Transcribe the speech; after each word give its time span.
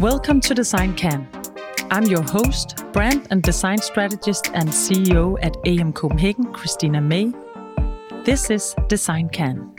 Welcome 0.00 0.40
to 0.40 0.54
Design 0.54 0.94
Can. 0.94 1.28
I'm 1.90 2.06
your 2.06 2.22
host, 2.22 2.84
brand 2.90 3.28
and 3.30 3.42
design 3.42 3.76
strategist 3.76 4.48
and 4.54 4.66
CEO 4.70 5.36
at 5.42 5.58
AM 5.66 5.92
Copenhagen, 5.92 6.46
Kristina 6.54 7.04
May. 7.04 7.34
This 8.24 8.48
is 8.48 8.74
Design 8.88 9.28
Can. 9.28 9.74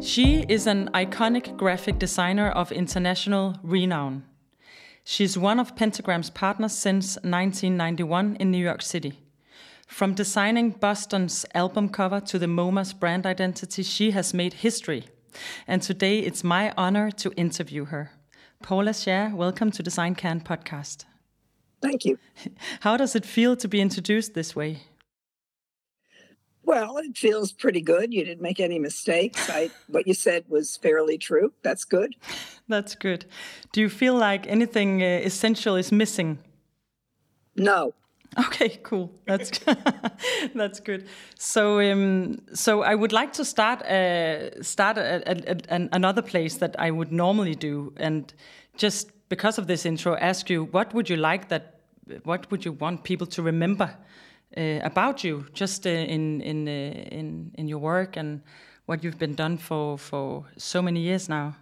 She 0.00 0.46
is 0.48 0.66
an 0.66 0.88
iconic 0.94 1.58
graphic 1.58 1.98
designer 1.98 2.48
of 2.52 2.72
international 2.72 3.56
renown. 3.62 4.24
She's 5.04 5.36
one 5.36 5.60
of 5.60 5.76
Pentagram's 5.76 6.30
partners 6.30 6.72
since 6.72 7.16
1991 7.16 8.36
in 8.36 8.50
New 8.50 8.64
York 8.64 8.80
City. 8.80 9.20
From 9.86 10.14
designing 10.14 10.70
Boston's 10.70 11.44
album 11.54 11.90
cover 11.90 12.18
to 12.20 12.38
the 12.38 12.46
MoMA's 12.46 12.94
brand 12.94 13.26
identity, 13.26 13.82
she 13.82 14.12
has 14.12 14.32
made 14.32 14.54
history. 14.54 15.04
And 15.66 15.82
today 15.82 16.20
it's 16.20 16.42
my 16.42 16.72
honor 16.78 17.10
to 17.10 17.30
interview 17.32 17.84
her. 17.84 18.12
Paula 18.62 18.90
Scher, 18.90 19.32
welcome 19.34 19.70
to 19.70 19.78
the 19.78 19.82
Design 19.82 20.14
Can 20.14 20.40
podcast. 20.40 21.06
Thank 21.80 22.04
you. 22.04 22.18
How 22.80 22.96
does 22.98 23.16
it 23.16 23.24
feel 23.24 23.56
to 23.56 23.66
be 23.66 23.80
introduced 23.80 24.34
this 24.34 24.54
way? 24.54 24.82
Well, 26.62 26.98
it 26.98 27.16
feels 27.16 27.52
pretty 27.52 27.80
good. 27.80 28.12
You 28.12 28.22
didn't 28.22 28.42
make 28.42 28.60
any 28.60 28.78
mistakes. 28.78 29.48
I, 29.48 29.70
what 29.88 30.06
you 30.06 30.12
said 30.12 30.44
was 30.48 30.76
fairly 30.76 31.16
true. 31.16 31.52
That's 31.62 31.84
good. 31.84 32.14
That's 32.68 32.94
good. 32.94 33.24
Do 33.72 33.80
you 33.80 33.88
feel 33.88 34.14
like 34.14 34.46
anything 34.46 35.02
uh, 35.02 35.06
essential 35.24 35.74
is 35.74 35.90
missing? 35.90 36.38
No. 37.56 37.94
Okay, 38.46 38.78
cool. 38.82 39.10
That's 39.26 39.50
that's 40.54 40.80
good. 40.80 41.08
So, 41.36 41.80
um, 41.80 42.38
so 42.54 42.82
I 42.82 42.94
would 42.94 43.12
like 43.12 43.32
to 43.32 43.44
start 43.44 43.82
uh, 43.82 44.62
start 44.62 44.98
at, 44.98 45.26
at, 45.26 45.44
at 45.46 45.88
another 45.92 46.22
place 46.22 46.58
that 46.58 46.76
I 46.78 46.90
would 46.90 47.10
normally 47.10 47.56
do, 47.56 47.92
and 47.96 48.32
just 48.76 49.10
because 49.28 49.58
of 49.58 49.66
this 49.66 49.84
intro, 49.84 50.16
ask 50.16 50.48
you 50.48 50.64
what 50.70 50.94
would 50.94 51.10
you 51.10 51.16
like 51.16 51.48
that, 51.48 51.80
what 52.24 52.50
would 52.50 52.64
you 52.64 52.72
want 52.72 53.02
people 53.02 53.26
to 53.26 53.42
remember 53.42 53.96
uh, 54.56 54.78
about 54.84 55.24
you, 55.24 55.46
just 55.52 55.86
uh, 55.86 55.90
in 55.90 56.40
in 56.40 56.68
uh, 56.68 57.16
in 57.16 57.50
in 57.54 57.68
your 57.68 57.80
work 57.80 58.16
and 58.16 58.42
what 58.86 59.02
you've 59.02 59.18
been 59.18 59.34
done 59.34 59.56
for 59.56 59.98
for 59.98 60.44
so 60.56 60.82
many 60.82 61.00
years 61.00 61.28
now. 61.28 61.56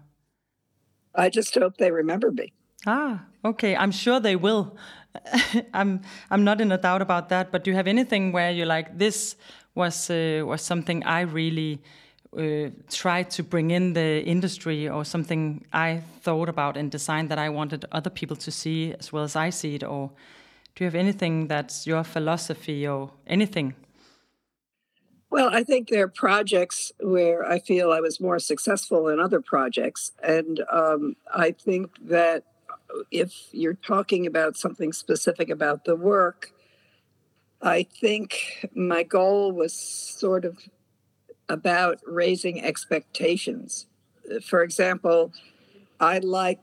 I 1.15 1.31
just 1.31 1.55
hope 1.55 1.77
they 1.79 1.91
remember 1.91 2.31
me. 2.31 2.53
Ah, 2.87 3.25
okay. 3.45 3.77
I'm 3.77 3.93
sure 3.93 4.21
they 4.21 4.37
will. 4.37 4.77
I'm 5.75 6.01
I'm 6.31 6.45
not 6.45 6.61
in 6.61 6.73
a 6.73 6.79
doubt 6.79 7.03
about 7.03 7.29
that. 7.29 7.51
But 7.53 7.65
do 7.65 7.71
you 7.71 7.77
have 7.77 7.87
anything 7.87 8.33
where 8.33 8.51
you 8.51 8.65
like 8.65 8.99
this 8.99 9.37
was 9.75 10.11
uh, 10.11 10.43
was 10.45 10.63
something 10.63 11.05
I 11.05 11.21
really 11.21 11.81
uh, 12.37 12.71
tried 12.91 13.31
to 13.31 13.43
bring 13.43 13.71
in 13.71 13.95
the 13.95 14.23
industry 14.25 14.89
or 14.89 15.05
something 15.05 15.65
I 15.73 16.03
thought 16.21 16.49
about 16.49 16.77
in 16.77 16.91
design 16.91 17.29
that 17.29 17.39
I 17.39 17.49
wanted 17.49 17.85
other 17.93 18.11
people 18.11 18.37
to 18.37 18.51
see 18.51 18.95
as 18.99 19.13
well 19.13 19.25
as 19.25 19.37
I 19.37 19.51
see 19.51 19.77
it? 19.77 19.85
Or 19.85 20.11
do 20.75 20.85
you 20.85 20.87
have 20.87 20.95
anything 20.95 21.49
that's 21.49 21.87
your 21.87 22.05
philosophy 22.05 22.87
or 22.87 23.11
anything? 23.27 23.75
Well, 25.31 25.51
I 25.53 25.63
think 25.63 25.89
there 25.89 26.05
are 26.05 26.09
projects 26.09 26.93
where 27.01 27.45
I 27.45 27.59
feel 27.59 27.93
I 27.93 28.01
was 28.01 28.19
more 28.21 28.39
successful 28.39 29.05
than 29.05 29.21
other 29.21 29.41
projects. 29.41 30.13
And 30.23 30.63
um, 30.73 31.17
I 31.35 31.51
think 31.51 31.91
that 32.09 32.45
if 33.11 33.49
you're 33.53 33.75
talking 33.75 34.27
about 34.27 34.57
something 34.57 34.93
specific 34.93 35.51
about 35.51 35.85
the 35.85 35.97
work, 35.97 36.53
I 37.61 37.83
think 37.83 38.67
my 38.75 39.03
goal 39.03 39.53
was 39.53 39.73
sort 39.73 40.45
of 40.45 40.59
about 41.49 42.01
raising 42.07 42.63
expectations. 42.63 43.87
For 44.45 44.63
example, 44.63 45.33
I 45.99 46.19
liked 46.19 46.63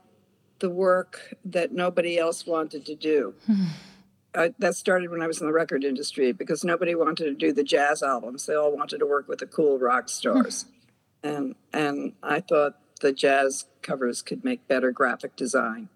the 0.60 0.70
work 0.70 1.34
that 1.44 1.72
nobody 1.72 2.18
else 2.18 2.46
wanted 2.46 2.86
to 2.86 2.94
do. 2.94 3.34
Hmm. 3.46 3.64
I, 4.34 4.54
that 4.58 4.74
started 4.74 5.10
when 5.10 5.22
I 5.22 5.26
was 5.26 5.40
in 5.40 5.46
the 5.46 5.52
record 5.52 5.82
industry 5.82 6.32
because 6.32 6.62
nobody 6.62 6.94
wanted 6.94 7.24
to 7.24 7.34
do 7.34 7.52
the 7.52 7.64
jazz 7.64 8.02
albums. 8.02 8.46
They 8.46 8.54
all 8.54 8.74
wanted 8.74 8.98
to 8.98 9.06
work 9.06 9.28
with 9.28 9.38
the 9.38 9.46
cool 9.46 9.78
rock 9.78 10.08
stars. 10.08 10.66
Hmm. 11.22 11.28
and 11.28 11.54
and 11.72 12.12
I 12.22 12.40
thought 12.40 12.78
the 13.00 13.12
jazz 13.12 13.66
covers 13.82 14.22
could 14.22 14.44
make 14.44 14.66
better 14.68 14.90
graphic 14.92 15.36
design. 15.36 15.88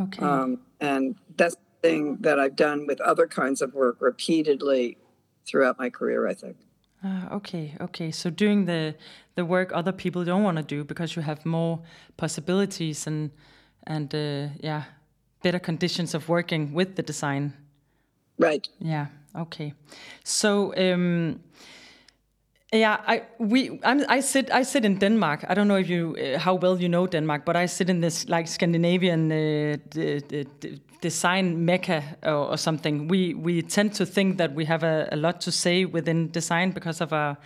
Okay. 0.00 0.24
Um, 0.24 0.60
and 0.80 1.16
that's 1.36 1.56
the 1.56 1.88
thing 1.88 2.16
that 2.20 2.38
I've 2.38 2.56
done 2.56 2.86
with 2.86 3.00
other 3.00 3.26
kinds 3.26 3.62
of 3.62 3.74
work 3.74 3.96
repeatedly 4.00 4.98
throughout 5.46 5.78
my 5.78 5.90
career, 5.90 6.28
I 6.28 6.34
think. 6.34 6.56
Uh, 7.04 7.28
okay, 7.32 7.74
okay. 7.80 8.10
So 8.10 8.28
doing 8.30 8.64
the 8.64 8.94
the 9.36 9.44
work 9.44 9.70
other 9.72 9.92
people 9.92 10.24
don't 10.24 10.42
want 10.42 10.56
to 10.56 10.64
do 10.64 10.82
because 10.82 11.14
you 11.14 11.22
have 11.22 11.46
more 11.46 11.80
possibilities 12.16 13.06
and 13.06 13.30
and 13.86 14.12
uh, 14.14 14.48
yeah, 14.60 14.82
better 15.42 15.60
conditions 15.60 16.14
of 16.14 16.28
working 16.28 16.72
with 16.72 16.96
the 16.96 17.02
design. 17.02 17.52
Right. 18.36 18.66
Yeah. 18.80 19.06
Okay. 19.36 19.74
So 20.24 20.74
um, 20.76 21.40
yeah, 22.72 23.00
I 23.06 23.22
we 23.38 23.80
I'm, 23.82 24.04
i 24.08 24.20
sit 24.20 24.50
I 24.50 24.62
sit 24.62 24.84
in 24.84 24.98
Denmark. 24.98 25.44
I 25.48 25.54
don't 25.54 25.68
know 25.68 25.76
if 25.76 25.88
you 25.88 26.16
uh, 26.16 26.38
how 26.38 26.54
well 26.54 26.78
you 26.80 26.88
know 26.88 27.06
Denmark, 27.06 27.44
but 27.46 27.56
I 27.56 27.66
sit 27.66 27.88
in 27.88 28.00
this 28.00 28.28
like 28.28 28.46
Scandinavian 28.46 29.32
uh, 29.32 29.76
d- 29.88 30.20
d- 30.20 30.46
d- 30.60 30.80
design 31.00 31.64
mecca 31.64 32.02
or, 32.22 32.50
or, 32.50 32.56
something. 32.58 33.08
We 33.08 33.32
we 33.34 33.62
tend 33.62 33.94
to 33.94 34.04
think 34.04 34.36
that 34.36 34.54
we 34.54 34.66
have 34.66 34.82
a, 34.82 35.08
a 35.12 35.16
lot 35.16 35.40
to 35.40 35.52
say 35.52 35.86
within 35.86 36.30
design 36.30 36.72
because 36.72 37.00
of 37.00 37.12
our 37.12 37.38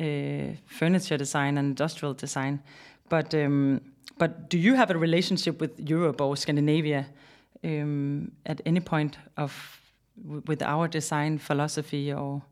uh, 0.00 0.56
furniture 0.66 1.16
design 1.16 1.58
and 1.58 1.68
industrial 1.68 2.14
design. 2.14 2.60
But 3.08 3.34
um, 3.34 3.80
but 4.18 4.50
do 4.50 4.58
you 4.58 4.74
have 4.74 4.90
a 4.90 4.98
relationship 4.98 5.60
with 5.60 5.78
Europe 5.78 6.20
or 6.20 6.36
Scandinavia 6.36 7.06
um, 7.62 8.32
at 8.44 8.60
any 8.66 8.80
point 8.80 9.16
of 9.36 9.80
with 10.46 10.60
our 10.62 10.88
design 10.88 11.38
philosophy 11.38 12.12
or? 12.12 12.42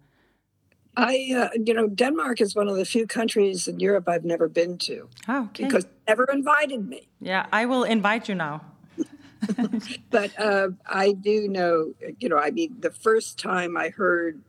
I, 0.97 1.29
uh, 1.37 1.49
you 1.65 1.75
know, 1.75 1.89
Denmark 1.89 2.41
is 2.41 2.55
one 2.55 2.69
of 2.69 2.77
the 2.77 2.85
few 2.85 3.07
countries 3.07 3.67
in 3.67 3.81
Europe 3.81 4.09
I've 4.09 4.25
never 4.25 4.49
been 4.49 4.79
to. 4.79 5.09
Oh, 5.29 5.45
okay. 5.47 5.65
Because 5.65 5.87
never 6.07 6.25
invited 6.33 6.89
me. 6.89 7.09
Yeah, 7.21 7.47
I 7.53 7.67
will 7.67 7.85
invite 7.85 8.29
you 8.29 8.35
now. 8.35 8.63
but 10.11 10.39
uh, 10.39 10.69
I 10.87 11.13
do 11.13 11.49
know, 11.49 11.95
you 12.19 12.29
know, 12.29 12.39
I 12.39 12.51
mean, 12.51 12.77
the 12.79 12.91
first 12.91 13.39
time 13.39 13.77
I 13.77 13.89
heard 13.89 14.41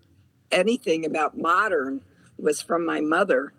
anything 0.52 1.06
about 1.06 1.38
modern 1.38 2.02
was 2.38 2.62
from 2.62 2.86
my 2.86 3.02
mother, 3.02 3.54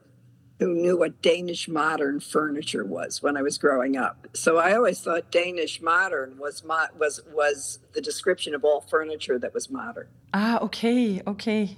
who 0.58 0.72
knew 0.72 0.96
what 0.96 1.20
Danish 1.20 1.68
modern 1.68 2.20
furniture 2.20 2.84
was 2.84 3.22
when 3.22 3.36
I 3.36 3.42
was 3.42 3.58
growing 3.58 3.96
up. 3.96 4.28
So 4.32 4.56
I 4.56 4.74
always 4.74 5.00
thought 5.00 5.30
Danish 5.30 5.82
modern 5.82 6.38
was 6.38 6.64
mo- 6.64 6.86
was 6.98 7.20
was 7.30 7.80
the 7.92 8.00
description 8.00 8.54
of 8.54 8.64
all 8.64 8.80
furniture 8.80 9.38
that 9.38 9.52
was 9.52 9.68
modern. 9.68 10.08
Ah, 10.32 10.58
okay, 10.60 11.20
okay 11.26 11.76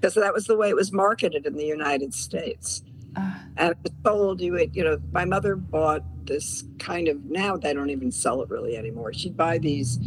because 0.00 0.14
that 0.14 0.32
was 0.32 0.46
the 0.46 0.56
way 0.56 0.68
it 0.68 0.76
was 0.76 0.92
marketed 0.92 1.46
in 1.46 1.54
the 1.56 1.64
United 1.64 2.14
States. 2.14 2.82
Uh, 3.16 3.34
and 3.56 3.74
I 3.84 3.90
told 4.08 4.40
you 4.40 4.52
would, 4.52 4.76
you 4.76 4.84
know, 4.84 5.00
my 5.12 5.24
mother 5.24 5.56
bought 5.56 6.02
this 6.26 6.64
kind 6.78 7.08
of, 7.08 7.24
now 7.24 7.56
they 7.56 7.72
don't 7.72 7.90
even 7.90 8.12
sell 8.12 8.42
it 8.42 8.50
really 8.50 8.76
anymore. 8.76 9.12
She'd 9.12 9.36
buy 9.36 9.58
these 9.58 9.98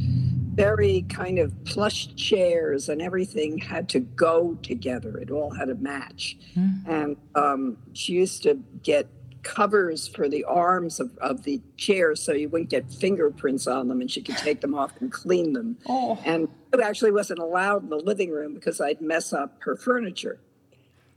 very 0.54 1.06
kind 1.10 1.40
of 1.40 1.54
plush 1.64 2.14
chairs 2.16 2.90
and 2.90 3.02
everything 3.02 3.58
had 3.58 3.90
to 3.90 4.00
go 4.00 4.58
together. 4.62 5.18
It 5.18 5.32
all 5.32 5.52
had 5.52 5.70
a 5.70 5.76
match. 5.76 6.38
Mm. 6.56 6.88
And 6.88 7.18
um, 7.34 7.78
she 7.94 8.14
used 8.14 8.44
to 8.44 8.60
get 8.84 9.08
covers 9.44 10.08
for 10.08 10.28
the 10.28 10.44
arms 10.44 11.00
of, 11.00 11.18
of 11.20 11.44
the 11.44 11.62
chairs 11.78 12.22
so 12.22 12.34
you 12.34 12.50
wouldn't 12.50 12.70
get 12.70 12.92
fingerprints 12.92 13.68
on 13.68 13.88
them 13.88 14.02
and 14.02 14.12
she 14.12 14.22
could 14.22 14.38
take 14.38 14.62
them 14.62 14.76
off 14.76 14.92
and 15.00 15.12
clean 15.12 15.54
them. 15.54 15.78
Oh. 15.88 16.20
And 16.26 16.50
it 16.74 16.80
actually 16.80 17.12
wasn't 17.12 17.40
allowed 17.40 17.84
in 17.84 17.90
the 17.90 17.98
living 17.98 18.32
room 18.32 18.54
because 18.54 18.82
I'd 18.82 19.02
mess 19.02 19.34
up 19.34 19.58
her 19.62 19.76
furniture. 19.76 20.40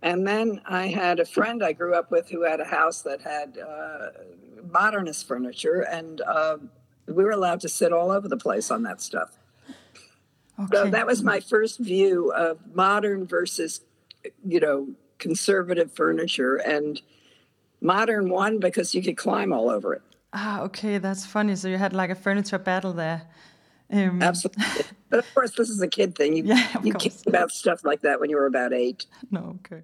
And 0.03 0.27
then 0.27 0.60
I 0.66 0.88
had 0.88 1.21
a 1.21 1.25
friend 1.25 1.62
I 1.62 1.72
grew 1.72 1.95
up 1.95 2.10
with 2.10 2.28
who 2.28 2.42
had 2.42 2.60
a 2.60 2.65
house 2.65 3.03
that 3.03 3.22
had 3.22 3.57
uh, 3.59 4.09
modernist 4.68 5.28
furniture, 5.28 5.80
and 5.83 6.21
uh, 6.22 6.57
we 7.07 7.22
were 7.22 7.30
allowed 7.30 7.60
to 7.60 7.68
sit 7.68 7.92
all 7.92 8.10
over 8.10 8.27
the 8.27 8.36
place 8.36 8.72
on 8.72 8.83
that 8.83 9.01
stuff. 9.01 9.39
Okay. 10.59 10.68
So 10.72 10.91
that 10.91 11.07
was 11.07 11.22
my 11.22 11.39
first 11.39 11.78
view 11.78 12.33
of 12.33 12.59
modern 12.75 13.27
versus, 13.27 13.83
you 14.45 14.59
know, 14.59 14.89
conservative 15.18 15.92
furniture. 15.92 16.57
And 16.57 17.01
modern 17.82 18.30
one 18.30 18.58
because 18.58 18.94
you 18.94 19.02
could 19.02 19.16
climb 19.16 19.52
all 19.52 19.68
over 19.68 19.94
it. 19.94 20.02
Ah, 20.32 20.62
okay, 20.62 20.98
that's 20.98 21.26
funny. 21.26 21.56
So 21.56 21.68
you 21.68 21.76
had 21.76 21.92
like 21.92 22.10
a 22.10 22.14
furniture 22.14 22.58
battle 22.58 22.92
there. 22.92 23.22
Um, 23.92 24.22
Absolutely. 24.22 24.64
But 25.10 25.18
of 25.18 25.34
course, 25.34 25.50
this 25.58 25.68
is 25.68 25.82
a 25.82 25.88
kid 25.88 26.16
thing. 26.16 26.34
You, 26.34 26.44
yeah, 26.44 26.80
you 26.82 26.94
cared 26.94 27.26
about 27.26 27.50
stuff 27.50 27.84
like 27.84 28.00
that 28.00 28.18
when 28.18 28.30
you 28.30 28.36
were 28.36 28.46
about 28.46 28.72
eight. 28.72 29.04
No, 29.30 29.58
okay. 29.60 29.82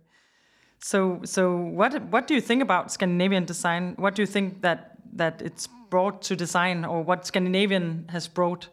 So, 0.78 1.20
so 1.24 1.54
what 1.54 2.02
what 2.04 2.26
do 2.26 2.34
you 2.34 2.40
think 2.40 2.62
about 2.62 2.90
Scandinavian 2.90 3.44
design? 3.44 3.94
What 3.98 4.14
do 4.14 4.22
you 4.22 4.26
think 4.26 4.62
that 4.62 4.96
that 5.12 5.42
it's 5.42 5.68
brought 5.90 6.22
to 6.22 6.34
design, 6.34 6.86
or 6.86 7.02
what 7.02 7.26
Scandinavian 7.26 8.06
has 8.08 8.26
brought 8.26 8.68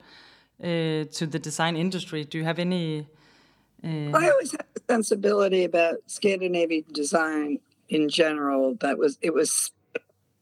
uh, 0.63 1.03
to 1.17 1.27
the 1.27 1.39
design 1.39 1.75
industry? 1.75 2.23
Do 2.23 2.37
you 2.37 2.45
have 2.45 2.57
any? 2.57 3.05
Uh... 3.83 4.11
I 4.13 4.29
always 4.29 4.51
had 4.51 4.65
a 4.77 4.93
sensibility 4.93 5.65
about 5.65 5.95
Scandinavian 6.07 6.85
design 6.93 7.59
in 7.89 8.09
general 8.09 8.75
that 8.75 8.97
was 8.97 9.17
it 9.21 9.33
was 9.33 9.71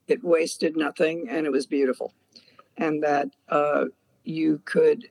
it 0.07 0.24
wasted 0.24 0.75
nothing 0.75 1.28
and 1.30 1.45
it 1.45 1.51
was 1.51 1.66
beautiful 1.66 2.13
and 2.78 3.04
that 3.04 3.30
uh, 3.50 3.86
you 4.24 4.62
could 4.66 5.10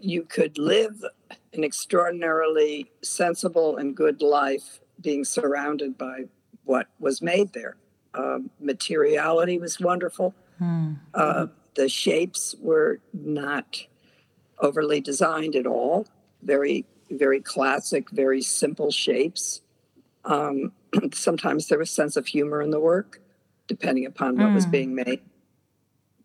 you 0.00 0.22
could 0.22 0.58
live 0.58 1.04
an 1.52 1.64
extraordinarily 1.64 2.90
sensible 3.02 3.76
and 3.76 3.96
good 3.96 4.20
life 4.20 4.80
being 5.00 5.24
surrounded 5.24 5.96
by 5.96 6.24
what 6.64 6.88
was 6.98 7.22
made 7.22 7.52
there. 7.52 7.76
Um, 8.14 8.50
materiality 8.60 9.58
was 9.58 9.80
wonderful. 9.80 10.34
Mm. 10.60 10.98
Uh, 11.14 11.46
the 11.74 11.88
shapes 11.88 12.54
were 12.60 13.00
not 13.12 13.86
overly 14.60 15.00
designed 15.00 15.56
at 15.56 15.66
all. 15.66 16.06
Very, 16.42 16.84
very 17.10 17.40
classic, 17.40 18.10
very 18.10 18.42
simple 18.42 18.90
shapes. 18.90 19.62
Um, 20.24 20.72
sometimes 21.12 21.68
there 21.68 21.78
was 21.78 21.90
sense 21.90 22.16
of 22.16 22.26
humor 22.26 22.62
in 22.62 22.70
the 22.70 22.80
work, 22.80 23.20
depending 23.66 24.06
upon 24.06 24.36
what 24.36 24.48
mm. 24.48 24.54
was 24.54 24.64
hmm. 24.64 24.70
being 24.70 24.94
made. 24.94 25.20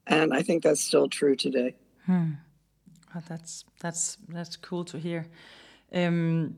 And 0.08 0.34
I 0.34 0.42
think 0.42 0.64
that's 0.64 0.82
still 0.82 1.08
true 1.08 1.36
today. 1.36 1.76
Hmm. 2.06 2.32
Oh, 3.16 3.22
that's 3.28 3.66
that's 3.80 4.18
that's 4.28 4.56
cool 4.58 4.86
to 4.86 4.98
hear. 4.98 5.26
Um, 5.94 6.58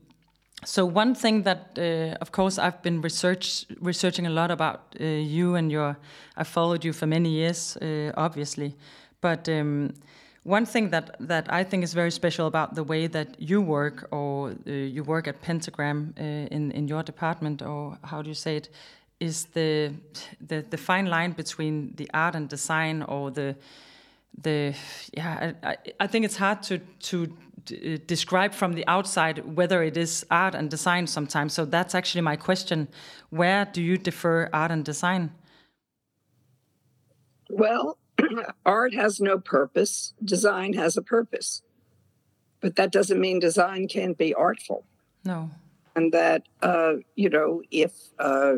so 0.64 0.86
one 0.86 1.14
thing 1.14 1.42
that, 1.42 1.76
uh, 1.76 2.16
of 2.20 2.30
course, 2.30 2.58
I've 2.58 2.82
been 2.82 3.00
research 3.00 3.66
researching 3.80 4.26
a 4.26 4.30
lot 4.30 4.50
about 4.50 4.94
uh, 5.00 5.04
you 5.04 5.56
and 5.56 5.72
your. 5.72 5.96
I 6.36 6.44
followed 6.44 6.84
you 6.84 6.92
for 6.92 7.06
many 7.06 7.30
years, 7.30 7.76
uh, 7.76 8.12
obviously, 8.16 8.76
but 9.20 9.48
um, 9.48 9.94
one 10.44 10.66
thing 10.66 10.90
that 10.90 11.16
that 11.28 11.52
I 11.52 11.64
think 11.64 11.84
is 11.84 11.94
very 11.94 12.10
special 12.10 12.46
about 12.46 12.74
the 12.74 12.82
way 12.82 13.06
that 13.06 13.40
you 13.40 13.60
work, 13.60 14.08
or 14.10 14.50
uh, 14.50 14.70
you 14.70 15.04
work 15.04 15.28
at 15.28 15.40
Pentagram 15.40 16.14
uh, 16.18 16.22
in 16.22 16.72
in 16.72 16.88
your 16.88 17.02
department, 17.02 17.62
or 17.62 17.96
how 18.02 18.22
do 18.22 18.28
you 18.28 18.34
say 18.34 18.56
it, 18.56 18.68
is 19.20 19.46
the 19.54 19.92
the 20.48 20.64
the 20.70 20.76
fine 20.76 21.06
line 21.06 21.32
between 21.32 21.94
the 21.94 22.10
art 22.12 22.34
and 22.34 22.48
design, 22.48 23.02
or 23.02 23.30
the 23.30 23.54
the 24.42 24.74
yeah 25.16 25.52
I, 25.62 25.76
I 26.00 26.06
think 26.08 26.24
it's 26.24 26.38
hard 26.38 26.62
to 26.64 26.78
to 26.78 27.24
uh, 27.24 27.98
describe 28.06 28.52
from 28.52 28.72
the 28.74 28.84
outside 28.88 29.56
whether 29.56 29.84
it 29.84 29.96
is 29.96 30.26
art 30.28 30.54
and 30.54 30.68
design 30.68 31.06
sometimes. 31.06 31.52
So 31.52 31.64
that's 31.64 31.94
actually 31.94 32.22
my 32.22 32.36
question. 32.36 32.88
Where 33.30 33.64
do 33.64 33.80
you 33.80 33.96
defer 33.96 34.48
art 34.52 34.72
and 34.72 34.84
design? 34.84 35.30
Well 37.48 37.96
art 38.66 38.94
has 38.94 39.20
no 39.20 39.38
purpose 39.38 40.14
design 40.24 40.72
has 40.72 40.96
a 40.96 41.02
purpose 41.02 41.62
but 42.60 42.76
that 42.76 42.92
doesn't 42.92 43.20
mean 43.20 43.38
design 43.38 43.88
can't 43.88 44.18
be 44.18 44.34
artful 44.34 44.84
no 45.24 45.50
and 45.94 46.12
that 46.12 46.48
uh, 46.62 46.94
you 47.16 47.28
know 47.28 47.62
if 47.70 47.92
uh, 48.18 48.54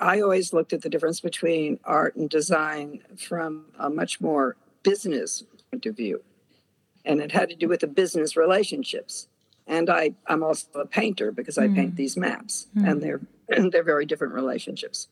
I 0.00 0.20
always 0.20 0.52
looked 0.52 0.72
at 0.72 0.80
the 0.80 0.88
difference 0.88 1.20
between 1.20 1.78
art 1.84 2.16
and 2.16 2.28
design 2.28 3.02
from 3.16 3.66
a 3.78 3.90
much 3.90 4.20
more 4.20 4.56
business 4.82 5.44
point 5.70 5.84
of 5.86 5.96
view. 5.96 6.22
And 7.04 7.20
it 7.20 7.32
had 7.32 7.50
to 7.50 7.56
do 7.56 7.68
with 7.68 7.80
the 7.80 7.86
business 7.86 8.36
relationships. 8.36 9.28
And 9.66 9.90
I, 9.90 10.14
I'm 10.26 10.42
also 10.42 10.66
a 10.74 10.86
painter 10.86 11.30
because 11.30 11.58
I 11.58 11.68
mm. 11.68 11.74
paint 11.74 11.96
these 11.96 12.16
maps, 12.16 12.66
mm. 12.76 12.90
and 12.90 13.02
they're 13.02 13.20
and 13.48 13.70
they're 13.72 13.84
very 13.84 14.04
different 14.04 14.34
relationships. 14.34 15.08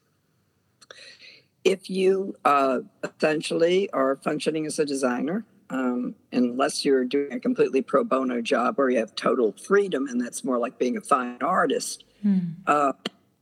If 1.69 1.91
you 1.91 2.35
uh, 2.47 2.79
essentially 3.05 3.91
are 3.91 4.17
functioning 4.17 4.65
as 4.65 4.79
a 4.79 4.87
designer, 4.87 5.45
um, 5.69 6.15
unless 6.33 6.83
you're 6.83 7.05
doing 7.05 7.35
a 7.35 7.41
completely 7.41 7.83
pro 7.83 8.05
bono 8.05 8.41
job 8.41 8.79
where 8.79 8.89
you 8.89 8.99
have 8.99 9.15
total 9.15 9.53
freedom, 9.53 10.07
and 10.09 10.19
that's 10.19 10.43
more 10.43 10.59
like 10.59 10.79
being 10.79 10.97
a 10.97 11.03
fine 11.03 11.37
artist, 11.43 12.05
mm. 12.25 12.55
uh, 12.67 12.95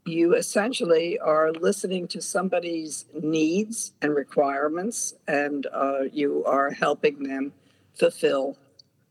you 0.04 0.34
essentially 0.34 1.20
are 1.20 1.52
listening 1.52 2.08
to 2.08 2.20
somebody's 2.20 3.06
needs 3.14 3.92
and 4.02 4.12
requirements, 4.16 5.14
and 5.28 5.68
uh, 5.72 6.02
you 6.12 6.44
are 6.46 6.72
helping 6.72 7.22
them 7.22 7.52
fulfill 7.94 8.56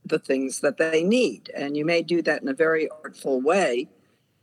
the 0.06 0.19
things 0.19 0.59
that 0.59 0.77
they 0.77 1.03
need. 1.03 1.50
And 1.56 1.77
you 1.77 1.85
may 1.85 2.01
do 2.01 2.21
that 2.23 2.41
in 2.41 2.50
a 2.50 2.53
very 2.53 2.89
artful 3.01 3.41
way, 3.41 3.88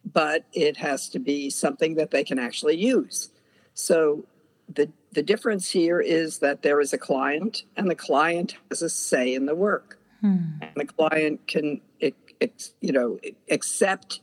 but 0.05 0.47
it 0.55 0.79
has 0.79 1.11
to 1.11 1.19
be 1.19 1.51
something 1.51 1.95
that 1.97 2.11
they 2.11 2.25
can 2.25 2.39
actually 2.39 2.79
use. 2.79 3.31
So 3.75 4.25
the 4.69 4.91
the 5.13 5.23
difference 5.23 5.71
here 5.71 6.01
is 6.01 6.39
that 6.39 6.63
there 6.63 6.81
is 6.81 6.93
a 6.93 6.99
client, 6.99 7.65
and 7.77 7.91
the 7.91 7.95
client 7.95 8.57
has 8.71 8.83
a 8.83 8.89
say 8.89 9.35
in 9.35 9.47
the 9.47 9.55
work, 9.55 9.99
hmm. 10.21 10.39
and 10.61 10.73
the 10.77 10.87
client 10.87 11.47
can, 11.47 11.81
you 12.01 12.93
know, 12.93 13.19
accept 13.51 14.21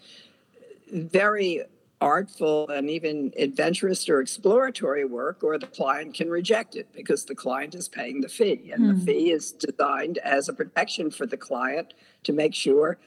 very 0.92 1.64
artful 2.02 2.70
and 2.70 2.90
even 2.90 3.34
adventurous 3.38 4.08
or 4.10 4.22
exploratory 4.22 5.06
work, 5.06 5.44
or 5.44 5.58
the 5.58 5.68
client 5.68 6.14
can 6.14 6.30
reject 6.30 6.76
it 6.76 6.88
because 6.94 7.26
the 7.26 7.36
client 7.36 7.76
is 7.76 7.90
paying 7.90 8.22
the 8.22 8.30
fee. 8.30 8.72
And 8.74 8.90
the 8.90 8.94
hmm. 8.94 9.06
fee 9.06 9.32
is 9.32 9.52
designed 9.52 10.18
as 10.20 10.50
a 10.50 10.54
protection 10.54 11.12
for 11.12 11.26
the 11.26 11.38
client 11.38 11.94
to 12.24 12.34
make 12.34 12.56
sure 12.56 12.98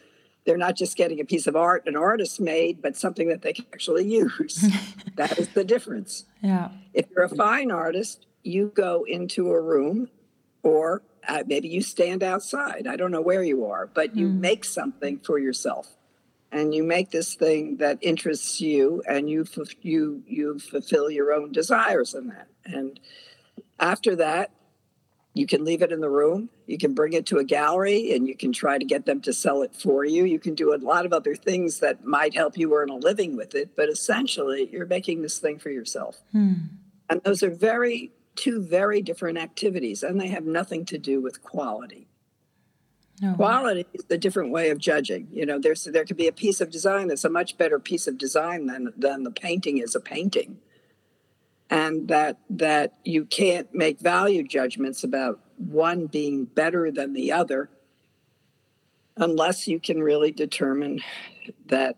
they're 0.44 0.56
not 0.56 0.76
just 0.76 0.96
getting 0.96 1.20
a 1.20 1.24
piece 1.24 1.46
of 1.46 1.54
art 1.56 1.84
an 1.86 1.96
artist 1.96 2.40
made, 2.40 2.82
but 2.82 2.96
something 2.96 3.28
that 3.28 3.42
they 3.42 3.52
can 3.52 3.66
actually 3.72 4.06
use. 4.06 4.64
that 5.16 5.38
is 5.38 5.48
the 5.48 5.64
difference. 5.64 6.24
Yeah. 6.42 6.70
If 6.92 7.06
you're 7.10 7.24
a 7.24 7.28
fine 7.28 7.70
artist, 7.70 8.26
you 8.42 8.72
go 8.74 9.04
into 9.04 9.50
a 9.50 9.60
room 9.60 10.08
or 10.62 11.02
uh, 11.28 11.44
maybe 11.46 11.68
you 11.68 11.82
stand 11.82 12.22
outside. 12.22 12.86
I 12.86 12.96
don't 12.96 13.12
know 13.12 13.20
where 13.20 13.44
you 13.44 13.64
are, 13.66 13.86
but 13.86 14.16
you 14.16 14.28
mm. 14.28 14.40
make 14.40 14.64
something 14.64 15.18
for 15.18 15.38
yourself 15.38 15.96
and 16.52 16.74
you 16.74 16.82
make 16.82 17.10
this 17.10 17.34
thing 17.34 17.78
that 17.78 17.98
interests 18.02 18.60
you 18.60 19.02
and 19.08 19.28
you 19.28 19.46
you 19.80 20.22
you 20.26 20.58
fulfill 20.58 21.10
your 21.10 21.32
own 21.32 21.50
desires 21.50 22.14
in 22.14 22.28
that 22.28 22.48
and 22.64 23.00
after 23.80 24.14
that 24.14 24.50
you 25.34 25.46
can 25.46 25.64
leave 25.64 25.82
it 25.82 25.92
in 25.92 26.00
the 26.00 26.08
room 26.08 26.48
you 26.66 26.78
can 26.78 26.94
bring 26.94 27.12
it 27.12 27.26
to 27.26 27.38
a 27.38 27.44
gallery 27.44 28.14
and 28.14 28.28
you 28.28 28.36
can 28.36 28.52
try 28.52 28.78
to 28.78 28.84
get 28.84 29.06
them 29.06 29.20
to 29.20 29.32
sell 29.32 29.62
it 29.62 29.74
for 29.74 30.04
you 30.04 30.24
you 30.24 30.38
can 30.38 30.54
do 30.54 30.74
a 30.74 30.76
lot 30.76 31.06
of 31.06 31.12
other 31.12 31.34
things 31.34 31.80
that 31.80 32.04
might 32.04 32.34
help 32.34 32.56
you 32.56 32.74
earn 32.74 32.90
a 32.90 32.96
living 32.96 33.36
with 33.36 33.54
it 33.54 33.74
but 33.76 33.88
essentially 33.88 34.68
you're 34.72 34.86
making 34.86 35.22
this 35.22 35.38
thing 35.38 35.58
for 35.58 35.70
yourself 35.70 36.22
hmm. 36.32 36.54
and 37.08 37.22
those 37.22 37.42
are 37.42 37.50
very 37.50 38.12
two 38.34 38.62
very 38.62 39.02
different 39.02 39.38
activities 39.38 40.02
and 40.02 40.20
they 40.20 40.28
have 40.28 40.44
nothing 40.44 40.84
to 40.84 40.98
do 40.98 41.20
with 41.20 41.42
quality 41.42 42.08
no. 43.20 43.34
Quality 43.34 43.86
is 43.94 44.04
a 44.10 44.18
different 44.18 44.50
way 44.50 44.70
of 44.70 44.78
judging. 44.78 45.28
You 45.30 45.46
know, 45.46 45.60
there's 45.60 45.84
there 45.84 46.04
could 46.04 46.16
be 46.16 46.26
a 46.26 46.32
piece 46.32 46.60
of 46.60 46.70
design 46.70 47.06
that's 47.06 47.24
a 47.24 47.30
much 47.30 47.56
better 47.56 47.78
piece 47.78 48.08
of 48.08 48.18
design 48.18 48.66
than 48.66 48.92
than 48.96 49.22
the 49.22 49.30
painting 49.30 49.78
is 49.78 49.94
a 49.94 50.00
painting. 50.00 50.58
And 51.72 52.08
that 52.08 52.38
that 52.50 52.94
you 53.04 53.24
can't 53.24 53.72
make 53.74 53.98
value 53.98 54.42
judgments 54.46 55.04
about 55.04 55.40
one 55.56 56.06
being 56.06 56.44
better 56.44 56.90
than 56.90 57.14
the 57.14 57.32
other 57.32 57.70
unless 59.16 59.66
you 59.66 59.78
can 59.80 60.02
really 60.02 60.32
determine 60.32 61.00
that 61.66 61.96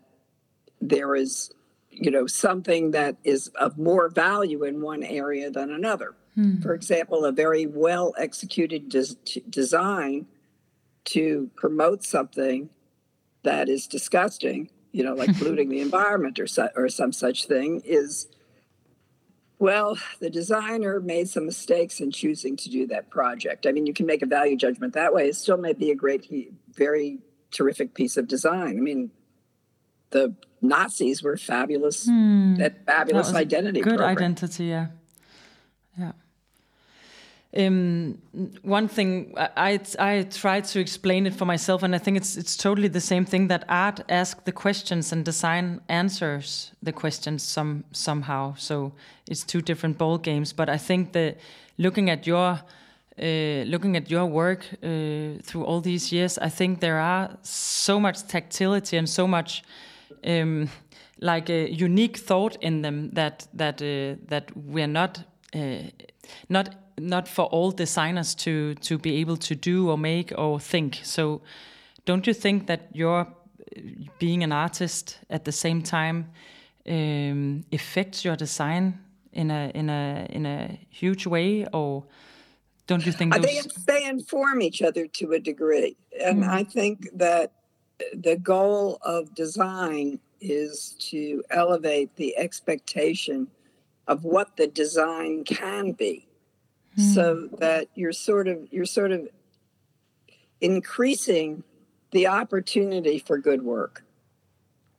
there 0.81 1.15
is 1.15 1.51
you 1.89 2.11
know 2.11 2.27
something 2.27 2.91
that 2.91 3.17
is 3.23 3.47
of 3.59 3.77
more 3.77 4.09
value 4.09 4.63
in 4.63 4.81
one 4.81 5.03
area 5.03 5.49
than 5.49 5.71
another. 5.71 6.15
Hmm. 6.35 6.61
For 6.61 6.73
example, 6.73 7.25
a 7.25 7.31
very 7.31 7.65
well 7.65 8.13
executed 8.17 8.89
des- 8.89 9.41
design 9.49 10.27
to 11.05 11.49
promote 11.55 12.03
something 12.03 12.69
that 13.43 13.69
is 13.69 13.87
disgusting, 13.87 14.69
you 14.91 15.03
know, 15.03 15.13
like 15.13 15.37
polluting 15.37 15.69
the 15.69 15.79
environment 15.79 16.39
or, 16.39 16.47
su- 16.47 16.69
or 16.75 16.89
some 16.89 17.13
such 17.13 17.45
thing, 17.45 17.81
is 17.85 18.27
well, 19.57 19.97
the 20.19 20.29
designer 20.29 20.99
made 20.99 21.29
some 21.29 21.45
mistakes 21.45 21.99
in 21.99 22.11
choosing 22.11 22.57
to 22.57 22.69
do 22.69 22.87
that 22.87 23.09
project. 23.09 23.65
I 23.65 23.71
mean, 23.71 23.85
you 23.85 23.93
can 23.93 24.05
make 24.05 24.21
a 24.21 24.25
value 24.25 24.57
judgment 24.57 24.93
that 24.93 25.13
way. 25.13 25.29
It 25.29 25.35
still 25.35 25.57
may 25.57 25.73
be 25.73 25.91
a 25.91 25.95
great, 25.95 26.51
very 26.73 27.19
terrific 27.51 27.93
piece 27.93 28.17
of 28.17 28.27
design. 28.27 28.77
I 28.77 28.81
mean, 28.81 29.11
the 30.09 30.35
Nazis 30.61 31.23
were 31.23 31.37
fabulous. 31.37 32.05
Hmm. 32.05 32.55
That 32.55 32.85
fabulous 32.85 33.29
that 33.29 33.37
identity. 33.37 33.81
Good 33.81 33.97
program. 33.97 34.09
identity, 34.09 34.65
yeah, 34.65 34.87
yeah. 35.97 36.11
Um, 37.57 38.17
one 38.63 38.87
thing 38.89 39.33
I 39.37 39.79
I 39.97 40.23
try 40.23 40.61
to 40.61 40.79
explain 40.79 41.25
it 41.25 41.33
for 41.33 41.45
myself, 41.45 41.83
and 41.83 41.95
I 41.95 41.99
think 41.99 42.17
it's 42.17 42.35
it's 42.35 42.57
totally 42.57 42.89
the 42.89 43.01
same 43.01 43.25
thing 43.25 43.47
that 43.47 43.63
art 43.69 44.01
asks 44.09 44.43
the 44.43 44.51
questions 44.51 45.13
and 45.13 45.23
design 45.23 45.79
answers 45.87 46.71
the 46.83 46.91
questions 46.91 47.43
some 47.43 47.83
somehow. 47.91 48.55
So 48.57 48.91
it's 49.29 49.45
two 49.45 49.61
different 49.61 49.97
ball 49.97 50.17
games. 50.17 50.53
But 50.53 50.69
I 50.69 50.77
think 50.77 51.13
that 51.13 51.37
looking 51.77 52.09
at 52.09 52.27
your 52.27 52.59
uh, 53.17 53.63
looking 53.65 53.95
at 53.95 54.11
your 54.11 54.25
work 54.25 54.65
uh, 54.83 55.41
through 55.43 55.63
all 55.63 55.81
these 55.81 56.11
years, 56.11 56.37
I 56.37 56.49
think 56.49 56.81
there 56.81 56.99
are 56.99 57.37
so 57.41 57.99
much 57.99 58.27
tactility 58.27 58.97
and 58.97 59.09
so 59.09 59.27
much. 59.27 59.63
Um, 60.27 60.69
like 61.21 61.49
a 61.49 61.71
unique 61.71 62.17
thought 62.17 62.57
in 62.61 62.81
them 62.81 63.11
that 63.11 63.47
that 63.53 63.81
uh, 63.81 64.15
that 64.27 64.51
we're 64.55 64.87
not 64.87 65.23
uh, 65.55 65.89
not 66.49 66.75
not 66.99 67.27
for 67.27 67.45
all 67.45 67.71
designers 67.71 68.35
to 68.35 68.75
to 68.75 68.97
be 68.97 69.17
able 69.17 69.37
to 69.37 69.55
do 69.55 69.89
or 69.89 69.97
make 69.97 70.33
or 70.37 70.59
think. 70.59 71.01
So, 71.03 71.41
don't 72.05 72.27
you 72.27 72.33
think 72.33 72.67
that 72.67 72.89
your 72.93 73.27
being 74.19 74.43
an 74.43 74.51
artist 74.51 75.19
at 75.29 75.45
the 75.45 75.51
same 75.51 75.81
time 75.81 76.31
um, 76.87 77.65
affects 77.71 78.23
your 78.23 78.35
design 78.35 78.99
in 79.33 79.51
a 79.51 79.71
in 79.73 79.89
a 79.89 80.27
in 80.29 80.45
a 80.45 80.79
huge 80.89 81.27
way, 81.27 81.65
or 81.73 82.03
Don't 82.87 83.05
you 83.05 83.11
think 83.11 83.33
those... 83.33 83.43
they, 83.43 83.61
they 83.87 84.05
inform 84.05 84.61
each 84.61 84.81
other 84.81 85.07
to 85.07 85.33
a 85.33 85.39
degree, 85.39 85.97
and 86.23 86.43
mm. 86.43 86.49
I 86.49 86.63
think 86.63 87.09
that 87.17 87.51
the 88.13 88.37
goal 88.37 88.97
of 89.01 89.33
design 89.33 90.19
is 90.41 90.95
to 90.99 91.43
elevate 91.49 92.15
the 92.17 92.37
expectation 92.37 93.47
of 94.07 94.23
what 94.23 94.57
the 94.57 94.67
design 94.67 95.43
can 95.43 95.91
be 95.93 96.24
mm. 96.97 97.13
so 97.13 97.47
that 97.59 97.87
you're 97.95 98.11
sort 98.11 98.47
of 98.47 98.67
you're 98.71 98.85
sort 98.85 99.11
of 99.11 99.27
increasing 100.61 101.63
the 102.11 102.27
opportunity 102.27 103.19
for 103.19 103.37
good 103.37 103.61
work 103.61 104.03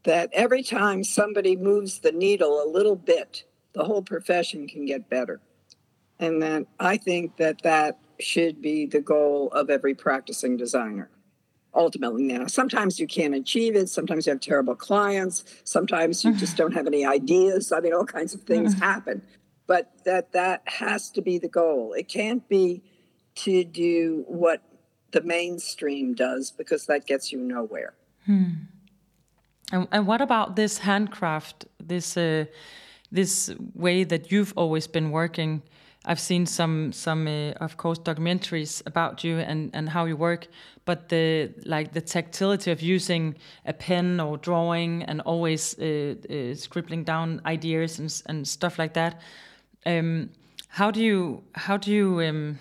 that 0.04 0.30
every 0.32 0.62
time 0.62 1.02
somebody 1.02 1.56
moves 1.56 2.00
the 2.00 2.12
needle 2.12 2.62
a 2.62 2.68
little 2.68 2.96
bit 2.96 3.44
the 3.72 3.84
whole 3.84 4.02
profession 4.02 4.68
can 4.68 4.84
get 4.84 5.08
better 5.08 5.40
and 6.18 6.42
that 6.42 6.66
i 6.78 6.96
think 6.96 7.36
that 7.36 7.62
that 7.62 7.98
should 8.18 8.62
be 8.62 8.86
the 8.86 9.00
goal 9.00 9.48
of 9.52 9.70
every 9.70 9.94
practicing 9.94 10.56
designer 10.56 11.10
ultimately 11.76 12.24
now. 12.24 12.46
Sometimes 12.46 12.98
you 12.98 13.06
can't 13.06 13.34
achieve 13.34 13.76
it. 13.76 13.88
Sometimes 13.88 14.26
you 14.26 14.32
have 14.32 14.40
terrible 14.40 14.74
clients. 14.74 15.44
Sometimes 15.64 16.24
you 16.24 16.32
just 16.36 16.56
don't 16.56 16.72
have 16.72 16.86
any 16.86 17.04
ideas. 17.04 17.70
I 17.70 17.80
mean, 17.80 17.92
all 17.92 18.06
kinds 18.06 18.34
of 18.34 18.40
things 18.42 18.74
happen. 18.74 19.22
But 19.66 19.92
that 20.04 20.32
that 20.32 20.62
has 20.66 21.10
to 21.10 21.22
be 21.22 21.38
the 21.38 21.48
goal. 21.48 21.92
It 21.92 22.08
can't 22.08 22.48
be 22.48 22.82
to 23.36 23.64
do 23.64 24.24
what 24.28 24.62
the 25.10 25.22
mainstream 25.22 26.14
does 26.14 26.50
because 26.50 26.86
that 26.86 27.06
gets 27.06 27.32
you 27.32 27.38
nowhere. 27.38 27.94
Hmm. 28.26 28.50
And, 29.72 29.88
and 29.90 30.06
what 30.06 30.20
about 30.20 30.56
this 30.56 30.78
handcraft? 30.78 31.66
This 31.82 32.16
uh, 32.16 32.44
this 33.10 33.54
way 33.74 34.04
that 34.04 34.30
you've 34.30 34.52
always 34.56 34.86
been 34.86 35.10
working? 35.10 35.62
I've 36.04 36.20
seen 36.20 36.46
some 36.46 36.92
some 36.92 37.26
uh, 37.26 37.64
of 37.64 37.76
course 37.76 37.98
documentaries 37.98 38.82
about 38.86 39.24
you 39.24 39.38
and 39.38 39.70
and 39.74 39.88
how 39.88 40.04
you 40.06 40.16
work, 40.16 40.46
but 40.84 41.08
the 41.08 41.52
like 41.64 41.92
the 41.92 42.00
tactility 42.00 42.70
of 42.70 42.80
using 42.80 43.34
a 43.64 43.72
pen 43.72 44.20
or 44.20 44.36
drawing 44.36 45.02
and 45.02 45.20
always 45.22 45.76
uh, 45.78 46.14
uh, 46.30 46.54
scribbling 46.54 47.04
down 47.04 47.40
ideas 47.44 47.98
and 47.98 48.22
and 48.26 48.46
stuff 48.46 48.78
like 48.78 48.94
that. 48.94 49.20
Um, 49.86 50.30
how 50.68 50.90
do 50.90 51.00
you 51.00 51.42
how 51.54 51.76
do 51.78 51.90
you 51.90 52.20
um, 52.20 52.58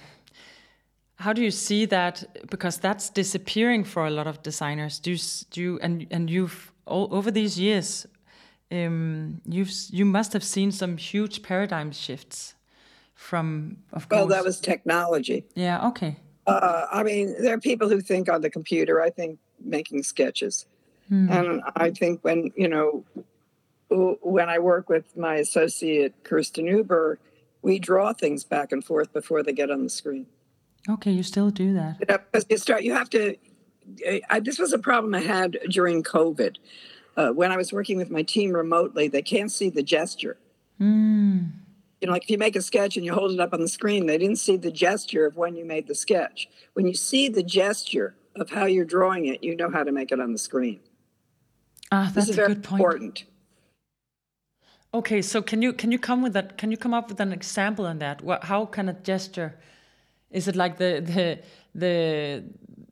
how 1.16 1.34
do 1.34 1.42
you 1.42 1.52
see 1.52 1.86
that 1.88 2.24
because 2.50 2.78
that's 2.78 3.10
disappearing 3.10 3.84
for 3.84 4.06
a 4.06 4.12
lot 4.12 4.28
of 4.28 4.42
designers 4.44 5.00
do 5.00 5.12
you, 5.12 5.18
do 5.50 5.62
you 5.62 5.80
and 5.82 6.06
and 6.12 6.30
you've 6.30 6.72
all, 6.86 7.08
over 7.12 7.32
these 7.32 7.60
years 7.60 8.08
um, 8.72 9.42
you've 9.46 9.72
you 9.90 10.06
must 10.06 10.34
have 10.34 10.44
seen 10.44 10.72
some 10.72 10.98
huge 10.98 11.42
paradigm 11.42 11.92
shifts 11.92 12.56
from 13.16 13.78
of 13.94 14.08
course. 14.10 14.20
Well, 14.20 14.28
that 14.28 14.44
was 14.44 14.60
technology. 14.60 15.46
Yeah. 15.56 15.88
Okay. 15.88 16.18
Uh, 16.46 16.86
I 16.92 17.02
mean, 17.04 17.36
there 17.42 17.56
are 17.56 17.60
people 17.60 17.90
who 17.90 18.02
think 18.02 18.30
on 18.30 18.42
the 18.42 18.50
computer. 18.50 19.02
I 19.02 19.10
think 19.10 19.40
making 19.64 20.04
sketches, 20.04 20.68
hmm. 21.10 21.32
and 21.32 21.64
I 21.76 21.90
think 21.90 22.24
when 22.24 22.52
you 22.56 22.68
know, 22.68 23.04
when 23.90 24.50
I 24.50 24.60
work 24.60 24.90
with 24.90 25.16
my 25.16 25.36
associate 25.36 26.24
Kirsten 26.24 26.66
Uber, 26.68 27.20
we 27.62 27.80
draw 27.80 28.14
things 28.14 28.44
back 28.44 28.72
and 28.72 28.84
forth 28.84 29.14
before 29.14 29.44
they 29.44 29.54
get 29.54 29.72
on 29.72 29.84
the 29.84 29.90
screen. 29.90 30.28
Okay, 30.88 31.12
you 31.12 31.24
still 31.24 31.50
do 31.50 31.74
that. 31.74 31.98
You, 32.34 32.42
you 32.50 32.58
start. 32.58 32.84
You 32.84 32.94
have 32.94 33.10
to. 33.12 33.36
I, 34.30 34.40
this 34.40 34.60
was 34.60 34.74
a 34.74 34.80
problem 34.80 35.14
I 35.16 35.22
had 35.22 35.58
during 35.70 36.04
COVID. 36.04 36.58
Uh, 37.18 37.30
when 37.30 37.52
I 37.52 37.58
was 37.58 37.72
working 37.72 37.98
with 37.98 38.10
my 38.10 38.24
team 38.24 38.52
remotely, 38.52 39.08
they 39.08 39.22
can't 39.22 39.52
see 39.52 39.70
the 39.70 39.84
gesture. 39.84 40.38
Mm 40.80 41.52
you 42.06 42.08
know, 42.08 42.14
like 42.14 42.24
if 42.24 42.30
you 42.30 42.38
make 42.38 42.56
a 42.56 42.62
sketch 42.62 42.98
and 42.98 43.06
you 43.06 43.14
hold 43.14 43.32
it 43.32 43.40
up 43.40 43.52
on 43.52 43.62
the 43.62 43.68
screen, 43.68 44.06
they 44.06 44.20
didn't 44.20 44.38
see 44.38 44.58
the 44.58 44.72
gesture 44.72 45.26
of 45.26 45.38
when 45.38 45.56
you 45.56 45.66
made 45.66 45.88
the 45.88 45.96
sketch. 45.96 46.48
When 46.74 46.86
you 46.86 46.94
see 46.94 47.30
the 47.30 47.42
gesture 47.42 48.16
of 48.36 48.52
how 48.52 48.66
you're 48.66 48.86
drawing 48.86 49.26
it, 49.26 49.44
you 49.44 49.56
know 49.56 49.72
how 49.72 49.84
to 49.84 49.92
make 49.92 50.12
it 50.12 50.20
on 50.20 50.32
the 50.32 50.38
screen. 50.38 50.82
Ah, 51.92 52.12
that's 52.14 52.30
a 52.30 52.34
very 52.34 52.50
good 52.50 52.64
point. 52.64 52.80
important. 52.80 53.24
Okay, 54.96 55.22
so 55.22 55.42
can 55.42 55.62
you 55.62 55.74
can 55.74 55.92
you 55.92 56.00
come 56.00 56.22
with 56.24 56.32
that? 56.34 56.58
Can 56.58 56.72
you 56.72 56.78
come 56.78 56.94
up 56.94 57.10
with 57.10 57.20
an 57.20 57.34
example 57.34 57.86
on 57.86 58.00
that? 58.00 58.22
What, 58.22 58.46
how 58.46 58.66
can 58.66 58.88
a 58.88 58.94
gesture? 58.94 59.60
Is 60.32 60.48
it 60.48 60.56
like 60.56 60.78
the 60.78 61.02
the 61.02 61.40
the 61.84 62.44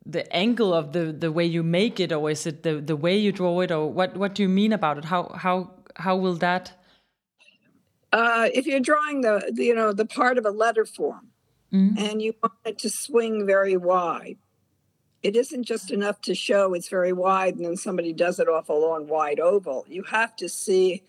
the 0.05 0.35
angle 0.35 0.73
of 0.73 0.91
the 0.91 1.13
the 1.13 1.31
way 1.31 1.45
you 1.45 1.63
make 1.63 2.01
it, 2.01 2.11
or 2.11 2.29
is 2.29 2.45
it 2.45 2.63
the 2.63 2.81
the 2.81 2.97
way 2.97 3.15
you 3.15 3.31
draw 3.31 3.61
it, 3.61 3.71
or 3.71 3.89
what 3.89 4.17
what 4.17 4.35
do 4.35 4.43
you 4.43 4.49
mean 4.49 4.73
about 4.73 4.97
it? 4.97 5.05
How 5.05 5.31
how 5.33 5.71
how 5.95 6.17
will 6.17 6.35
that? 6.47 6.73
Uh, 8.11 8.49
if 8.53 8.67
you're 8.67 8.81
drawing 8.81 9.21
the, 9.21 9.51
the, 9.55 9.63
you 9.63 9.73
know 9.73 9.93
the 9.93 10.05
part 10.05 10.37
of 10.37 10.45
a 10.45 10.51
letter 10.51 10.85
form 10.85 11.29
mm-hmm. 11.71 11.97
and 11.97 12.21
you 12.21 12.35
want 12.43 12.53
it 12.65 12.77
to 12.77 12.89
swing 12.89 13.43
very 13.47 13.75
wide 13.75 14.37
it 15.23 15.35
isn't 15.35 15.63
just 15.63 15.89
enough 15.89 16.21
to 16.21 16.35
show 16.35 16.75
it's 16.75 16.89
very 16.89 17.11
wide 17.11 17.55
and 17.55 17.65
then 17.65 17.75
somebody 17.75 18.13
does 18.13 18.39
it 18.39 18.47
off 18.47 18.69
a 18.69 18.73
long 18.73 19.07
wide 19.07 19.39
oval 19.39 19.83
you 19.87 20.03
have 20.03 20.35
to 20.35 20.47
see 20.47 21.01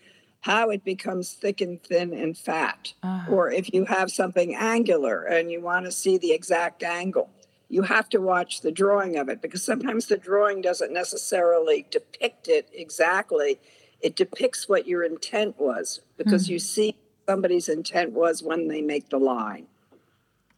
how 0.45 0.69
it 0.69 0.83
becomes 0.83 1.33
thick 1.33 1.59
and 1.61 1.81
thin 1.83 2.13
and 2.13 2.37
fat 2.37 2.93
uh-huh. 3.03 3.31
or 3.31 3.51
if 3.51 3.73
you 3.73 3.85
have 3.85 4.11
something 4.11 4.55
angular 4.55 5.23
and 5.23 5.51
you 5.51 5.61
want 5.61 5.85
to 5.85 5.91
see 5.91 6.17
the 6.17 6.31
exact 6.31 6.83
angle 6.83 7.29
you 7.67 7.81
have 7.81 8.07
to 8.07 8.21
watch 8.21 8.61
the 8.61 8.71
drawing 8.71 9.17
of 9.17 9.27
it 9.27 9.41
because 9.41 9.63
sometimes 9.63 10.05
the 10.05 10.17
drawing 10.17 10.61
doesn't 10.61 10.93
necessarily 10.93 11.85
depict 11.89 12.47
it 12.47 12.69
exactly 12.73 13.59
it 14.01 14.15
depicts 14.15 14.69
what 14.69 14.87
your 14.87 15.03
intent 15.03 15.59
was 15.59 16.01
because 16.17 16.47
mm. 16.47 16.51
you 16.51 16.59
see 16.59 16.95
somebody's 17.27 17.67
intent 17.67 18.11
was 18.11 18.43
when 18.43 18.67
they 18.67 18.81
make 18.81 19.09
the 19.09 19.17
line. 19.17 19.65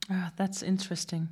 Ah, 0.10 0.32
that's 0.36 0.62
interesting. 0.62 1.29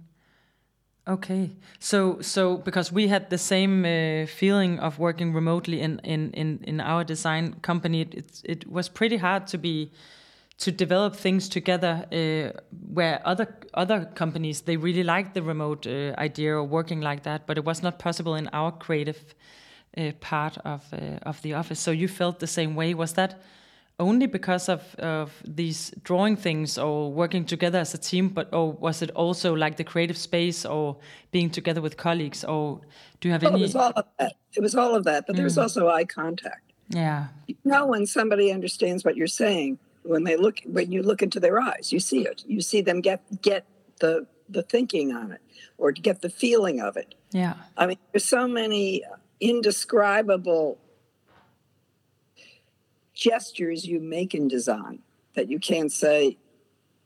Okay, 1.07 1.51
so 1.79 2.19
so 2.21 2.57
because 2.57 2.91
we 2.91 3.07
had 3.07 3.29
the 3.29 3.37
same 3.37 3.85
uh, 3.85 4.25
feeling 4.25 4.79
of 4.79 4.97
working 4.97 5.33
remotely 5.35 5.79
in 5.81 5.99
in 6.03 6.31
in, 6.31 6.59
in 6.63 6.81
our 6.81 7.03
design 7.03 7.53
company, 7.61 8.01
it 8.01 8.41
it 8.43 8.67
was 8.67 8.89
pretty 8.89 9.17
hard 9.17 9.45
to 9.47 9.57
be 9.59 9.91
to 10.57 10.71
develop 10.71 11.15
things 11.15 11.47
together. 11.47 12.05
Uh, 12.11 12.59
where 12.93 13.21
other 13.23 13.47
other 13.75 14.05
companies 14.15 14.61
they 14.61 14.77
really 14.77 15.03
liked 15.03 15.35
the 15.35 15.43
remote 15.43 15.85
uh, 15.85 16.15
idea 16.17 16.57
of 16.57 16.71
working 16.71 17.01
like 17.01 17.21
that, 17.21 17.45
but 17.45 17.57
it 17.57 17.65
was 17.65 17.83
not 17.83 17.99
possible 17.99 18.33
in 18.33 18.47
our 18.51 18.71
creative 18.71 19.35
uh, 19.97 20.11
part 20.21 20.57
of 20.65 20.91
uh, 20.91 21.19
of 21.29 21.39
the 21.43 21.53
office. 21.53 21.79
So 21.79 21.91
you 21.91 22.07
felt 22.07 22.39
the 22.39 22.47
same 22.47 22.73
way. 22.73 22.95
Was 22.95 23.13
that 23.13 23.35
only 23.99 24.27
because 24.27 24.69
of 24.69 24.95
of 24.95 25.31
these 25.45 25.91
drawing 26.03 26.35
things 26.35 26.77
or 26.77 27.11
working 27.11 27.45
together 27.45 27.79
as 27.79 27.93
a 27.93 27.97
team, 27.97 28.29
but 28.29 28.53
or 28.53 28.73
was 28.73 29.01
it 29.01 29.11
also 29.11 29.55
like 29.55 29.77
the 29.77 29.83
creative 29.83 30.17
space 30.17 30.65
or 30.65 30.97
being 31.31 31.49
together 31.49 31.81
with 31.81 31.97
colleagues? 31.97 32.43
Or 32.43 32.81
do 33.19 33.27
you 33.27 33.31
have 33.33 33.43
any? 33.43 33.59
It 33.59 33.63
was 33.63 33.75
all 33.75 33.93
of 33.95 34.05
that. 34.19 34.33
It 34.53 34.61
was 34.61 34.75
all 34.75 34.95
of 34.95 35.03
that, 35.05 35.27
but 35.27 35.35
mm. 35.35 35.39
there's 35.39 35.57
also 35.57 35.89
eye 35.89 36.05
contact. 36.05 36.73
Yeah. 36.89 37.27
You 37.47 37.55
know 37.63 37.87
when 37.87 38.05
somebody 38.05 38.51
understands 38.51 39.03
what 39.03 39.15
you're 39.15 39.27
saying 39.27 39.79
when 40.05 40.23
they 40.23 40.37
look 40.37 40.59
when 40.65 40.91
you 40.91 41.03
look 41.03 41.21
into 41.21 41.39
their 41.39 41.59
eyes, 41.59 41.91
you 41.91 41.99
see 41.99 42.25
it. 42.25 42.43
You 42.47 42.61
see 42.61 42.81
them 42.81 43.01
get 43.01 43.41
get 43.41 43.65
the 43.99 44.27
the 44.47 44.61
thinking 44.61 45.11
on 45.11 45.31
it 45.31 45.41
or 45.77 45.91
to 45.91 46.01
get 46.01 46.21
the 46.21 46.29
feeling 46.29 46.79
of 46.79 46.97
it. 46.97 47.15
Yeah. 47.31 47.55
I 47.77 47.87
mean, 47.87 47.97
there's 48.11 48.25
so 48.25 48.47
many 48.47 49.03
indescribable 49.39 50.77
gestures 53.15 53.85
you 53.85 53.99
make 53.99 54.35
in 54.35 54.47
design 54.47 54.99
that 55.33 55.49
you 55.49 55.59
can't 55.59 55.91
say, 55.91 56.37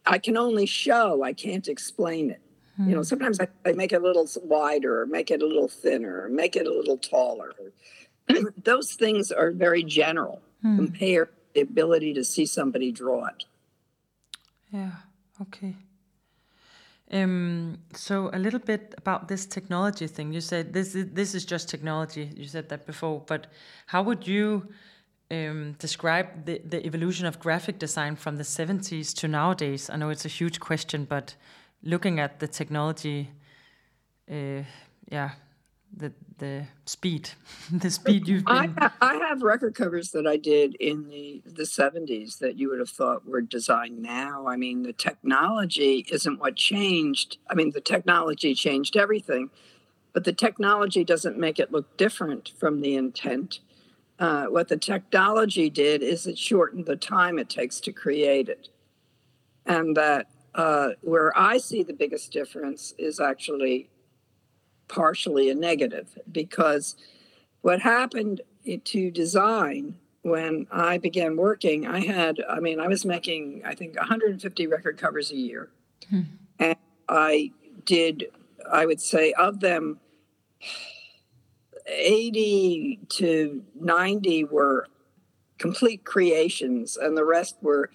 I 0.05 0.17
can 0.17 0.37
only 0.37 0.65
show, 0.65 1.23
I 1.23 1.33
can't 1.33 1.67
explain 1.67 2.31
it. 2.31 2.41
You 2.79 2.91
know, 2.91 2.97
hmm. 2.97 3.03
sometimes 3.03 3.41
I, 3.41 3.47
I, 3.65 3.73
make 3.73 3.91
it 3.91 4.01
a 4.01 4.05
little 4.05 4.25
wider, 4.43 5.01
or 5.01 5.05
make 5.05 5.31
it 5.31 5.41
a 5.41 5.45
little 5.45 5.67
thinner, 5.67 6.23
or 6.23 6.29
make 6.29 6.55
it 6.55 6.65
a 6.65 6.71
little 6.71 6.97
taller. 6.97 7.53
Those 8.63 8.93
things 8.93 9.33
are 9.33 9.51
very 9.51 9.83
general 9.83 10.41
hmm. 10.61 10.77
compared 10.77 11.27
to 11.27 11.35
the 11.55 11.61
ability 11.61 12.13
to 12.13 12.23
see 12.23 12.45
somebody 12.45 12.93
draw 12.93 13.25
it. 13.25 13.43
Yeah, 14.71 14.91
okay. 15.41 15.75
Um, 17.11 17.79
so 17.93 18.29
a 18.31 18.39
little 18.39 18.59
bit 18.59 18.93
about 18.97 19.27
this 19.27 19.45
technology 19.45 20.07
thing. 20.07 20.31
You 20.31 20.41
said 20.41 20.71
this 20.71 20.95
is, 20.95 21.07
this 21.11 21.35
is 21.35 21.43
just 21.43 21.67
technology. 21.67 22.31
You 22.33 22.45
said 22.45 22.69
that 22.69 22.85
before, 22.85 23.23
but 23.27 23.47
how 23.87 24.03
would 24.03 24.25
you 24.25 24.69
um, 25.31 25.75
describe 25.79 26.45
the, 26.45 26.61
the 26.65 26.85
evolution 26.85 27.25
of 27.25 27.39
graphic 27.39 27.79
design 27.79 28.15
from 28.15 28.37
the 28.37 28.43
70s 28.43 29.13
to 29.15 29.27
nowadays? 29.27 29.89
I 29.89 29.95
know 29.97 30.09
it's 30.09 30.25
a 30.25 30.29
huge 30.29 30.59
question, 30.59 31.05
but 31.05 31.35
looking 31.83 32.19
at 32.19 32.39
the 32.39 32.47
technology, 32.47 33.31
uh, 34.29 34.63
yeah, 35.09 35.31
the 35.95 36.13
the 36.37 36.65
speed, 36.85 37.31
the 37.71 37.89
speed 37.89 38.27
you've 38.27 38.45
been. 38.45 38.75
I, 38.77 38.91
I 39.01 39.15
have 39.27 39.41
record 39.41 39.75
covers 39.75 40.11
that 40.11 40.25
I 40.25 40.37
did 40.37 40.75
in 40.75 41.09
the 41.09 41.41
the 41.45 41.65
seventies 41.65 42.37
that 42.37 42.57
you 42.57 42.69
would 42.69 42.79
have 42.79 42.89
thought 42.89 43.27
were 43.27 43.41
designed 43.41 44.01
now. 44.01 44.47
I 44.47 44.55
mean, 44.55 44.83
the 44.83 44.93
technology 44.93 46.05
isn't 46.11 46.39
what 46.39 46.55
changed. 46.55 47.37
I 47.49 47.55
mean, 47.55 47.71
the 47.71 47.81
technology 47.81 48.53
changed 48.53 48.95
everything, 48.95 49.49
but 50.13 50.23
the 50.23 50.33
technology 50.33 51.03
doesn't 51.03 51.37
make 51.37 51.59
it 51.59 51.71
look 51.71 51.97
different 51.97 52.53
from 52.57 52.81
the 52.81 52.95
intent. 52.95 53.59
Uh, 54.19 54.45
what 54.47 54.67
the 54.67 54.77
technology 54.77 55.69
did 55.69 56.03
is 56.03 56.27
it 56.27 56.37
shortened 56.37 56.85
the 56.85 56.95
time 56.95 57.39
it 57.39 57.49
takes 57.49 57.79
to 57.79 57.91
create 57.91 58.49
it, 58.49 58.67
and 59.65 59.95
that 59.95 60.27
uh, 60.55 60.89
where 61.01 61.37
I 61.37 61.57
see 61.57 61.83
the 61.83 61.93
biggest 61.93 62.31
difference 62.31 62.93
is 62.97 63.19
actually 63.19 63.89
partially 64.89 65.49
a 65.49 65.55
negative 65.55 66.17
because 66.31 66.95
what 67.61 67.79
happened 67.79 68.41
to 68.83 69.11
design 69.11 69.95
when 70.21 70.67
I 70.71 70.97
began 70.97 71.37
working, 71.37 71.87
I 71.87 72.01
had, 72.01 72.43
I 72.49 72.59
mean, 72.59 72.79
I 72.79 72.87
was 72.87 73.05
making, 73.05 73.61
I 73.65 73.73
think, 73.73 73.95
150 73.95 74.67
record 74.67 74.97
covers 74.97 75.31
a 75.31 75.35
year. 75.35 75.69
Hmm. 76.09 76.21
And 76.59 76.75
I 77.07 77.51
did, 77.85 78.25
I 78.69 78.85
would 78.85 78.99
say, 78.99 79.31
of 79.33 79.61
them, 79.61 79.99
80 81.89 82.99
to 83.09 83.63
90 83.79 84.43
were 84.45 84.87
complete 85.57 86.05
creations, 86.05 86.97
and 86.97 87.17
the 87.17 87.25
rest 87.25 87.57
were 87.61 87.89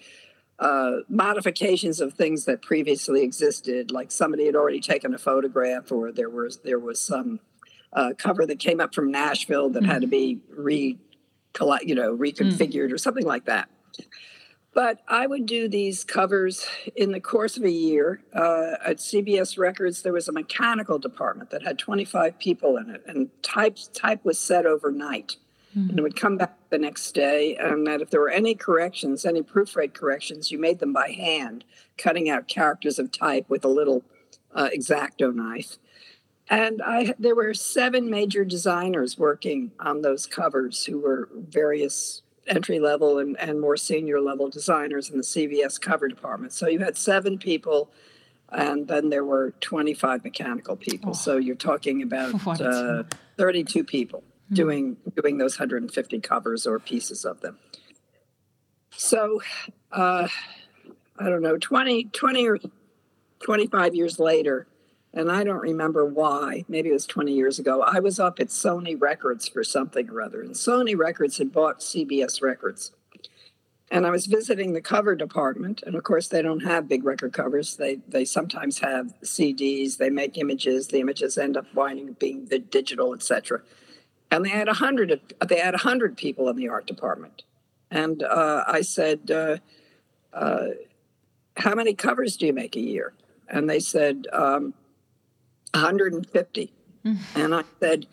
uh, 0.59 0.97
modifications 1.09 1.99
of 1.99 2.13
things 2.13 2.45
that 2.45 2.61
previously 2.61 3.23
existed, 3.23 3.91
like 3.91 4.11
somebody 4.11 4.45
had 4.45 4.55
already 4.55 4.79
taken 4.79 5.13
a 5.13 5.17
photograph, 5.17 5.91
or 5.91 6.11
there 6.11 6.29
was 6.29 6.59
there 6.59 6.79
was 6.79 7.01
some 7.01 7.39
uh, 7.93 8.13
cover 8.17 8.45
that 8.45 8.59
came 8.59 8.79
up 8.79 8.93
from 8.93 9.11
Nashville 9.11 9.69
that 9.71 9.83
mm. 9.83 9.87
had 9.87 10.01
to 10.01 10.07
be 10.07 10.39
re, 10.49 10.97
you 11.81 11.95
know, 11.95 12.15
reconfigured 12.15 12.89
mm. 12.89 12.93
or 12.93 12.97
something 12.97 13.25
like 13.25 13.45
that. 13.45 13.69
But 14.75 14.99
I 15.07 15.25
would 15.25 15.45
do 15.45 15.69
these 15.69 16.03
covers 16.03 16.67
in 16.97 17.13
the 17.13 17.21
course 17.21 17.55
of 17.55 17.63
a 17.63 17.71
year. 17.71 18.19
Uh, 18.33 18.73
at 18.85 18.97
CBS 18.97 19.57
Records, 19.57 20.01
there 20.01 20.11
was 20.11 20.27
a 20.27 20.33
mechanical 20.33 20.99
department 20.99 21.49
that 21.51 21.63
had 21.63 21.79
25 21.79 22.37
people 22.39 22.75
in 22.75 22.89
it, 22.89 23.01
and 23.07 23.29
type 23.41 23.77
type 23.93 24.25
was 24.25 24.37
set 24.37 24.65
overnight, 24.65 25.37
mm. 25.75 25.89
and 25.89 25.97
it 25.97 26.01
would 26.01 26.17
come 26.17 26.35
back 26.35 26.57
the 26.71 26.77
next 26.77 27.13
day. 27.13 27.55
And 27.55 27.87
that 27.87 28.01
if 28.01 28.09
there 28.09 28.19
were 28.19 28.29
any 28.29 28.53
corrections, 28.53 29.25
any 29.25 29.41
proofread 29.41 29.93
corrections, 29.93 30.51
you 30.51 30.59
made 30.59 30.79
them 30.79 30.91
by 30.91 31.11
hand, 31.11 31.63
cutting 31.97 32.29
out 32.29 32.49
characters 32.49 32.99
of 32.99 33.13
type 33.13 33.49
with 33.49 33.63
a 33.63 33.69
little 33.69 34.03
uh, 34.53 34.67
X-Acto 34.73 35.33
knife. 35.33 35.77
And 36.49 36.81
I, 36.81 37.15
there 37.17 37.33
were 37.33 37.53
seven 37.53 38.09
major 38.09 38.43
designers 38.43 39.17
working 39.17 39.71
on 39.79 40.01
those 40.01 40.25
covers 40.25 40.83
who 40.83 40.99
were 40.99 41.29
various 41.33 42.23
entry 42.47 42.79
level 42.79 43.19
and, 43.19 43.39
and 43.39 43.59
more 43.59 43.77
senior 43.77 44.21
level 44.21 44.49
designers 44.49 45.09
in 45.09 45.17
the 45.17 45.23
CBS 45.23 45.79
cover 45.79 46.07
department. 46.07 46.53
So 46.53 46.67
you 46.67 46.79
had 46.79 46.97
seven 46.97 47.37
people, 47.37 47.91
and 48.49 48.87
then 48.87 49.09
there 49.09 49.23
were 49.23 49.51
25 49.61 50.23
mechanical 50.23 50.75
people. 50.75 51.11
Oh. 51.11 51.13
So 51.13 51.37
you're 51.37 51.55
talking 51.55 52.01
about 52.01 52.47
uh, 52.61 53.03
32 53.37 53.83
people 53.83 54.21
mm-hmm. 54.21 54.55
doing 54.55 54.97
doing 55.15 55.37
those 55.37 55.57
150 55.57 56.19
covers 56.19 56.67
or 56.67 56.79
pieces 56.79 57.25
of 57.25 57.41
them. 57.41 57.57
So 58.91 59.41
uh, 59.91 60.27
I 61.17 61.29
don't 61.29 61.41
know, 61.41 61.57
20, 61.57 62.05
20 62.05 62.47
or 62.47 62.59
25 63.43 63.95
years 63.95 64.19
later, 64.19 64.67
and 65.15 65.31
I 65.31 65.45
don't 65.45 65.61
remember 65.61 66.05
why, 66.05 66.65
maybe 66.67 66.89
it 66.89 66.93
was 66.93 67.05
20 67.05 67.31
years 67.31 67.57
ago, 67.57 67.81
I 67.81 67.99
was 67.99 68.19
up 68.19 68.39
at 68.41 68.49
Sony 68.49 68.99
Records 68.99 69.47
for 69.47 69.63
something 69.63 70.09
or 70.09 70.21
other, 70.21 70.41
and 70.41 70.51
Sony 70.51 70.95
Records 70.95 71.37
had 71.37 71.53
bought 71.53 71.79
CBS 71.79 72.41
Records. 72.41 72.91
And 73.89 74.05
I 74.05 74.09
was 74.09 74.25
visiting 74.25 74.73
the 74.73 74.81
cover 74.81 75.15
department, 75.15 75.81
and 75.85 75.95
of 75.95 76.03
course 76.03 76.27
they 76.27 76.41
don't 76.41 76.65
have 76.65 76.89
big 76.89 77.05
record 77.05 77.33
covers. 77.33 77.77
They 77.77 77.99
they 78.07 78.25
sometimes 78.25 78.79
have 78.79 79.13
CDs. 79.21 79.97
They 79.97 80.09
make 80.09 80.39
images. 80.39 80.87
The 80.87 80.99
images 80.99 81.37
end 81.37 81.55
up 81.55 81.71
winding 81.73 82.09
up 82.09 82.19
being 82.19 82.45
the 82.45 82.57
digital, 82.57 83.13
etc. 83.13 83.61
And 84.31 84.43
they 84.43 84.49
had 84.49 84.67
a 84.67 84.73
hundred. 84.73 85.35
They 85.47 85.59
had 85.59 85.75
a 85.75 85.77
hundred 85.77 86.17
people 86.17 86.49
in 86.49 86.55
the 86.55 86.67
art 86.67 86.87
department, 86.87 87.43
and 87.91 88.23
uh, 88.23 88.63
I 88.67 88.81
said, 88.81 89.29
uh, 89.29 89.57
uh, 90.33 90.69
"How 91.57 91.75
many 91.75 91.93
covers 91.93 92.37
do 92.37 92.47
you 92.47 92.53
make 92.53 92.75
a 92.75 92.81
year?" 92.81 93.13
And 93.47 93.69
they 93.69 93.79
said, 93.79 94.25
um, 94.33 94.73
150. 95.75 96.73
Mm-hmm. 97.05 97.39
And 97.39 97.53
I 97.55 97.63
said, 97.79 98.07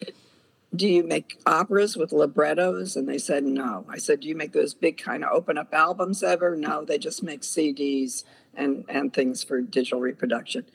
Do 0.74 0.88
you 0.88 1.02
make 1.04 1.40
operas 1.46 1.96
with 1.96 2.12
librettos? 2.12 2.96
And 2.96 3.08
they 3.08 3.18
said, 3.18 3.44
No. 3.44 3.86
I 3.88 3.98
said, 3.98 4.20
Do 4.20 4.28
you 4.28 4.34
make 4.34 4.52
those 4.52 4.74
big 4.74 4.98
kind 4.98 5.24
of 5.24 5.32
open 5.32 5.56
up 5.56 5.72
albums 5.72 6.22
ever? 6.22 6.56
No, 6.56 6.84
they 6.84 6.98
just 6.98 7.22
make 7.22 7.42
CDs 7.42 8.24
and, 8.54 8.84
and 8.88 9.12
things 9.12 9.42
for 9.42 9.60
digital 9.60 10.00
reproduction. 10.00 10.66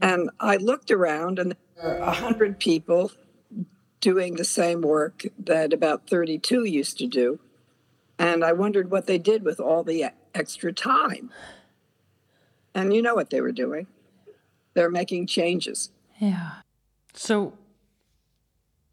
And 0.00 0.30
I 0.38 0.56
looked 0.56 0.92
around, 0.92 1.40
and 1.40 1.56
there 1.76 1.94
were 1.94 2.06
100 2.06 2.60
people 2.60 3.10
doing 4.00 4.36
the 4.36 4.44
same 4.44 4.80
work 4.80 5.24
that 5.36 5.72
about 5.72 6.08
32 6.08 6.64
used 6.64 6.98
to 6.98 7.06
do. 7.08 7.40
And 8.16 8.44
I 8.44 8.52
wondered 8.52 8.92
what 8.92 9.06
they 9.06 9.18
did 9.18 9.42
with 9.42 9.58
all 9.58 9.82
the 9.82 10.06
extra 10.34 10.72
time. 10.72 11.30
And 12.74 12.94
you 12.94 13.02
know 13.02 13.16
what 13.16 13.30
they 13.30 13.40
were 13.40 13.50
doing 13.50 13.88
they're 14.78 14.90
making 15.02 15.26
changes. 15.26 15.90
Yeah. 16.20 16.50
So 17.14 17.52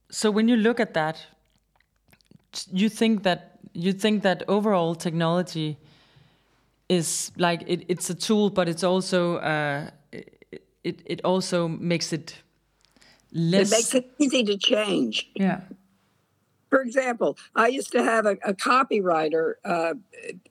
so 0.10 0.32
when 0.32 0.48
you 0.50 0.58
look 0.58 0.80
at 0.80 0.94
that, 0.94 1.28
you 2.72 2.90
think 2.90 3.24
that 3.24 3.60
you 3.74 3.94
think 3.94 4.24
that 4.24 4.44
overall 4.48 4.96
technology 4.96 5.78
is 6.90 7.32
like 7.38 7.64
it, 7.68 7.86
it's 7.88 8.10
a 8.10 8.16
tool, 8.16 8.50
but 8.50 8.68
it's 8.68 8.84
also 8.84 9.38
uh, 9.38 9.90
it 10.84 11.02
it 11.06 11.22
also 11.24 11.68
makes 11.68 12.14
it 12.14 12.44
less. 13.32 13.72
It 13.72 13.76
makes 13.78 13.94
it 13.94 14.06
easy 14.18 14.44
to 14.44 14.58
change. 14.58 15.30
Yeah. 15.36 15.62
For 16.70 16.82
example, 16.82 17.38
I 17.56 17.68
used 17.68 17.92
to 17.92 18.04
have 18.04 18.26
a, 18.26 18.38
a 18.44 18.54
copywriter, 18.54 19.54
uh, 19.64 19.94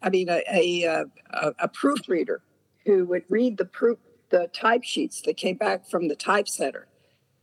I 0.00 0.10
mean, 0.10 0.28
a, 0.30 0.40
a, 0.50 1.04
a, 1.30 1.54
a 1.58 1.68
proofreader 1.68 2.40
who 2.86 3.04
would 3.06 3.24
read 3.28 3.58
the 3.58 3.64
proof 3.64 3.98
the 4.34 4.48
type 4.48 4.82
sheets 4.82 5.20
that 5.20 5.36
came 5.36 5.56
back 5.56 5.86
from 5.86 6.08
the 6.08 6.16
typesetter. 6.16 6.88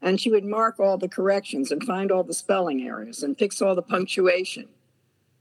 And 0.01 0.19
she 0.19 0.29
would 0.29 0.43
mark 0.43 0.77
all 0.77 0.97
the 0.97 1.07
corrections 1.07 1.71
and 1.71 1.81
find 1.81 2.11
all 2.11 2.23
the 2.23 2.33
spelling 2.33 2.81
errors 2.81 3.23
and 3.23 3.37
fix 3.37 3.61
all 3.61 3.75
the 3.75 3.81
punctuation. 3.81 4.67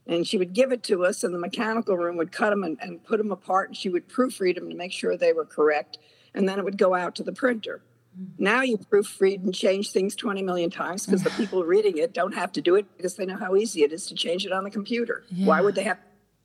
And 0.07 0.25
she 0.25 0.37
would 0.37 0.53
give 0.53 0.71
it 0.71 0.81
to 0.83 1.03
us, 1.03 1.25
and 1.25 1.33
the 1.33 1.39
mechanical 1.39 1.97
room 1.97 2.15
would 2.17 2.31
cut 2.31 2.51
them 2.51 2.63
and, 2.63 2.77
and 2.81 3.03
put 3.03 3.17
them 3.17 3.31
apart, 3.31 3.69
and 3.69 3.77
she 3.77 3.89
would 3.89 4.07
proofread 4.07 4.55
them 4.55 4.69
to 4.69 4.75
make 4.75 4.93
sure 4.93 5.17
they 5.17 5.33
were 5.33 5.45
correct. 5.45 5.97
And 6.33 6.47
then 6.47 6.57
it 6.57 6.63
would 6.63 6.77
go 6.77 6.93
out 6.93 7.15
to 7.15 7.23
the 7.23 7.33
printer. 7.33 7.81
Mm-hmm. 8.17 8.43
Now 8.43 8.61
you 8.61 8.77
proofread 8.77 9.43
and 9.43 9.53
change 9.53 9.91
things 9.91 10.15
20 10.15 10.41
million 10.43 10.69
times 10.69 11.05
because 11.05 11.23
the 11.23 11.31
people 11.31 11.65
reading 11.65 11.97
it 11.97 12.13
don't 12.13 12.33
have 12.33 12.53
to 12.53 12.61
do 12.61 12.75
it 12.75 12.85
because 12.95 13.15
they 13.15 13.25
know 13.25 13.37
how 13.37 13.57
easy 13.57 13.83
it 13.83 13.91
is 13.91 14.05
to 14.07 14.15
change 14.15 14.45
it 14.45 14.53
on 14.53 14.63
the 14.63 14.71
computer. 14.71 15.23
Yeah. 15.29 15.47
Why 15.47 15.59
would 15.59 15.75
they 15.75 15.83
have 15.83 15.99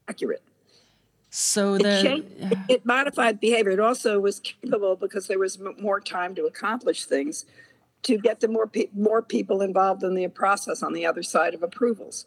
accurate? 0.09 0.42
So 1.31 1.77
the, 1.77 1.99
it, 1.99 2.03
changed, 2.03 2.29
it 2.69 2.87
modified 2.87 3.41
behavior. 3.41 3.73
It 3.73 3.81
also 3.81 4.21
was 4.21 4.41
capable 4.41 4.97
because 4.97 5.27
there 5.27 5.39
was 5.39 5.59
more 5.79 6.01
time 6.01 6.35
to 6.37 6.45
accomplish 6.47 7.05
things, 7.05 7.45
to 8.05 8.17
get 8.17 8.41
the 8.41 8.49
more 8.49 8.67
pe- 8.67 8.89
more 8.95 9.23
people 9.23 9.61
involved 9.61 10.03
in 10.03 10.15
the 10.15 10.29
process 10.29 10.83
on 10.83 10.93
the 10.93 11.05
other 11.05 11.23
side 11.23 11.53
of 11.53 11.62
approvals. 11.62 12.27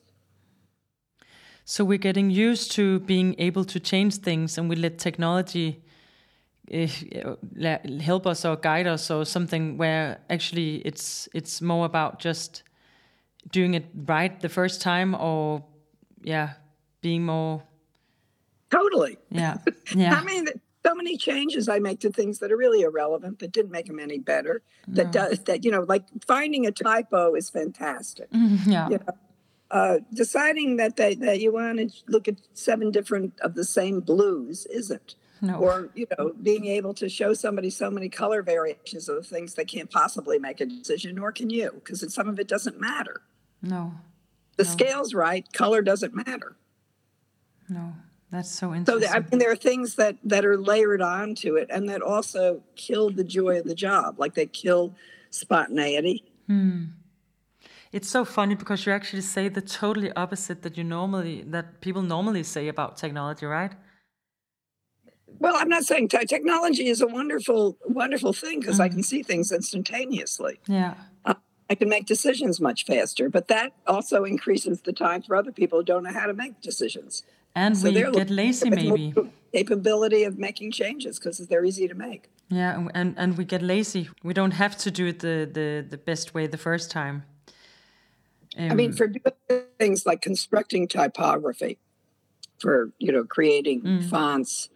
So 1.66 1.86
we're 1.86 1.98
getting 1.98 2.30
used 2.30 2.72
to 2.74 3.00
being 3.00 3.36
able 3.38 3.64
to 3.66 3.80
change 3.80 4.18
things, 4.18 4.58
and 4.58 4.70
we 4.70 4.76
let 4.76 4.98
technology 4.98 5.82
uh, 6.74 6.88
help 8.02 8.28
us 8.28 8.44
or 8.44 8.58
guide 8.58 8.88
us, 8.88 9.10
or 9.10 9.26
something 9.26 9.78
where 9.78 10.20
actually 10.30 10.78
it's 10.86 11.30
it's 11.34 11.62
more 11.62 11.86
about 11.86 12.20
just 12.20 12.64
doing 13.52 13.74
it 13.76 13.86
right 14.06 14.40
the 14.42 14.50
first 14.50 14.82
time, 14.82 15.16
or 15.16 15.64
yeah, 16.24 16.54
being 17.02 17.26
more 17.26 17.64
Totally. 18.70 19.18
Yeah. 19.30 19.58
Yeah. 19.96 20.14
I 20.14 20.24
mean, 20.24 20.48
so 20.86 20.94
many 20.94 21.18
changes 21.18 21.68
I 21.68 21.80
make 21.80 22.00
to 22.02 22.12
things 22.12 22.38
that 22.40 22.52
are 22.52 22.58
really 22.58 22.82
irrelevant 22.82 23.40
that 23.40 23.52
didn't 23.52 23.72
make 23.72 23.88
them 23.88 24.00
any 24.00 24.20
better. 24.20 24.62
That 24.88 25.08
no. 25.08 25.12
does 25.12 25.40
that, 25.46 25.66
you 25.66 25.72
know, 25.72 25.82
like 25.82 26.04
finding 26.28 26.68
a 26.68 26.72
typo 26.72 27.34
is 27.34 27.50
fantastic. 27.50 28.30
Mm-hmm, 28.32 28.72
yeah. 28.72 28.90
You 28.90 28.98
know, 29.00 29.14
uh, 29.72 30.00
deciding 30.14 30.78
that 30.78 30.96
they, 30.96 31.16
that 31.16 31.40
you 31.40 31.54
want 31.54 31.80
to 31.80 31.90
look 32.08 32.28
at 32.28 32.36
seven 32.54 32.92
different 32.92 33.34
of 33.42 33.56
the 33.56 33.66
same 33.66 34.00
blues 34.00 34.68
isn't. 34.68 35.16
No. 35.42 35.56
Or 35.56 35.90
you 35.96 36.06
know, 36.18 36.34
being 36.42 36.66
able 36.66 36.94
to 36.96 37.08
show 37.08 37.34
somebody 37.34 37.70
so 37.70 37.90
many 37.90 38.10
color 38.10 38.44
variations 38.44 39.08
of 39.08 39.26
things 39.26 39.54
they 39.54 39.66
can't 39.66 39.90
possibly 39.90 40.38
make 40.38 40.60
a 40.60 40.66
decision, 40.66 41.16
nor 41.16 41.32
can 41.32 41.50
you, 41.50 41.72
because 41.76 42.14
some 42.14 42.28
of 42.28 42.40
it 42.40 42.48
doesn't 42.48 42.80
matter. 42.80 43.22
No. 43.62 43.94
The 44.58 44.66
no. 44.66 44.70
scale's 44.70 45.14
right, 45.14 45.52
color 45.54 45.82
doesn't 45.82 46.14
matter. 46.14 46.58
No. 47.70 47.94
That's 48.32 48.52
so 48.52 48.74
interesting. 48.76 49.10
So 49.10 49.16
I 49.16 49.20
mean, 49.22 49.40
there 49.40 49.52
are 49.52 49.56
things 49.56 49.96
that 49.96 50.18
that 50.24 50.46
are 50.46 50.58
layered 50.58 51.02
onto 51.02 51.56
it, 51.56 51.68
and 51.72 51.90
that 51.90 52.02
also 52.02 52.62
kill 52.76 53.10
the 53.10 53.24
joy 53.24 53.58
of 53.60 53.66
the 53.66 53.74
job. 53.74 54.20
Like 54.20 54.36
they 54.36 54.46
kill 54.46 54.94
spontaneity. 55.32 56.24
Hmm. 56.48 56.86
It's 57.92 58.08
so 58.08 58.24
funny 58.24 58.54
because 58.54 58.86
you 58.86 58.92
actually 58.92 59.24
say 59.24 59.50
the 59.50 59.62
totally 59.62 60.12
opposite 60.14 60.62
that 60.62 60.78
you 60.78 60.84
normally 60.84 61.44
that 61.48 61.82
people 61.82 62.04
normally 62.04 62.44
say 62.44 62.68
about 62.68 62.98
technology, 62.98 63.48
right? 63.48 63.72
Well, 65.40 65.56
I'm 65.56 65.70
not 65.70 65.84
saying 65.84 66.10
te- 66.10 66.26
technology 66.26 66.88
is 66.88 67.02
a 67.02 67.08
wonderful, 67.08 67.78
wonderful 67.86 68.34
thing 68.34 68.60
because 68.60 68.78
mm. 68.78 68.84
I 68.84 68.90
can 68.90 69.04
see 69.04 69.24
things 69.24 69.52
instantaneously. 69.52 70.60
Yeah. 70.68 70.96
Uh, 71.24 71.36
I 71.70 71.76
can 71.76 71.88
make 71.88 72.06
decisions 72.06 72.60
much 72.60 72.86
faster, 72.86 73.30
but 73.30 73.48
that 73.48 73.74
also 73.88 74.24
increases 74.24 74.82
the 74.82 74.92
time 74.92 75.22
for 75.22 75.36
other 75.36 75.52
people 75.52 75.80
who 75.80 75.86
don't 75.86 76.04
know 76.04 76.12
how 76.12 76.26
to 76.26 76.34
make 76.34 76.62
decisions 76.62 77.24
And 77.60 77.78
so 77.78 77.92
we 77.92 78.10
get 78.12 78.30
lazy, 78.30 78.70
maybe. 78.70 79.14
Capability 79.54 80.24
of 80.24 80.38
making 80.38 80.72
changes 80.72 81.20
because 81.20 81.40
they're 81.40 81.66
easy 81.66 81.88
to 81.90 81.94
make. 81.94 82.30
Yeah, 82.50 82.88
and, 82.94 83.14
and 83.18 83.38
we 83.38 83.44
get 83.44 83.62
lazy. 83.62 84.10
We 84.24 84.34
don't 84.34 84.52
have 84.52 84.78
to 84.78 84.92
do 84.92 85.08
it 85.08 85.20
the, 85.20 85.50
the, 85.52 85.86
the 85.88 85.98
best 85.98 86.34
way 86.34 86.48
the 86.48 86.58
first 86.58 86.90
time. 86.90 87.24
Um, 88.58 88.72
I 88.72 88.76
mean, 88.76 88.92
um, 88.92 88.96
for 88.96 89.08
doing 89.08 89.64
things 89.78 90.06
like 90.06 90.22
constructing 90.22 90.88
typography, 90.88 91.78
for 92.60 92.92
you 92.98 93.12
know 93.12 93.24
creating 93.24 93.82
mm. 93.82 94.10
fonts, 94.10 94.70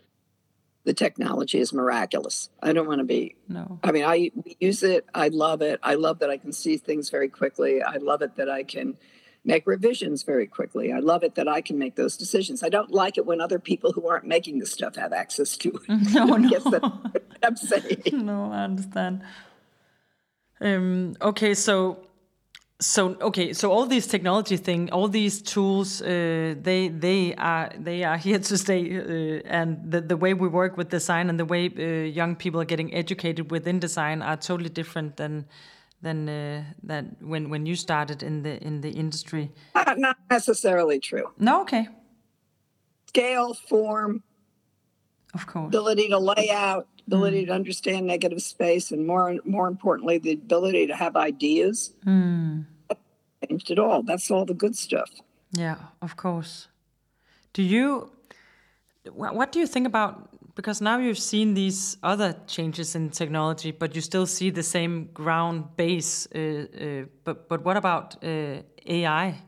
the 0.84 0.94
technology 0.94 1.60
is 1.60 1.72
miraculous. 1.74 2.50
I 2.62 2.74
don't 2.74 2.88
want 2.88 3.00
to 3.00 3.06
be. 3.06 3.36
No. 3.48 3.80
I 3.84 3.92
mean, 3.92 4.06
I 4.06 4.32
use 4.60 4.84
it. 4.84 5.06
I 5.14 5.30
love 5.30 5.62
it. 5.62 5.80
I 5.84 5.96
love 5.96 6.20
that 6.20 6.30
I 6.30 6.38
can 6.38 6.52
see 6.52 6.78
things 6.78 7.10
very 7.10 7.30
quickly. 7.30 7.82
I 7.82 7.98
love 7.98 8.22
it 8.22 8.36
that 8.36 8.50
I 8.50 8.64
can 8.64 8.98
make 9.46 9.68
revisions 9.68 10.24
very 10.24 10.48
quickly. 10.48 10.92
I 10.94 11.00
love 11.00 11.24
it 11.24 11.36
that 11.36 11.48
I 11.48 11.62
can 11.62 11.78
make 11.78 11.96
those 11.96 12.16
decisions. 12.16 12.64
I 12.64 12.70
don't 12.70 12.92
like 12.92 13.18
it 13.18 13.26
when 13.26 13.42
other 13.42 13.60
people 13.60 13.92
who 13.92 14.08
aren't 14.08 14.26
making 14.26 14.60
the 14.60 14.66
stuff 14.66 14.96
have 14.96 15.14
access 15.14 15.58
to 15.58 15.70
it. 15.70 15.82
No, 16.14 16.26
no. 16.38 16.60
That, 16.60 17.24
I'm 17.44 17.56
saying. 17.56 18.04
No, 18.14 18.52
I 18.52 18.64
understand. 18.64 19.24
Um, 20.62 21.16
okay, 21.22 21.54
so 21.54 21.98
so 22.80 23.16
okay 23.22 23.54
so 23.54 23.72
all 23.72 23.86
these 23.86 24.08
technology 24.08 24.58
thing 24.58 24.92
all 24.92 25.08
these 25.08 25.42
tools 25.42 26.02
uh, 26.02 26.54
they 26.62 26.90
they 26.90 27.34
are 27.36 27.72
they 27.78 28.04
are 28.04 28.18
here 28.18 28.40
to 28.40 28.58
stay 28.58 28.82
uh, 28.98 29.42
and 29.46 29.80
the, 29.90 30.02
the 30.02 30.18
way 30.18 30.34
we 30.34 30.48
work 30.48 30.76
with 30.76 30.90
design 30.90 31.30
and 31.30 31.40
the 31.40 31.46
way 31.46 31.70
uh, 31.78 32.06
young 32.06 32.36
people 32.36 32.60
are 32.60 32.66
getting 32.66 32.94
educated 32.94 33.52
within 33.52 33.80
design 33.80 34.22
are 34.22 34.36
totally 34.36 34.70
different 34.70 35.16
than 35.16 35.46
than 36.04 36.30
uh, 36.30 36.64
than 36.84 37.16
when 37.22 37.50
when 37.50 37.66
you 37.66 37.76
started 37.76 38.22
in 38.22 38.44
the 38.44 38.62
in 38.62 38.82
the 38.82 38.92
industry 38.92 39.52
uh, 39.76 39.96
not 39.98 40.18
necessarily 40.30 41.00
true 41.00 41.28
no 41.40 41.62
okay 41.62 41.88
scale 43.08 43.54
form 43.54 44.24
of 45.34 45.48
course 45.48 45.68
ability 45.68 46.08
to 46.10 46.20
lay 46.20 46.50
out 46.52 46.88
ability 47.08 47.44
mm. 47.44 47.48
to 47.48 47.54
understand 47.54 48.06
negative 48.06 48.42
space 48.42 48.92
and 48.92 49.08
more 49.08 49.36
more 49.44 49.68
importantly 49.68 50.18
the 50.18 50.34
ability 50.34 50.88
to 50.88 50.96
have 50.96 51.16
ideas 51.16 51.96
mm 52.06 52.66
changed 53.48 53.72
at 53.72 53.80
all. 53.80 54.04
That's 54.04 54.30
all 54.32 54.46
the 54.46 54.54
good 54.54 54.76
stuff. 54.76 55.10
Yeah, 55.52 55.78
of 56.02 56.16
course. 56.16 56.68
Do 57.54 57.62
you, 57.62 58.12
what 59.12 59.52
do 59.52 59.60
you 59.60 59.68
think 59.68 59.88
about, 59.88 60.30
because 60.56 60.82
now 60.82 61.00
you've 61.00 61.20
seen 61.20 61.54
these 61.54 61.98
other 62.04 62.36
changes 62.48 62.96
in 62.96 63.10
technology, 63.10 63.72
but 63.72 63.96
you 63.96 64.02
still 64.02 64.26
see 64.26 64.50
the 64.50 64.64
same 64.64 65.10
ground 65.14 65.76
base. 65.76 66.28
Uh, 66.34 66.40
uh, 66.40 67.06
but, 67.24 67.50
but 67.50 67.66
what 67.66 67.78
about 67.78 68.24
uh, 68.24 68.62
AI? 68.86 69.42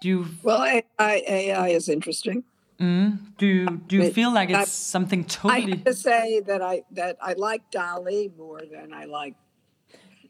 Do 0.00 0.08
you? 0.08 0.26
Well, 0.42 0.62
AI, 0.62 1.22
AI 1.26 1.68
is 1.68 1.88
interesting. 1.88 2.44
Mm. 2.80 3.18
Do 3.38 3.46
you, 3.46 3.66
do 3.88 3.96
you 3.96 4.12
feel 4.12 4.32
like 4.32 4.50
it's 4.50 4.58
I, 4.58 4.64
something 4.64 5.24
totally? 5.24 5.72
I 5.72 5.76
have 5.76 5.84
to 5.84 5.94
say 5.94 6.40
that 6.46 6.62
I 6.62 6.82
that 6.92 7.16
I 7.20 7.32
like 7.32 7.68
DALL-E 7.72 8.30
more 8.38 8.62
than 8.70 8.92
I 8.92 9.06
like 9.06 9.34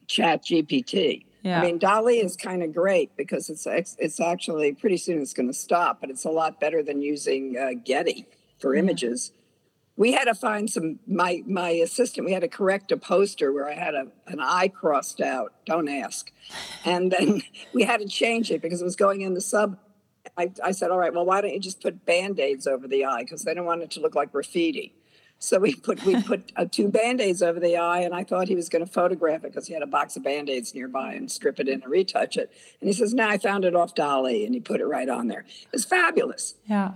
Chat 0.07 0.47
GPT. 0.47 1.27
Yeah. 1.43 1.61
I 1.61 1.67
mean, 1.67 1.79
DALL-E 1.79 2.21
is 2.21 2.37
kind 2.37 2.63
of 2.63 2.73
great 2.73 3.15
because 3.19 3.51
it's 3.51 3.67
it's 3.99 4.19
actually 4.19 4.73
pretty 4.73 4.97
soon 4.97 5.21
it's 5.21 5.35
going 5.35 5.49
to 5.49 5.55
stop, 5.55 6.01
but 6.01 6.09
it's 6.09 6.25
a 6.25 6.31
lot 6.31 6.59
better 6.59 6.83
than 6.83 7.03
using 7.03 7.59
uh, 7.59 7.73
Getty 7.85 8.27
for 8.59 8.75
mm. 8.75 8.79
images. 8.79 9.33
We 9.99 10.13
had 10.13 10.25
to 10.25 10.35
find 10.35 10.71
some. 10.71 11.01
My 11.07 11.43
my 11.47 11.71
assistant. 11.71 12.25
We 12.25 12.33
had 12.33 12.43
to 12.43 12.49
correct 12.49 12.93
a 12.93 12.97
poster 12.97 13.53
where 13.53 13.69
I 13.69 13.75
had 13.75 13.95
a, 13.95 14.07
an 14.29 14.41
eye 14.41 14.69
crossed 14.69 15.21
out. 15.21 15.53
Don't 15.67 15.89
ask. 15.89 16.31
And 16.85 17.11
then 17.13 17.43
we 17.75 17.83
had 17.83 18.01
to 18.01 18.09
change 18.09 18.51
it 18.51 18.63
because 18.63 18.81
it 18.81 18.85
was 18.85 18.97
going 18.97 19.21
in 19.21 19.35
the 19.35 19.41
sub. 19.41 19.77
I, 20.37 20.53
I 20.63 20.71
said, 20.71 20.91
all 20.91 20.99
right, 20.99 21.13
well, 21.13 21.25
why 21.25 21.41
don't 21.41 21.53
you 21.53 21.59
just 21.59 21.83
put 21.83 22.07
band 22.07 22.39
aids 22.39 22.67
over 22.67 22.87
the 22.87 23.05
eye 23.05 23.23
because 23.23 23.43
they 23.43 23.55
don't 23.55 23.65
want 23.65 23.83
it 23.83 23.91
to 23.93 24.01
look 24.01 24.15
like 24.15 24.31
graffiti. 24.31 24.95
So 25.41 25.59
we 25.59 25.75
put 25.75 26.05
we 26.05 26.21
put 26.23 26.53
uh, 26.57 26.67
two 26.71 26.89
band-aids 26.89 27.43
over 27.43 27.61
the 27.61 27.77
eye, 27.77 28.01
and 28.01 28.13
I 28.15 28.25
thought 28.25 28.49
he 28.49 28.57
was 28.57 28.69
going 28.69 28.85
to 28.85 28.91
photograph 28.91 29.45
it 29.45 29.53
because 29.53 29.69
he 29.69 29.75
had 29.75 29.83
a 29.83 29.87
box 29.87 30.17
of 30.17 30.25
band-aids 30.25 30.75
nearby 30.75 31.15
and 31.15 31.31
strip 31.31 31.61
it 31.61 31.69
in 31.69 31.83
and 31.83 31.91
retouch 31.91 32.37
it. 32.37 32.53
And 32.81 32.89
he 32.89 32.93
says, 32.93 33.15
"No, 33.15 33.29
I 33.29 33.39
found 33.39 33.65
it 33.65 33.77
off 33.77 33.95
DALL-E," 33.95 34.45
and 34.45 34.55
he 34.55 34.61
put 34.61 34.81
it 34.81 34.87
right 34.87 35.09
on 35.09 35.29
there. 35.29 35.41
It 35.41 35.73
was 35.73 35.85
fabulous. 35.85 36.57
Yeah. 36.67 36.93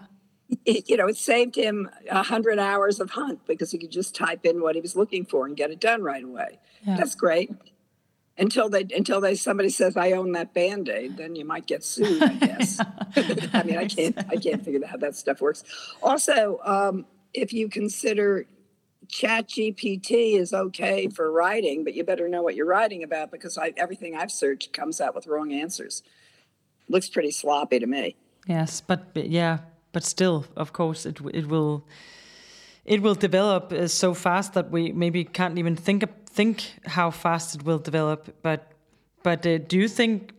It, 0.65 0.85
you 0.89 0.97
know, 0.97 1.09
it 1.09 1.17
saved 1.17 1.57
him 1.57 1.91
a 2.11 2.23
hundred 2.23 2.59
hours 2.59 3.01
of 3.01 3.11
hunt 3.11 3.47
because 3.47 3.71
he 3.71 3.79
could 3.79 3.91
just 3.91 4.15
type 4.15 4.45
in 4.45 4.61
what 4.61 4.75
he 4.75 4.81
was 4.81 4.97
looking 4.97 5.25
for 5.25 5.47
and 5.47 5.57
get 5.57 5.71
it 5.71 5.81
done 5.81 6.03
right 6.03 6.23
away. 6.23 6.59
Yeah. 6.87 6.97
That's 6.97 7.15
great. 7.15 7.51
Until 8.39 8.71
they 8.71 8.87
until 8.97 9.21
they 9.21 9.35
somebody 9.35 9.69
says 9.69 9.97
I 9.97 10.13
own 10.13 10.33
that 10.33 10.55
band 10.55 10.89
aid, 10.89 11.19
then 11.19 11.37
you 11.37 11.45
might 11.45 11.67
get 11.67 11.85
sued. 11.85 12.23
I 12.23 12.33
guess. 12.35 12.81
I 13.53 13.63
mean, 13.63 13.77
I 13.77 13.87
can't 13.87 14.19
I 14.19 14.37
can't 14.37 14.65
figure 14.65 14.81
out 14.83 14.91
how 14.91 14.97
that 14.99 15.17
stuff 15.17 15.41
works. 15.43 15.65
Also, 16.03 16.59
um, 16.65 17.05
if 17.35 17.53
you 17.53 17.69
consider 17.69 18.47
chat 19.09 19.49
gpt 19.49 20.39
is 20.39 20.55
okay 20.55 21.09
for 21.09 21.31
writing 21.31 21.85
but 21.85 21.93
you 21.93 22.03
better 22.03 22.29
know 22.29 22.41
what 22.41 22.55
you're 22.55 22.67
writing 22.67 23.03
about 23.03 23.31
because 23.31 23.59
I, 23.59 23.73
everything 23.77 24.17
i've 24.17 24.31
searched 24.31 24.73
comes 24.73 25.01
out 25.01 25.15
with 25.15 25.27
wrong 25.27 25.53
answers 25.53 26.03
looks 26.89 27.11
pretty 27.11 27.31
sloppy 27.31 27.79
to 27.79 27.87
me 27.87 28.17
yes 28.47 28.81
but 28.81 29.15
yeah 29.17 29.59
but 29.93 30.05
still 30.05 30.45
of 30.57 30.73
course 30.73 31.07
it, 31.07 31.19
it 31.33 31.47
will 31.49 31.85
it 32.85 33.01
will 33.01 33.15
develop 33.15 33.73
uh, 33.73 33.87
so 33.87 34.15
fast 34.15 34.55
that 34.55 34.71
we 34.71 34.93
maybe 34.93 35.25
can't 35.25 35.59
even 35.59 35.77
think 35.77 36.05
think 36.27 36.75
how 36.87 37.11
fast 37.11 37.55
it 37.55 37.63
will 37.65 37.79
develop 37.79 38.35
but 38.43 38.73
but 39.23 39.47
uh, 39.47 39.59
do 39.59 39.79
you 39.79 39.89
think 39.89 40.33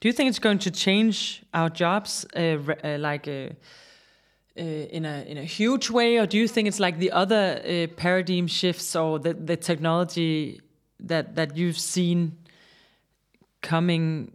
do 0.00 0.08
you 0.08 0.12
think 0.12 0.30
it's 0.30 0.38
going 0.38 0.58
to 0.58 0.70
change 0.70 1.42
our 1.52 1.68
jobs 1.68 2.26
uh, 2.34 2.58
uh 2.84 2.96
like 2.98 3.28
uh, 3.28 3.50
uh, 4.58 4.62
in 4.62 5.04
a 5.04 5.24
in 5.28 5.38
a 5.38 5.44
huge 5.44 5.90
way, 5.90 6.18
or 6.18 6.26
do 6.26 6.36
you 6.36 6.48
think 6.48 6.66
it's 6.66 6.80
like 6.80 6.98
the 6.98 7.12
other 7.12 7.86
paradigm 7.96 8.46
shifts 8.46 8.96
or 8.96 9.18
the 9.18 9.32
the 9.34 9.56
technology 9.56 10.60
that 10.98 11.36
that 11.36 11.56
you've 11.56 11.78
seen 11.78 12.36
coming? 13.62 14.32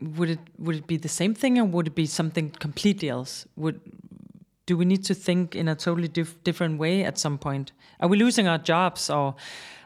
Would 0.00 0.30
it 0.30 0.40
would 0.58 0.76
it 0.76 0.86
be 0.86 0.98
the 0.98 1.08
same 1.08 1.34
thing, 1.34 1.58
or 1.58 1.64
would 1.64 1.86
it 1.86 1.94
be 1.94 2.06
something 2.06 2.50
completely 2.50 3.08
else? 3.08 3.46
Would 3.56 3.80
do 4.66 4.76
we 4.76 4.84
need 4.84 5.04
to 5.04 5.14
think 5.14 5.54
in 5.54 5.68
a 5.68 5.74
totally 5.74 6.08
dif 6.08 6.42
different 6.44 6.78
way 6.78 7.04
at 7.04 7.18
some 7.18 7.38
point? 7.38 7.72
Are 8.00 8.08
we 8.08 8.18
losing 8.18 8.46
our 8.48 8.58
jobs, 8.58 9.08
or 9.08 9.36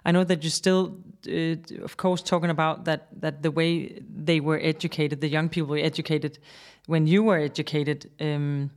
I 0.04 0.10
know 0.10 0.24
that 0.24 0.42
you're 0.42 0.50
still, 0.50 0.96
uh, 1.28 1.84
of 1.84 1.96
course, 1.96 2.22
talking 2.22 2.50
about 2.50 2.86
that 2.86 3.08
that 3.20 3.42
the 3.42 3.50
way 3.50 4.02
they 4.24 4.40
were 4.40 4.58
educated, 4.60 5.20
the 5.20 5.28
young 5.28 5.48
people 5.48 5.70
were 5.70 5.84
educated 5.84 6.38
when 6.86 7.06
you 7.06 7.22
were 7.22 7.38
educated. 7.38 8.10
Um, 8.20 8.70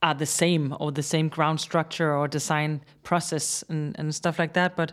are 0.00 0.14
the 0.14 0.26
same 0.26 0.76
or 0.78 0.92
the 0.92 1.02
same 1.02 1.28
ground 1.28 1.60
structure 1.60 2.14
or 2.14 2.28
design 2.28 2.80
process 3.02 3.64
and, 3.68 3.98
and 3.98 4.14
stuff 4.14 4.38
like 4.38 4.52
that 4.52 4.76
but 4.76 4.92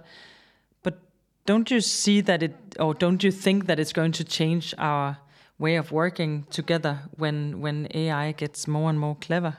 but 0.81 0.97
don't 1.45 1.69
you 1.69 1.79
see 1.79 2.21
that 2.21 2.41
it 2.41 2.55
or 2.79 2.93
don't 2.95 3.23
you 3.23 3.31
think 3.31 3.67
that 3.67 3.79
it's 3.79 3.93
going 3.93 4.11
to 4.11 4.23
change 4.23 4.73
our 4.77 5.17
way 5.57 5.75
of 5.75 5.91
working 5.91 6.45
together 6.49 7.01
when 7.17 7.61
when 7.61 7.87
AI 7.93 8.31
gets 8.33 8.67
more 8.67 8.89
and 8.89 8.99
more 8.99 9.15
clever 9.15 9.57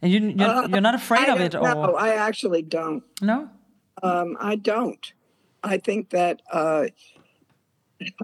and 0.00 0.12
you 0.12 0.20
you're, 0.20 0.48
uh, 0.48 0.68
you're 0.68 0.80
not 0.80 0.94
afraid 0.94 1.28
I 1.28 1.34
of 1.34 1.40
it 1.40 1.54
or 1.54 1.62
no 1.62 1.94
I 1.94 2.10
actually 2.14 2.62
don't 2.62 3.02
no 3.20 3.50
um, 4.02 4.36
I 4.40 4.56
don't 4.56 5.12
I 5.62 5.78
think 5.78 6.10
that 6.10 6.42
uh, 6.52 6.86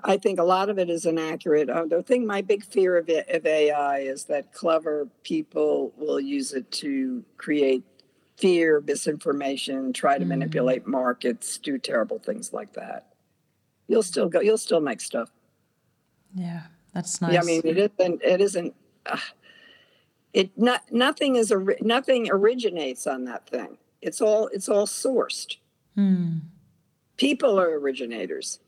I 0.05 0.16
think 0.16 0.38
a 0.38 0.44
lot 0.44 0.68
of 0.68 0.79
it 0.79 0.90
is 0.90 1.07
inaccurate. 1.07 1.70
Uh, 1.70 1.87
the 1.87 2.03
thing, 2.03 2.27
my 2.27 2.42
big 2.42 2.64
fear 2.64 2.96
of, 2.96 3.09
it, 3.09 3.29
of 3.29 3.46
AI 3.46 3.98
is 4.01 4.25
that 4.25 4.53
clever 4.53 5.09
people 5.22 5.92
will 5.96 6.20
use 6.20 6.53
it 6.53 6.70
to 6.72 7.25
create 7.38 7.83
fear, 8.37 8.83
misinformation, 8.87 9.92
try 9.92 10.18
to 10.18 10.25
mm. 10.25 10.29
manipulate 10.29 10.87
markets, 10.87 11.59
do 11.59 11.79
terrible 11.79 12.18
things 12.18 12.53
like 12.53 12.75
that. 12.75 13.14
You'll 13.88 14.03
still 14.03 14.29
go. 14.29 14.40
You'll 14.40 14.59
still 14.59 14.81
make 14.81 15.01
stuff. 15.01 15.31
Yeah, 16.34 16.62
that's 16.94 17.20
nice. 17.20 17.34
Yeah, 17.34 17.40
I 17.40 17.44
mean, 17.44 17.62
it 17.64 17.78
isn't. 17.78 18.22
It 18.22 18.40
isn't. 18.40 18.74
Uh, 19.06 19.18
it 20.32 20.50
not 20.56 20.82
nothing 20.90 21.36
is 21.36 21.50
a 21.50 21.64
nothing 21.80 22.30
originates 22.30 23.06
on 23.06 23.24
that 23.24 23.46
thing. 23.48 23.78
It's 24.00 24.20
all 24.20 24.48
it's 24.48 24.68
all 24.68 24.86
sourced. 24.86 25.56
Mm. 25.96 26.40
People 27.16 27.60
are 27.60 27.78
originators. 27.78 28.60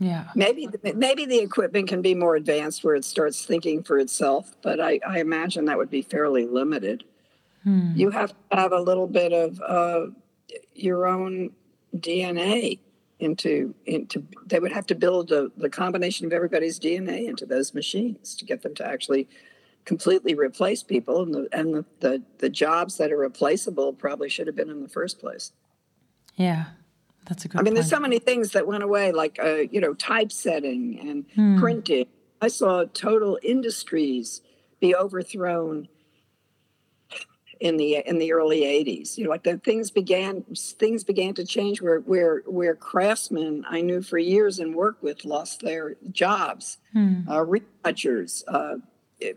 Yeah. 0.00 0.24
Maybe 0.34 0.68
maybe 0.82 1.24
the 1.24 1.38
equipment 1.38 1.88
can 1.88 2.02
be 2.02 2.14
more 2.14 2.34
advanced 2.34 2.82
where 2.82 2.96
it 2.96 3.04
starts 3.04 3.44
thinking 3.44 3.82
for 3.84 3.98
itself, 3.98 4.56
but 4.62 4.80
I, 4.80 4.98
I 5.06 5.20
imagine 5.20 5.66
that 5.66 5.78
would 5.78 5.90
be 5.90 6.02
fairly 6.02 6.46
limited. 6.46 7.04
Hmm. 7.62 7.92
You 7.94 8.10
have 8.10 8.30
to 8.50 8.56
have 8.56 8.72
a 8.72 8.80
little 8.80 9.06
bit 9.06 9.32
of 9.32 9.60
uh, 9.60 10.06
your 10.74 11.06
own 11.06 11.52
DNA 11.96 12.80
into 13.18 13.74
into. 13.86 14.24
They 14.46 14.58
would 14.58 14.72
have 14.72 14.86
to 14.86 14.94
build 14.94 15.32
a, 15.32 15.50
the 15.56 15.70
combination 15.70 16.26
of 16.26 16.32
everybody's 16.32 16.78
DNA 16.78 17.28
into 17.28 17.46
those 17.46 17.74
machines 17.74 18.34
to 18.36 18.44
get 18.44 18.62
them 18.62 18.74
to 18.76 18.86
actually 18.86 19.28
completely 19.84 20.34
replace 20.34 20.82
people, 20.82 21.22
and 21.22 21.34
the 21.34 21.48
and 21.52 21.74
the, 21.74 21.84
the, 22.00 22.22
the 22.38 22.48
jobs 22.48 22.96
that 22.98 23.12
are 23.12 23.18
replaceable 23.18 23.92
probably 23.92 24.28
should 24.28 24.46
have 24.46 24.56
been 24.56 24.70
in 24.70 24.82
the 24.82 24.88
first 24.88 25.18
place. 25.18 25.52
Yeah, 26.36 26.66
that's 27.26 27.44
a 27.44 27.48
good. 27.48 27.58
I 27.58 27.62
mean, 27.62 27.66
point. 27.66 27.76
there's 27.76 27.90
so 27.90 28.00
many 28.00 28.18
things 28.18 28.52
that 28.52 28.66
went 28.66 28.82
away, 28.82 29.12
like 29.12 29.38
uh, 29.42 29.62
you 29.70 29.80
know, 29.80 29.94
typesetting 29.94 30.98
and 31.00 31.24
hmm. 31.34 31.58
printing. 31.58 32.06
I 32.40 32.48
saw 32.48 32.84
total 32.84 33.38
industries 33.42 34.42
be 34.80 34.94
overthrown 34.94 35.88
in 37.64 37.78
the 37.78 37.96
in 38.06 38.18
the 38.18 38.30
early 38.30 38.60
80s 38.60 39.16
you 39.16 39.24
know 39.24 39.30
like 39.30 39.42
the 39.42 39.56
things 39.56 39.90
began 39.90 40.44
things 40.78 41.02
began 41.02 41.32
to 41.32 41.46
change 41.46 41.80
where 41.80 42.00
where 42.00 42.42
where 42.44 42.74
craftsmen 42.74 43.64
i 43.68 43.80
knew 43.80 44.02
for 44.02 44.18
years 44.18 44.58
and 44.58 44.74
worked 44.74 45.02
with 45.02 45.24
lost 45.24 45.60
their 45.62 45.96
jobs. 46.12 46.76
Hmm. 46.92 47.28
uh, 47.28 47.42
retouchers 47.42 48.44
uh, 48.48 48.76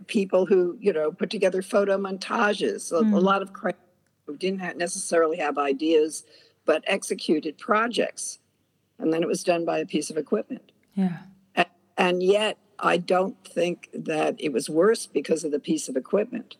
people 0.08 0.46
who 0.46 0.78
you 0.82 0.92
know 0.92 1.10
put 1.10 1.30
together 1.30 1.62
photo 1.62 1.98
montages 1.98 2.92
a, 2.92 3.02
hmm. 3.02 3.14
a 3.14 3.20
lot 3.20 3.42
of 3.42 3.54
craftsmen 3.54 3.86
who 4.26 4.36
didn't 4.36 4.60
have 4.60 4.76
necessarily 4.76 5.38
have 5.38 5.58
ideas 5.58 6.26
but 6.66 6.84
executed 6.86 7.58
projects. 7.58 8.40
And 9.00 9.14
then 9.14 9.24
it 9.24 9.28
was 9.30 9.42
done 9.42 9.64
by 9.64 9.80
a 9.80 9.86
piece 9.86 10.10
of 10.10 10.18
equipment. 10.18 10.74
Yeah. 10.96 11.20
And, 11.56 11.68
and 11.98 12.22
yet 12.22 12.58
i 12.80 12.98
don't 12.98 13.42
think 13.44 13.90
that 13.94 14.36
it 14.38 14.54
was 14.54 14.70
worse 14.70 15.08
because 15.08 15.44
of 15.44 15.52
the 15.52 15.60
piece 15.60 15.90
of 15.90 15.96
equipment 15.96 16.58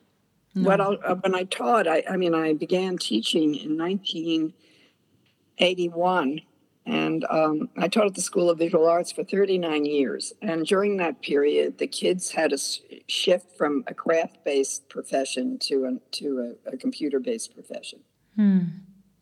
no. 0.54 0.68
What 0.68 0.80
I, 0.80 0.84
uh, 0.84 1.16
when 1.16 1.34
I 1.34 1.42
taught, 1.44 1.86
I, 1.86 2.02
I 2.08 2.16
mean, 2.16 2.34
I 2.34 2.54
began 2.54 2.96
teaching 2.98 3.54
in 3.54 3.76
1981, 3.78 6.40
and 6.86 7.26
um, 7.28 7.68
I 7.76 7.88
taught 7.88 8.06
at 8.06 8.14
the 8.14 8.22
School 8.22 8.48
of 8.48 8.56
Visual 8.58 8.86
Arts 8.86 9.12
for 9.12 9.24
39 9.24 9.84
years. 9.84 10.32
And 10.40 10.64
during 10.66 10.96
that 10.96 11.20
period, 11.20 11.76
the 11.78 11.86
kids 11.86 12.30
had 12.30 12.52
a 12.52 12.58
shift 13.06 13.56
from 13.56 13.84
a 13.86 13.94
craft-based 13.94 14.88
profession 14.88 15.58
to 15.60 15.84
a, 15.84 15.98
to 16.16 16.56
a, 16.66 16.72
a 16.72 16.76
computer-based 16.76 17.54
profession. 17.54 18.00
Hmm. 18.36 18.60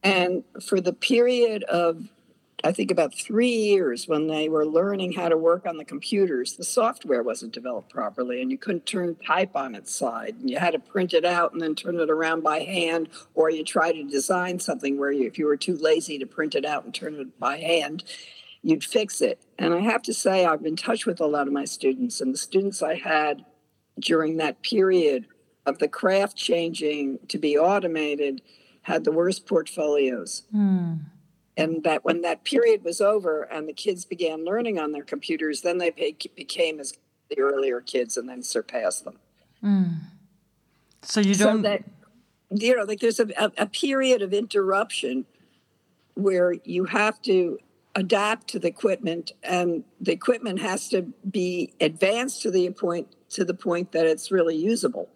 And 0.03 0.45
for 0.63 0.81
the 0.81 0.93
period 0.93 1.65
of 1.65 2.09
I 2.65 2.73
think 2.73 2.91
about 2.91 3.15
three 3.15 3.51
years 3.51 4.09
when 4.09 4.29
they 4.29 4.49
were 4.49 4.67
learning 4.67 5.13
how 5.13 5.29
to 5.29 5.37
work 5.37 5.67
on 5.67 5.77
the 5.77 5.85
computers, 5.85 6.55
the 6.55 6.65
software 6.65 7.23
wasn't 7.23 7.53
developed 7.53 7.91
properly 7.91 8.41
and 8.41 8.51
you 8.51 8.57
couldn't 8.57 8.87
turn 8.87 9.15
type 9.17 9.55
on 9.55 9.75
its 9.75 9.95
side. 9.95 10.37
And 10.41 10.49
you 10.49 10.59
had 10.59 10.73
to 10.73 10.79
print 10.79 11.13
it 11.13 11.25
out 11.25 11.53
and 11.53 11.61
then 11.61 11.75
turn 11.75 12.01
it 12.01 12.11
around 12.11 12.43
by 12.43 12.61
hand, 12.61 13.11
or 13.35 13.51
you 13.51 13.63
try 13.63 13.93
to 13.93 14.05
design 14.05 14.59
something 14.59 14.99
where 14.99 15.13
you, 15.13 15.27
if 15.27 15.39
you 15.39 15.47
were 15.47 15.57
too 15.57 15.77
lazy 15.77 16.19
to 16.19 16.27
print 16.27 16.55
it 16.55 16.65
out 16.65 16.85
and 16.85 16.95
turn 16.95 17.17
it 17.17 17.39
by 17.39 17.59
hand, 17.59 18.05
you'd 18.63 18.85
fix 18.85 19.21
it. 19.21 19.39
And 19.59 19.75
I 19.75 19.81
have 19.81 20.03
to 20.03 20.15
say, 20.15 20.47
I've 20.47 20.63
been 20.63 20.73
in 20.73 20.77
touch 20.77 21.05
with 21.05 21.21
a 21.21 21.27
lot 21.27 21.47
of 21.47 21.53
my 21.53 21.67
students, 21.67 22.21
and 22.21 22.33
the 22.33 22.39
students 22.39 22.83
I 22.83 22.95
had 22.95 23.45
during 24.01 24.39
that 24.39 24.63
period 24.63 25.27
of 25.67 25.79
the 25.79 25.89
craft 25.89 26.37
changing 26.37 27.19
to 27.29 27.39
be 27.39 27.59
automated 27.59 28.41
had 28.83 29.05
the 29.05 29.13
worst 29.13 29.47
portfolios. 29.47 30.43
Mm 30.55 31.01
and 31.57 31.83
that 31.85 32.05
when 32.05 32.21
that 32.23 32.45
period 32.45 32.85
was 32.85 33.01
over 33.01 33.43
and 33.43 33.69
the 33.69 33.73
kids 33.73 34.05
began 34.05 34.45
learning 34.45 34.79
on 34.79 34.93
their 34.93 35.05
computers 35.05 35.63
then 35.63 35.79
they 35.79 35.91
became 35.91 36.81
as 36.81 36.95
the 37.31 37.41
earlier 37.41 37.81
kids 37.81 38.17
and 38.17 38.29
then 38.29 38.43
surpassed 38.43 39.05
them 39.05 39.19
mm. 39.63 39.99
so 41.03 41.21
you 41.21 41.35
don't 41.35 41.59
so 41.59 41.63
that, 41.63 41.85
you 42.51 42.77
know 42.77 42.85
like 42.85 43.01
there's 43.01 43.21
a, 43.21 43.29
a, 43.39 43.53
a 43.59 43.67
period 43.67 44.23
of 44.23 44.33
interruption 44.33 45.25
where 46.15 46.55
you 46.65 46.85
have 46.85 47.21
to 47.23 47.59
adapt 47.95 48.49
to 48.49 48.59
the 48.59 48.69
equipment 48.69 49.33
and 49.43 49.83
the 50.01 50.13
equipment 50.13 50.61
has 50.61 50.89
to 50.89 51.03
be 51.31 51.73
advanced 51.81 52.43
to 52.43 52.51
the 52.51 52.71
point 52.71 53.09
to 53.31 53.45
the 53.45 53.55
point 53.55 53.93
that 53.93 54.07
it's 54.07 54.31
really 54.31 54.57
usable 54.57 55.09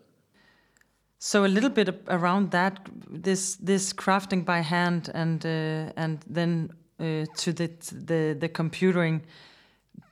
so 1.22 1.44
a 1.44 1.48
little 1.48 1.68
bit 1.68 2.02
around 2.08 2.50
that, 2.50 2.80
this 3.10 3.56
this 3.56 3.92
crafting 3.92 4.42
by 4.42 4.60
hand 4.62 5.10
and 5.12 5.44
uh, 5.44 5.92
and 5.94 6.18
then 6.26 6.70
uh, 6.98 7.26
to 7.36 7.52
the 7.52 7.70
the 7.92 8.34
the 8.40 8.48
computering. 8.48 9.20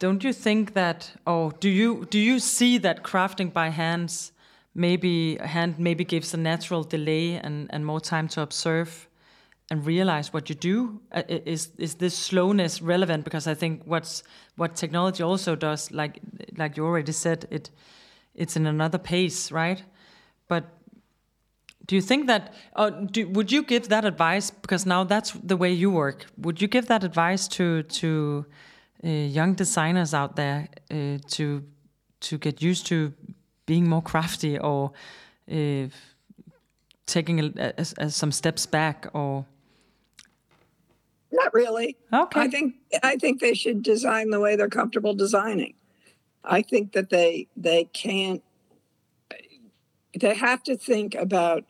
Don't 0.01 0.23
you 0.23 0.35
think 0.35 0.75
that, 0.75 1.11
or 1.27 1.53
do 1.61 1.71
you 1.71 2.07
do 2.11 2.19
you 2.19 2.39
see 2.39 2.77
that 2.79 3.03
crafting 3.03 3.51
by 3.51 3.71
hands, 3.71 4.33
maybe 4.75 5.39
hand 5.41 5.79
maybe 5.79 6.05
gives 6.05 6.35
a 6.35 6.37
natural 6.37 6.85
delay 6.85 7.41
and 7.43 7.71
and 7.73 7.87
more 7.87 8.01
time 8.01 8.29
to 8.29 8.43
observe 8.43 9.09
and 9.71 9.87
realize 9.87 10.31
what 10.35 10.51
you 10.51 10.55
do? 10.55 11.01
Uh, 11.11 11.23
is 11.27 11.71
is 11.79 11.95
this 11.95 12.15
slowness 12.19 12.83
relevant? 12.83 13.25
Because 13.25 13.47
I 13.47 13.55
think 13.55 13.83
what's 13.87 14.23
what 14.57 14.77
technology 14.77 15.23
also 15.23 15.57
does, 15.57 15.91
like 15.91 16.21
like 16.59 16.77
you 16.77 16.85
already 16.85 17.13
said, 17.13 17.47
it 17.51 17.71
it's 18.35 18.57
in 18.57 18.67
another 18.67 18.99
pace, 18.99 19.51
right? 19.51 19.83
But 20.49 20.65
do 21.89 21.97
you 21.97 22.03
think 22.03 22.27
that? 22.27 22.55
Uh, 22.77 22.91
do, 22.91 23.27
would 23.29 23.51
you 23.51 23.63
give 23.63 23.89
that 23.89 24.05
advice? 24.05 24.51
Because 24.51 24.85
now 24.85 25.05
that's 25.05 25.33
the 25.33 25.57
way 25.57 25.73
you 25.73 25.91
work. 25.91 26.27
Would 26.37 26.61
you 26.61 26.69
give 26.69 26.87
that 26.87 27.03
advice 27.03 27.49
to 27.49 27.83
to 27.83 28.45
uh, 29.03 29.09
young 29.09 29.55
designers 29.55 30.13
out 30.13 30.37
there 30.37 30.69
uh, 30.91 31.19
to 31.31 31.65
to 32.21 32.39
get 32.39 32.63
used 32.63 32.87
to 32.89 33.15
being 33.65 33.89
more 33.89 34.03
crafty 34.03 34.59
or 34.59 34.93
uh, 35.51 35.87
taking 37.07 37.41
a, 37.41 37.73
a, 37.79 37.87
a, 37.97 38.11
some 38.11 38.33
steps 38.33 38.67
back 38.67 39.07
or? 39.15 39.47
Not 41.33 41.55
really. 41.55 41.97
Okay. 42.13 42.41
I 42.41 42.49
think 42.49 42.75
I 43.03 43.17
think 43.17 43.41
they 43.41 43.55
should 43.55 43.83
design 43.83 44.29
the 44.29 44.41
way 44.41 44.57
they're 44.57 44.69
comfortable 44.69 45.15
designing. 45.15 45.73
I 46.45 46.61
think 46.61 46.93
that 46.93 47.09
they 47.09 47.47
they 47.57 47.85
can't 47.85 48.43
they 50.19 50.35
have 50.35 50.63
to 50.65 50.77
think 50.77 51.15
about 51.15 51.65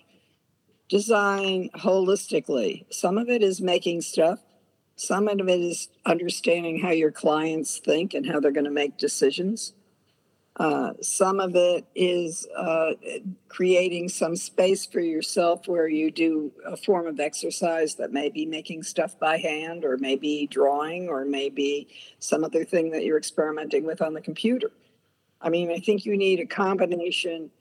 design 0.89 1.71
holistically. 1.75 2.85
Some 2.93 3.19
of 3.19 3.29
it 3.29 3.43
is 3.43 3.61
making 3.61 4.03
stuff, 4.03 4.41
some 4.97 5.29
of 5.29 5.49
it 5.49 5.61
is 5.61 5.89
understanding 6.05 6.81
how 6.81 6.91
your 6.91 7.13
clients 7.13 7.79
think 7.79 8.15
and 8.15 8.27
how 8.27 8.41
they're 8.41 8.51
going 8.51 8.65
to 8.65 8.71
make 8.71 8.99
decisions. 8.99 9.73
Uh, 10.57 10.93
some 11.01 11.39
of 11.39 11.55
it 11.55 11.87
is 11.95 12.49
uh, 12.57 12.91
creating 13.49 14.09
some 14.09 14.35
space 14.35 14.85
for 14.85 14.99
yourself 14.99 15.69
where 15.69 15.87
you 15.87 16.11
do 16.11 16.51
a 16.67 16.77
form 16.77 17.07
of 17.07 17.21
exercise 17.21 17.95
that 17.95 18.13
may 18.13 18.29
be 18.29 18.45
making 18.45 18.83
stuff 18.83 19.17
by 19.21 19.37
hand, 19.39 19.85
or 19.85 19.97
maybe 19.99 20.49
drawing, 20.51 21.09
or 21.09 21.25
maybe 21.25 21.87
some 22.19 22.43
other 22.43 22.65
thing 22.65 22.91
that 22.91 23.05
you're 23.05 23.19
experimenting 23.19 23.85
with 23.85 24.03
on 24.03 24.15
the 24.15 24.21
computer. 24.21 24.73
I 25.41 25.49
mean, 25.49 25.71
I 25.71 25.79
think 25.79 26.05
you 26.05 26.17
need 26.17 26.41
a 26.41 26.47
combination 26.47 27.53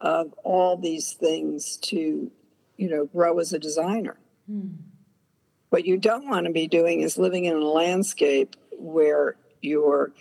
of 0.00 0.32
all 0.42 0.78
these 0.78 1.12
things 1.12 1.76
to 1.76 2.30
you 2.78 2.88
know, 2.88 3.04
grow 3.04 3.38
as 3.38 3.52
a 3.52 3.58
designer. 3.58 4.16
Hmm. 4.48 4.68
What 5.68 5.84
you 5.84 5.98
don't 5.98 6.26
want 6.26 6.46
to 6.46 6.52
be 6.52 6.66
doing 6.66 7.02
is 7.02 7.18
living 7.18 7.44
in 7.44 7.54
a 7.54 7.60
landscape 7.60 8.56
where 8.78 9.36
you're 9.60 10.12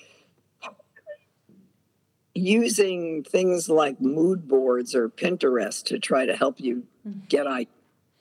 using 2.36 3.24
things 3.24 3.70
like 3.70 4.02
mood 4.02 4.48
boards 4.48 4.94
or 4.94 5.08
Pinterest 5.08 5.86
to 5.86 6.00
try 6.00 6.26
to 6.26 6.36
help 6.36 6.60
you 6.60 6.84
hmm. 7.04 7.20
get 7.30 7.48
I 7.48 7.68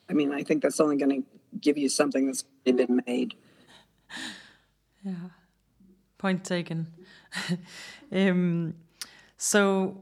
I 0.09 0.13
mean, 0.13 0.31
I 0.31 0.43
think 0.43 0.63
that's 0.63 0.79
only 0.79 0.95
going 0.95 1.23
to 1.23 1.27
give 1.59 1.77
you 1.77 1.89
something 1.89 2.27
that's 2.27 2.43
been 2.63 3.01
made. 3.05 3.35
Yeah. 5.03 5.13
Point 6.17 6.43
taken. 6.43 6.87
um, 8.11 8.75
so 9.37 10.01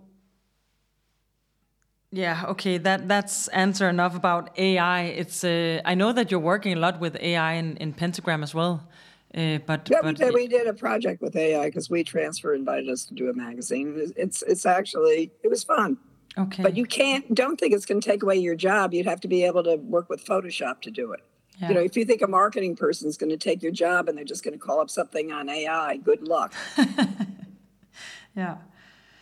yeah, 2.16 2.46
okay, 2.48 2.78
that 2.78 3.08
that's 3.08 3.50
answer 3.50 3.90
enough 3.90 4.16
about 4.16 4.58
AI. 4.58 5.02
It's 5.04 5.44
uh, 5.44 5.82
I 5.84 5.96
know 5.96 6.14
that 6.14 6.32
you're 6.32 6.40
working 6.40 6.78
a 6.78 6.80
lot 6.80 7.00
with 7.00 7.18
AI 7.18 7.54
in, 7.54 7.76
in 7.78 7.94
Pentagram 7.94 8.42
as 8.42 8.56
well. 8.56 8.88
Uh, 9.36 9.58
but 9.66 9.90
yeah, 9.92 10.00
but 10.02 10.18
we, 10.18 10.26
did, 10.26 10.34
we 10.34 10.48
did 10.48 10.66
a 10.66 10.74
project 10.74 11.22
with 11.22 11.36
AI 11.36 11.66
because 11.66 11.90
WeTransfer 11.90 12.56
invited 12.56 12.90
us 12.90 13.04
to 13.06 13.14
do 13.14 13.30
a 13.30 13.34
magazine. 13.34 14.14
It's 14.16 14.42
it's 14.44 14.66
actually 14.66 15.32
it 15.44 15.50
was 15.50 15.66
fun. 15.66 15.98
Okay. 16.38 16.64
But 16.64 16.78
you 16.78 16.86
can't 16.86 17.36
don't 17.36 17.60
think 17.60 17.74
it's 17.74 17.86
going 17.86 18.00
to 18.00 18.10
take 18.10 18.24
away 18.24 18.38
your 18.38 18.56
job. 18.56 18.94
You'd 18.94 19.06
have 19.08 19.20
to 19.22 19.28
be 19.28 19.44
able 19.44 19.64
to 19.64 19.76
work 19.76 20.10
with 20.10 20.24
Photoshop 20.26 20.82
to 20.82 20.92
do 20.92 21.12
it. 21.12 21.22
Yeah. 21.60 21.70
You 21.70 21.74
know, 21.76 21.82
if 21.82 21.98
you 21.98 22.06
think 22.06 22.22
a 22.22 22.28
marketing 22.28 22.78
person 22.78 23.10
is 23.10 23.18
going 23.18 23.30
to 23.30 23.38
take 23.38 23.62
your 23.62 23.72
job 23.74 24.08
and 24.08 24.18
they're 24.18 24.26
just 24.26 24.44
going 24.44 24.58
to 24.58 24.60
call 24.60 24.80
up 24.80 24.90
something 24.90 25.34
on 25.34 25.50
AI, 25.50 25.98
good 25.98 26.26
luck. 26.26 26.54
yeah. 28.36 28.58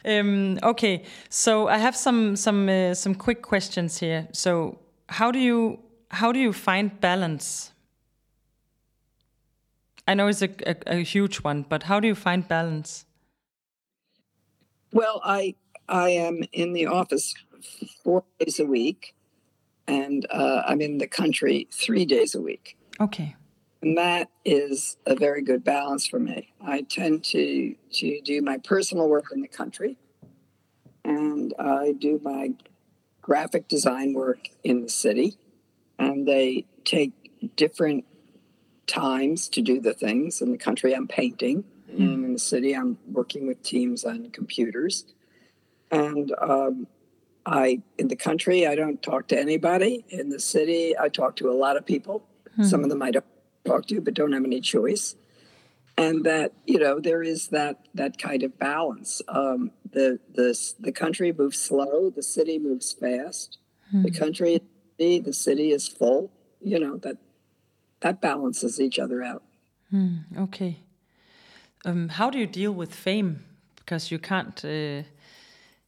Um, 0.05 0.59
okay, 0.63 1.03
so 1.29 1.67
I 1.67 1.77
have 1.77 1.95
some 1.95 2.35
some 2.35 2.69
uh, 2.69 2.93
some 2.93 3.15
quick 3.15 3.41
questions 3.41 3.99
here. 3.99 4.27
So 4.31 4.79
how 5.07 5.31
do 5.31 5.39
you 5.39 5.79
how 6.11 6.31
do 6.31 6.39
you 6.39 6.53
find 6.53 6.99
balance? 6.99 7.71
I 10.07 10.15
know 10.15 10.27
it's 10.27 10.41
a, 10.41 10.49
a, 10.65 10.75
a 10.87 11.03
huge 11.03 11.37
one, 11.37 11.65
but 11.69 11.83
how 11.83 11.99
do 11.99 12.07
you 12.07 12.15
find 12.15 12.45
balance? 12.47 13.05
Well, 14.91 15.21
I 15.23 15.55
I 15.87 16.09
am 16.09 16.43
in 16.51 16.73
the 16.73 16.87
office 16.87 17.33
four 18.03 18.23
days 18.39 18.59
a 18.59 18.65
week, 18.65 19.15
and 19.87 20.25
uh, 20.29 20.63
I'm 20.65 20.81
in 20.81 20.97
the 20.97 21.07
country 21.07 21.67
three 21.71 22.05
days 22.05 22.35
a 22.35 22.41
week. 22.41 22.77
Okay. 22.99 23.35
And 23.83 23.97
that 23.97 24.29
is 24.45 24.95
a 25.05 25.13
very 25.13 25.41
good 25.41 25.61
balance 25.61 26.07
for 26.07 26.17
me. 26.17 26.53
I 26.65 26.83
tend 26.83 27.25
to 27.25 27.75
to 27.95 28.21
do 28.21 28.41
my 28.41 28.57
personal 28.57 29.09
work 29.09 29.25
in 29.33 29.41
the 29.41 29.47
country, 29.49 29.97
and 31.03 31.53
I 31.59 31.91
do 31.91 32.17
my 32.23 32.53
graphic 33.21 33.67
design 33.67 34.13
work 34.13 34.47
in 34.63 34.83
the 34.83 34.89
city. 34.89 35.35
And 35.99 36.25
they 36.25 36.65
take 36.85 37.11
different 37.57 38.05
times 38.87 39.49
to 39.49 39.61
do 39.61 39.81
the 39.81 39.93
things. 39.93 40.41
In 40.41 40.53
the 40.53 40.57
country, 40.57 40.93
I'm 40.93 41.07
painting, 41.07 41.65
mm. 41.91 41.97
and 41.97 42.23
in 42.23 42.33
the 42.33 42.39
city, 42.39 42.73
I'm 42.73 42.97
working 43.11 43.47
with 43.47 43.63
teams 43.63 44.05
on 44.05 44.29
computers. 44.29 45.03
And 45.91 46.33
um, 46.41 46.87
I 47.45 47.81
in 47.97 48.07
the 48.07 48.15
country 48.15 48.65
I 48.65 48.75
don't 48.75 49.03
talk 49.03 49.27
to 49.27 49.37
anybody. 49.37 50.05
In 50.07 50.29
the 50.29 50.39
city 50.39 50.97
I 50.97 51.09
talk 51.09 51.35
to 51.37 51.51
a 51.51 51.57
lot 51.65 51.75
of 51.75 51.85
people. 51.85 52.25
Hmm. 52.55 52.63
Some 52.63 52.83
of 52.85 52.89
them 52.89 53.01
I 53.01 53.11
don't 53.11 53.25
talk 53.65 53.87
to, 53.87 54.01
but 54.01 54.13
don't 54.13 54.33
have 54.33 54.45
any 54.45 54.61
choice. 54.61 55.15
And 55.97 56.25
that 56.25 56.53
you 56.65 56.79
know 56.79 56.99
there 56.99 57.21
is 57.21 57.49
that 57.49 57.87
that 57.93 58.17
kind 58.17 58.41
of 58.43 58.57
balance. 58.57 59.21
Um, 59.27 59.71
the 59.91 60.19
the 60.33 60.57
the 60.79 60.91
country 60.91 61.31
moves 61.31 61.59
slow. 61.59 62.09
The 62.09 62.23
city 62.23 62.57
moves 62.57 62.93
fast. 62.93 63.59
Hmm. 63.91 64.01
The 64.01 64.11
country, 64.11 64.61
the 64.97 65.33
city 65.33 65.71
is 65.71 65.87
full. 65.87 66.31
You 66.61 66.79
know 66.79 66.97
that 66.97 67.17
that 67.99 68.21
balances 68.21 68.79
each 68.81 68.97
other 68.97 69.21
out. 69.21 69.43
Hmm. 69.91 70.15
Okay. 70.35 70.79
Um, 71.85 72.09
how 72.09 72.31
do 72.31 72.39
you 72.39 72.47
deal 72.47 72.71
with 72.71 72.95
fame? 72.95 73.45
Because 73.75 74.09
you 74.09 74.17
can't. 74.17 74.65
Uh 74.65 75.03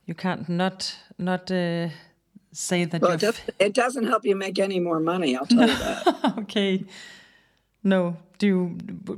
you 0.05 0.13
can't 0.13 0.47
not 0.47 0.95
not 1.17 1.51
uh, 1.51 1.89
say 2.51 2.85
that. 2.85 3.01
Well, 3.01 3.11
it, 3.13 3.19
does, 3.19 3.41
it 3.59 3.73
doesn't 3.73 4.05
help 4.05 4.25
you 4.25 4.35
make 4.35 4.59
any 4.59 4.79
more 4.79 4.99
money. 4.99 5.35
I'll 5.35 5.45
tell 5.45 5.67
you 5.67 5.75
that. 5.75 6.35
okay. 6.39 6.85
No, 7.85 8.17
do 8.39 8.47
you? 8.47 8.77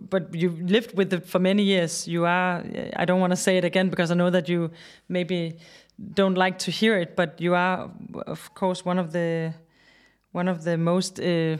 But 0.09 0.35
you've 0.35 0.59
lived 0.59 0.97
with 0.97 1.13
it 1.13 1.25
for 1.25 1.39
many 1.39 1.63
years. 1.63 2.05
You 2.05 2.25
are. 2.25 2.63
I 2.97 3.05
don't 3.05 3.21
want 3.21 3.31
to 3.31 3.37
say 3.37 3.57
it 3.57 3.63
again 3.63 3.89
because 3.89 4.11
I 4.11 4.15
know 4.15 4.29
that 4.29 4.49
you 4.49 4.71
maybe 5.07 5.57
don't 6.13 6.35
like 6.35 6.59
to 6.59 6.71
hear 6.71 6.99
it. 6.99 7.15
But 7.15 7.39
you 7.39 7.55
are, 7.55 7.89
of 8.27 8.53
course, 8.55 8.83
one 8.83 8.99
of 8.99 9.13
the 9.13 9.53
one 10.33 10.49
of 10.49 10.65
the 10.65 10.77
most 10.77 11.17
uh, 11.17 11.57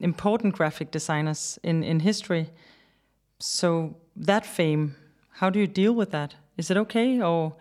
important 0.00 0.56
graphic 0.56 0.90
designers 0.90 1.60
in 1.62 1.84
in 1.84 2.00
history. 2.00 2.50
So 3.38 3.96
that 4.16 4.44
fame, 4.44 4.96
how 5.30 5.48
do 5.50 5.60
you 5.60 5.68
deal 5.68 5.94
with 5.94 6.10
that? 6.10 6.34
Is 6.56 6.70
it 6.70 6.76
okay 6.76 7.20
or? 7.22 7.54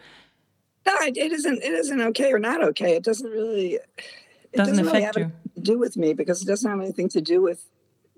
No, 0.88 0.93
it 1.01 1.32
isn't. 1.32 1.63
It 1.63 1.73
isn't 1.73 2.01
okay 2.01 2.34
or 2.34 2.39
not 2.39 2.63
okay. 2.63 2.95
It 2.95 3.04
doesn't 3.04 3.30
really. 3.30 3.75
It 3.75 4.58
doesn't, 4.58 4.78
doesn't 4.78 4.88
affect 4.88 5.15
really 5.17 5.28
you. 5.28 5.51
to 5.56 5.62
do 5.62 5.78
with 5.78 5.97
me 5.97 6.13
because 6.13 6.41
it 6.41 6.47
doesn't 6.47 6.69
have 6.69 6.80
anything 6.80 7.10
to 7.10 7.21
do 7.21 7.41
with 7.41 7.67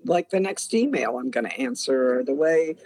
like 0.04 0.30
the 0.30 0.40
next 0.40 0.74
email 0.74 1.18
I'm 1.18 1.30
going 1.30 1.48
to 1.48 1.60
answer 1.60 2.18
or 2.18 2.24
the 2.24 2.34
way 2.34 2.76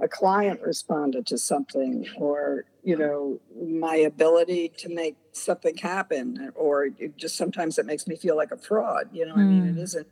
a 0.00 0.08
client 0.08 0.60
responded 0.62 1.26
to 1.26 1.38
something 1.38 2.06
or 2.16 2.64
you 2.82 2.96
know 2.96 3.38
my 3.62 3.96
ability 3.96 4.72
to 4.78 4.88
make 4.88 5.16
something 5.32 5.76
happen 5.76 6.50
or 6.54 6.88
just 7.16 7.36
sometimes 7.36 7.78
it 7.78 7.84
makes 7.84 8.06
me 8.06 8.16
feel 8.16 8.34
like 8.34 8.50
a 8.50 8.56
fraud 8.56 9.10
you 9.12 9.26
know 9.26 9.34
mm. 9.34 9.40
i 9.40 9.42
mean 9.42 9.66
it 9.66 9.72
hmm. 9.72 9.78
isn't 9.78 10.06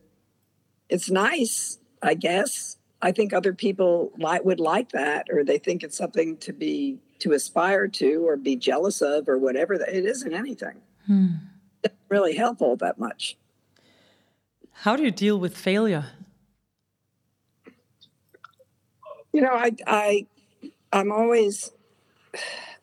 it's 0.91 1.09
nice 1.09 1.79
i 2.03 2.13
guess 2.13 2.77
i 3.01 3.11
think 3.11 3.33
other 3.33 3.55
people 3.55 4.13
like 4.19 4.45
would 4.45 4.61
like 4.61 4.91
that 4.91 5.27
or 5.31 5.43
they 5.43 5.57
think 5.57 5.83
it's 5.83 5.97
something 5.97 6.37
to 6.37 6.53
be 6.53 6.99
to 7.19 7.33
aspire 7.33 7.89
to 7.89 8.27
or 8.27 8.37
be 8.37 8.57
jealous 8.57 9.01
of 9.03 9.29
or 9.29 9.39
whatever. 9.39 9.75
It 9.75 10.05
isn't 10.05 10.33
anything. 10.33 10.81
It's 11.83 11.95
really 12.09 12.37
helpful 12.37 12.77
that 12.77 12.99
much. 12.99 13.37
How 14.73 14.97
do 14.97 15.03
you 15.03 15.11
deal 15.11 15.39
with 15.39 15.57
failure? 15.57 16.07
You 19.39 19.45
know, 19.45 19.55
I, 19.55 19.71
I, 19.87 20.27
I'm 20.93 21.13
always, 21.13 21.71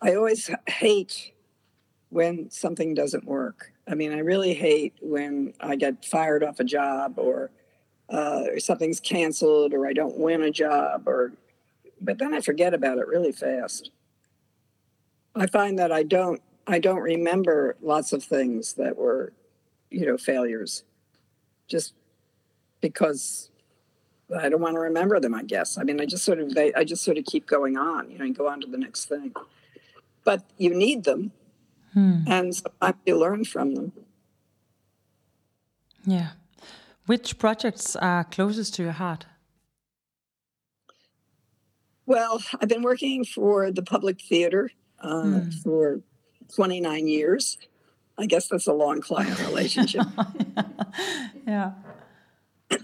I 0.01 0.15
always 0.15 0.49
hate 0.67 1.33
when 2.07 2.49
something 2.49 2.93
doesn't 2.93 3.25
work. 3.25 3.73
I 3.89 3.95
mean, 3.95 4.13
I 4.13 4.19
really 4.19 4.53
hate 4.53 4.93
when 5.01 5.53
I 5.59 5.75
get 5.75 6.05
fired 6.05 6.45
off 6.45 6.61
a 6.61 6.63
job 6.63 7.15
or, 7.17 7.51
uh, 8.07 8.43
or 8.51 8.59
something's 8.61 9.01
canceled 9.01 9.73
or 9.73 9.85
I 9.85 9.91
don't 9.91 10.17
win 10.17 10.43
a 10.43 10.49
job 10.49 11.09
or, 11.09 11.33
but 11.99 12.19
then 12.19 12.33
I 12.33 12.39
forget 12.39 12.73
about 12.73 12.99
it 12.99 13.07
really 13.09 13.33
fast. 13.33 13.91
I 15.35 15.47
find 15.47 15.77
that 15.77 15.91
I 15.91 16.03
don't 16.03 16.41
I 16.65 16.79
don't 16.79 17.01
remember 17.01 17.75
lots 17.81 18.13
of 18.13 18.23
things 18.23 18.75
that 18.75 18.95
were, 18.95 19.33
you 19.89 20.05
know, 20.05 20.17
failures, 20.17 20.85
just 21.67 21.95
because 22.79 23.49
I 24.35 24.49
don't 24.49 24.61
want 24.61 24.75
to 24.75 24.79
remember 24.79 25.19
them. 25.19 25.33
I 25.33 25.43
guess. 25.43 25.77
I 25.77 25.83
mean, 25.83 25.99
I 25.99 26.05
just 26.05 26.23
sort 26.23 26.39
of 26.39 26.53
they, 26.53 26.73
I 26.73 26.83
just 26.83 27.03
sort 27.03 27.17
of 27.17 27.25
keep 27.25 27.45
going 27.45 27.77
on, 27.77 28.09
you 28.09 28.17
know, 28.17 28.25
and 28.25 28.35
go 28.35 28.47
on 28.47 28.61
to 28.61 28.67
the 28.67 28.77
next 28.77 29.05
thing. 29.05 29.33
But 30.23 30.43
you 30.57 30.73
need 30.73 31.03
them, 31.03 31.31
hmm. 31.93 32.21
and 32.27 32.55
sometimes 32.55 32.97
you 33.05 33.17
learn 33.17 33.45
from 33.45 33.75
them. 33.75 33.91
Yeah. 36.05 36.29
Which 37.05 37.37
projects 37.37 37.95
are 37.95 38.23
closest 38.23 38.75
to 38.75 38.83
your 38.83 38.93
heart? 38.93 39.25
Well, 42.05 42.41
I've 42.59 42.67
been 42.67 42.83
working 42.83 43.25
for 43.25 43.71
the 43.71 43.81
public 43.81 44.21
theater 44.21 44.71
uh, 44.99 45.23
mm. 45.23 45.53
for 45.63 46.01
29 46.55 47.07
years. 47.07 47.57
I 48.17 48.27
guess 48.27 48.47
that's 48.47 48.67
a 48.67 48.73
long 48.73 49.01
client 49.01 49.39
relationship. 49.39 50.05
yeah. 51.47 51.73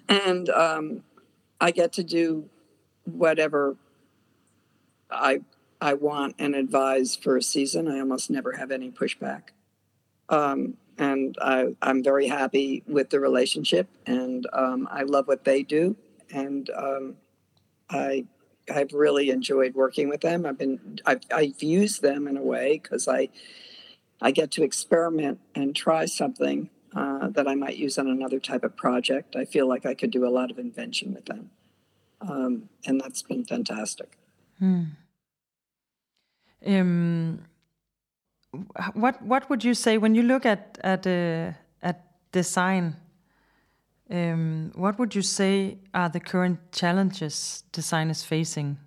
And 0.09 0.49
um, 0.49 1.03
I 1.61 1.69
get 1.69 1.93
to 1.93 2.03
do 2.03 2.49
whatever 3.05 3.77
I 5.09 5.41
I 5.79 5.93
want 5.93 6.35
and 6.39 6.55
advise 6.55 7.15
for 7.15 7.37
a 7.37 7.41
season. 7.41 7.87
I 7.87 7.99
almost 7.99 8.29
never 8.29 8.53
have 8.53 8.71
any 8.71 8.91
pushback. 8.91 9.49
Um, 10.29 10.77
and 10.97 11.35
I, 11.41 11.75
am 11.81 12.03
very 12.03 12.27
happy 12.27 12.83
with 12.87 13.09
the 13.09 13.19
relationship, 13.19 13.87
and 14.05 14.45
um, 14.53 14.87
I 14.91 15.03
love 15.03 15.27
what 15.27 15.43
they 15.43 15.63
do, 15.63 15.95
and 16.31 16.69
um, 16.71 17.15
I 17.89 18.25
I've 18.73 18.93
really 18.93 19.29
enjoyed 19.29 19.75
working 19.75 20.09
with 20.09 20.21
them. 20.21 20.45
I've 20.45 20.57
been 20.57 20.99
I've, 21.05 21.21
I've 21.33 21.61
used 21.61 22.01
them 22.01 22.27
in 22.27 22.37
a 22.37 22.43
way 22.43 22.79
because 22.81 23.07
I 23.07 23.29
I 24.21 24.31
get 24.31 24.51
to 24.51 24.63
experiment 24.63 25.39
and 25.55 25.75
try 25.75 26.05
something 26.05 26.69
uh, 26.95 27.29
that 27.29 27.47
I 27.47 27.55
might 27.55 27.77
use 27.77 27.97
on 27.97 28.07
another 28.07 28.39
type 28.39 28.63
of 28.63 28.75
project. 28.75 29.35
I 29.35 29.45
feel 29.45 29.67
like 29.67 29.85
I 29.85 29.93
could 29.93 30.11
do 30.11 30.27
a 30.27 30.29
lot 30.29 30.51
of 30.51 30.59
invention 30.59 31.13
with 31.13 31.25
them, 31.25 31.49
um, 32.21 32.69
and 32.85 32.99
that's 32.99 33.21
been 33.21 33.45
fantastic. 33.45 34.17
Hmm. 34.59 34.83
Um, 36.65 37.39
what 38.93 39.21
what 39.21 39.49
would 39.49 39.63
you 39.63 39.73
say 39.73 39.97
when 39.97 40.15
you 40.15 40.23
look 40.23 40.45
at 40.45 40.77
at 40.83 41.07
uh, 41.07 41.51
at 41.81 42.05
design? 42.31 42.95
Um, 44.09 44.73
what 44.75 44.99
would 44.99 45.15
you 45.15 45.21
say 45.21 45.77
are 45.93 46.09
the 46.09 46.19
current 46.19 46.59
challenges 46.73 47.63
design 47.71 48.09
is 48.09 48.23
facing? 48.25 48.77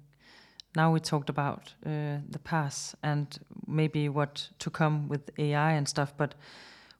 Now 0.76 0.92
we 0.92 1.00
talked 1.00 1.30
about 1.30 1.72
uh, 1.86 2.18
the 2.28 2.40
past 2.42 2.96
and 3.02 3.38
maybe 3.66 4.08
what 4.08 4.50
to 4.58 4.70
come 4.70 5.08
with 5.08 5.30
AI 5.38 5.72
and 5.72 5.88
stuff, 5.88 6.12
but 6.16 6.34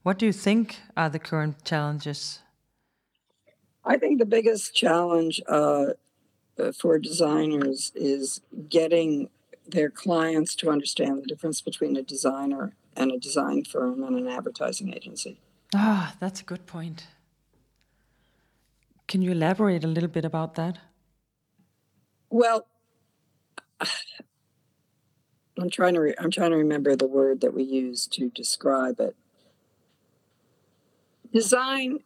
what 0.05 0.19
do 0.19 0.27
you 0.27 0.33
think 0.33 0.77
are 0.97 1.09
the 1.09 1.19
current 1.19 1.65
challenges? 1.65 2.41
I 3.85 3.99
think 3.99 4.19
the 4.19 4.27
biggest 4.27 4.75
challenge 4.75 5.41
uh, 5.49 5.87
uh 6.59 6.73
for 6.81 6.99
designers 6.99 7.91
is 7.95 8.41
getting 8.69 9.31
their 9.67 9.91
clients 9.91 10.55
to 10.57 10.71
understand 10.71 11.23
the 11.23 11.27
difference 11.27 11.61
between 11.61 11.97
a 11.97 12.03
designer 12.03 12.77
and 12.97 13.11
a 13.11 13.19
design 13.19 13.65
firm 13.65 14.03
and 14.05 14.17
an 14.17 14.29
advertising 14.29 14.93
agency. 14.95 15.41
Ah, 15.75 16.15
that's 16.21 16.41
a 16.41 16.45
good 16.45 16.67
point. 16.67 17.07
Can 19.09 19.23
you 19.23 19.33
elaborate 19.33 19.85
a 19.85 19.89
little 19.89 20.09
bit 20.09 20.25
about 20.25 20.55
that? 20.55 20.79
Well, 22.31 22.67
I'm 25.59 25.71
trying 25.71 25.95
to 25.95 26.01
re- 26.01 26.15
I'm 26.19 26.31
trying 26.31 26.51
to 26.51 26.57
remember 26.57 26.95
the 26.97 27.07
word 27.07 27.41
that 27.41 27.55
we 27.55 27.63
use 27.63 28.07
to 28.09 28.29
describe 28.29 29.01
it. 29.01 29.17
Design 31.35 31.99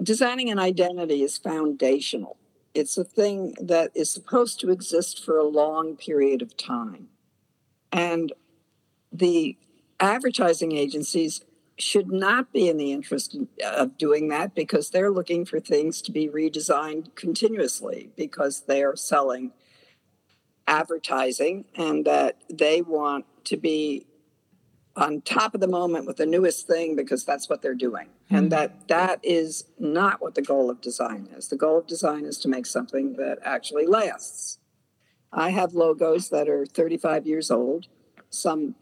designing 0.00 0.50
an 0.50 0.58
identity 0.58 1.22
is 1.22 1.36
foundational. 1.36 2.36
It's 2.74 2.96
a 2.96 3.02
thing 3.04 3.54
that 3.60 3.90
is 3.94 4.08
supposed 4.08 4.60
to 4.60 4.70
exist 4.70 5.22
for 5.24 5.36
a 5.36 5.44
long 5.44 5.96
period 5.96 6.42
of 6.42 6.56
time. 6.56 7.08
And 7.90 8.32
the 9.12 9.58
advertising 9.98 10.72
agencies 10.72 11.42
should 11.76 12.12
not 12.12 12.52
be 12.52 12.68
in 12.68 12.76
the 12.76 12.92
interest 12.92 13.36
of 13.64 13.98
doing 13.98 14.28
that 14.28 14.54
because 14.54 14.90
they're 14.90 15.10
looking 15.10 15.44
for 15.44 15.58
things 15.58 16.00
to 16.02 16.12
be 16.12 16.28
redesigned 16.28 17.16
continuously 17.16 18.10
because 18.16 18.62
they 18.62 18.84
are 18.84 18.94
selling 18.94 19.52
advertising 20.68 21.64
and 21.74 22.04
that 22.04 22.36
they 22.48 22.80
want 22.80 23.24
to 23.44 23.56
be 23.56 24.06
on 24.94 25.22
top 25.22 25.54
of 25.54 25.60
the 25.60 25.68
moment 25.68 26.06
with 26.06 26.18
the 26.18 26.26
newest 26.26 26.66
thing 26.66 26.94
because 26.94 27.24
that's 27.24 27.48
what 27.48 27.62
they're 27.62 27.74
doing 27.74 28.06
mm-hmm. 28.06 28.36
and 28.36 28.52
that 28.52 28.88
that 28.88 29.18
is 29.22 29.64
not 29.78 30.20
what 30.20 30.34
the 30.34 30.42
goal 30.42 30.70
of 30.70 30.80
design 30.80 31.28
is 31.36 31.48
the 31.48 31.56
goal 31.56 31.78
of 31.78 31.86
design 31.86 32.24
is 32.24 32.38
to 32.38 32.48
make 32.48 32.66
something 32.66 33.16
that 33.16 33.38
actually 33.44 33.86
lasts 33.86 34.58
i 35.32 35.50
have 35.50 35.72
logos 35.72 36.28
that 36.28 36.48
are 36.48 36.66
35 36.66 37.26
years 37.26 37.50
old 37.50 37.86
some 38.28 38.74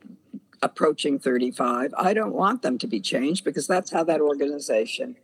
approaching 0.63 1.19
35. 1.19 1.95
I 1.97 2.15
don't 2.15 2.35
want 2.35 2.63
them 2.63 2.79
to 2.79 2.87
be 2.87 3.01
changed 3.01 3.45
because 3.45 3.67
that's 3.67 3.91
how 3.91 4.05
that 4.05 4.21
organization 4.21 5.17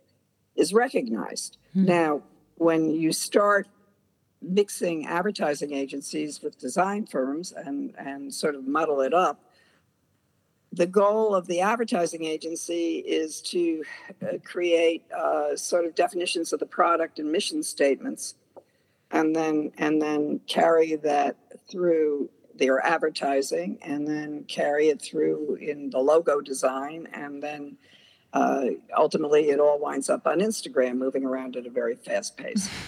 is 0.55 0.73
recognized. 0.73 1.57
Mm-hmm. 1.75 1.85
Now, 1.85 2.21
when 2.55 2.89
you 2.89 3.13
start 3.13 3.67
mixing 4.41 5.05
advertising 5.05 5.73
agencies 5.73 6.41
with 6.41 6.59
design 6.59 7.05
firms 7.05 7.51
and, 7.51 7.93
and 7.97 8.33
sort 8.33 8.55
of 8.55 8.67
muddle 8.67 9.01
it 9.01 9.13
up, 9.13 9.39
the 10.71 10.85
goal 10.85 11.33
of 11.33 11.47
the 11.47 11.61
advertising 11.61 12.25
agency 12.25 12.97
is 12.97 13.41
to 13.41 13.83
uh, 14.21 14.37
create 14.43 15.03
uh, 15.11 15.55
sort 15.55 15.85
of 15.85 15.95
definitions 15.95 16.53
of 16.53 16.59
the 16.59 16.65
product 16.65 17.19
and 17.19 17.31
mission 17.31 17.63
statements 17.63 18.35
and 19.11 19.35
then 19.35 19.71
and 19.77 20.01
then 20.01 20.41
carry 20.47 20.95
that 20.95 21.37
through 21.69 22.29
their 22.55 22.83
advertising 22.85 23.77
and 23.81 24.07
then 24.07 24.43
carry 24.47 24.89
it 24.89 25.01
through 25.01 25.55
in 25.55 25.89
the 25.89 25.99
logo 25.99 26.41
design 26.41 27.07
and 27.13 27.41
then 27.41 27.77
uh, 28.33 28.65
ultimately 28.97 29.49
it 29.49 29.59
all 29.59 29.79
winds 29.79 30.09
up 30.09 30.27
on 30.27 30.39
instagram 30.39 30.97
moving 30.97 31.23
around 31.23 31.55
at 31.55 31.65
a 31.65 31.69
very 31.69 31.95
fast 31.95 32.37
pace. 32.37 32.69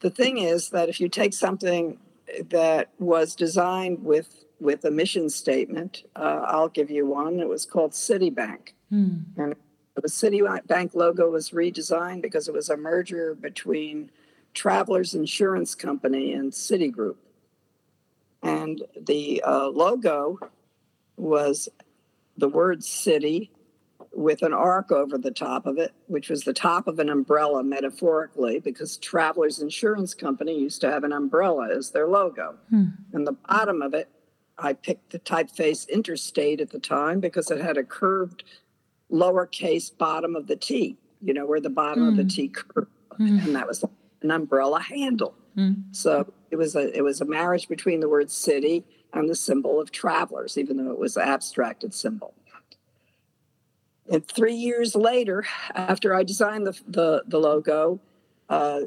The 0.00 0.10
thing 0.10 0.38
is 0.38 0.70
that 0.70 0.88
if 0.88 1.00
you 1.00 1.08
take 1.08 1.32
something 1.32 2.00
that 2.48 2.90
was 2.98 3.36
designed 3.36 4.04
with 4.04 4.44
with 4.62 4.84
a 4.84 4.90
mission 4.90 5.28
statement 5.28 6.04
uh, 6.16 6.40
i'll 6.46 6.68
give 6.68 6.90
you 6.90 7.06
one 7.06 7.40
it 7.40 7.48
was 7.48 7.66
called 7.66 7.92
citibank 7.92 8.72
hmm. 8.90 9.18
and 9.36 9.54
the 9.94 10.08
citibank 10.08 10.94
logo 10.94 11.30
was 11.30 11.50
redesigned 11.50 12.22
because 12.22 12.48
it 12.48 12.54
was 12.54 12.70
a 12.70 12.76
merger 12.76 13.34
between 13.34 14.10
Travelers 14.54 15.14
Insurance 15.14 15.74
Company 15.74 16.32
and 16.32 16.52
Citigroup. 16.52 17.16
And 18.42 18.82
the 19.00 19.42
uh, 19.46 19.68
logo 19.68 20.38
was 21.16 21.68
the 22.36 22.48
word 22.48 22.82
city 22.82 23.50
with 24.14 24.42
an 24.42 24.52
arc 24.52 24.92
over 24.92 25.16
the 25.16 25.30
top 25.30 25.64
of 25.64 25.78
it, 25.78 25.92
which 26.06 26.28
was 26.28 26.42
the 26.42 26.52
top 26.52 26.86
of 26.86 26.98
an 26.98 27.08
umbrella 27.08 27.62
metaphorically, 27.62 28.58
because 28.58 28.98
Travelers 28.98 29.60
Insurance 29.60 30.12
Company 30.12 30.58
used 30.58 30.80
to 30.82 30.90
have 30.90 31.04
an 31.04 31.12
umbrella 31.12 31.74
as 31.74 31.90
their 31.90 32.08
logo. 32.08 32.56
Hmm. 32.68 32.86
And 33.12 33.26
the 33.26 33.32
bottom 33.32 33.80
of 33.80 33.94
it, 33.94 34.10
I 34.58 34.72
picked 34.74 35.10
the 35.10 35.18
typeface 35.18 35.88
Interstate 35.88 36.60
at 36.60 36.70
the 36.70 36.78
time 36.78 37.20
because 37.20 37.50
it 37.50 37.60
had 37.60 37.76
a 37.76 37.84
curved 37.84 38.44
lowercase 39.10 39.96
bottom 39.96 40.36
of 40.36 40.46
the 40.46 40.56
T, 40.56 40.96
you 41.20 41.34
know, 41.34 41.46
where 41.46 41.60
the 41.60 41.70
bottom 41.70 42.06
of 42.06 42.16
the 42.16 42.22
hmm. 42.22 42.28
T 42.28 42.48
curved. 42.48 42.90
Hmm. 43.16 43.38
And 43.40 43.56
that 43.56 43.66
was 43.66 43.84
an 44.22 44.30
umbrella 44.30 44.80
handle. 44.80 45.34
Mm. 45.56 45.94
So 45.94 46.32
it 46.50 46.56
was 46.56 46.74
a 46.74 46.96
it 46.96 47.02
was 47.02 47.20
a 47.20 47.24
marriage 47.24 47.68
between 47.68 48.00
the 48.00 48.08
word 48.08 48.30
city 48.30 48.84
and 49.12 49.28
the 49.28 49.34
symbol 49.34 49.80
of 49.80 49.90
travelers, 49.90 50.56
even 50.56 50.78
though 50.78 50.90
it 50.90 50.98
was 50.98 51.16
an 51.16 51.28
abstracted 51.28 51.92
symbol. 51.92 52.34
And 54.10 54.26
three 54.26 54.54
years 54.54 54.94
later, 54.94 55.44
after 55.74 56.14
I 56.14 56.22
designed 56.22 56.66
the 56.66 56.78
the, 56.86 57.22
the 57.26 57.38
logo, 57.38 58.00
uh, 58.48 58.82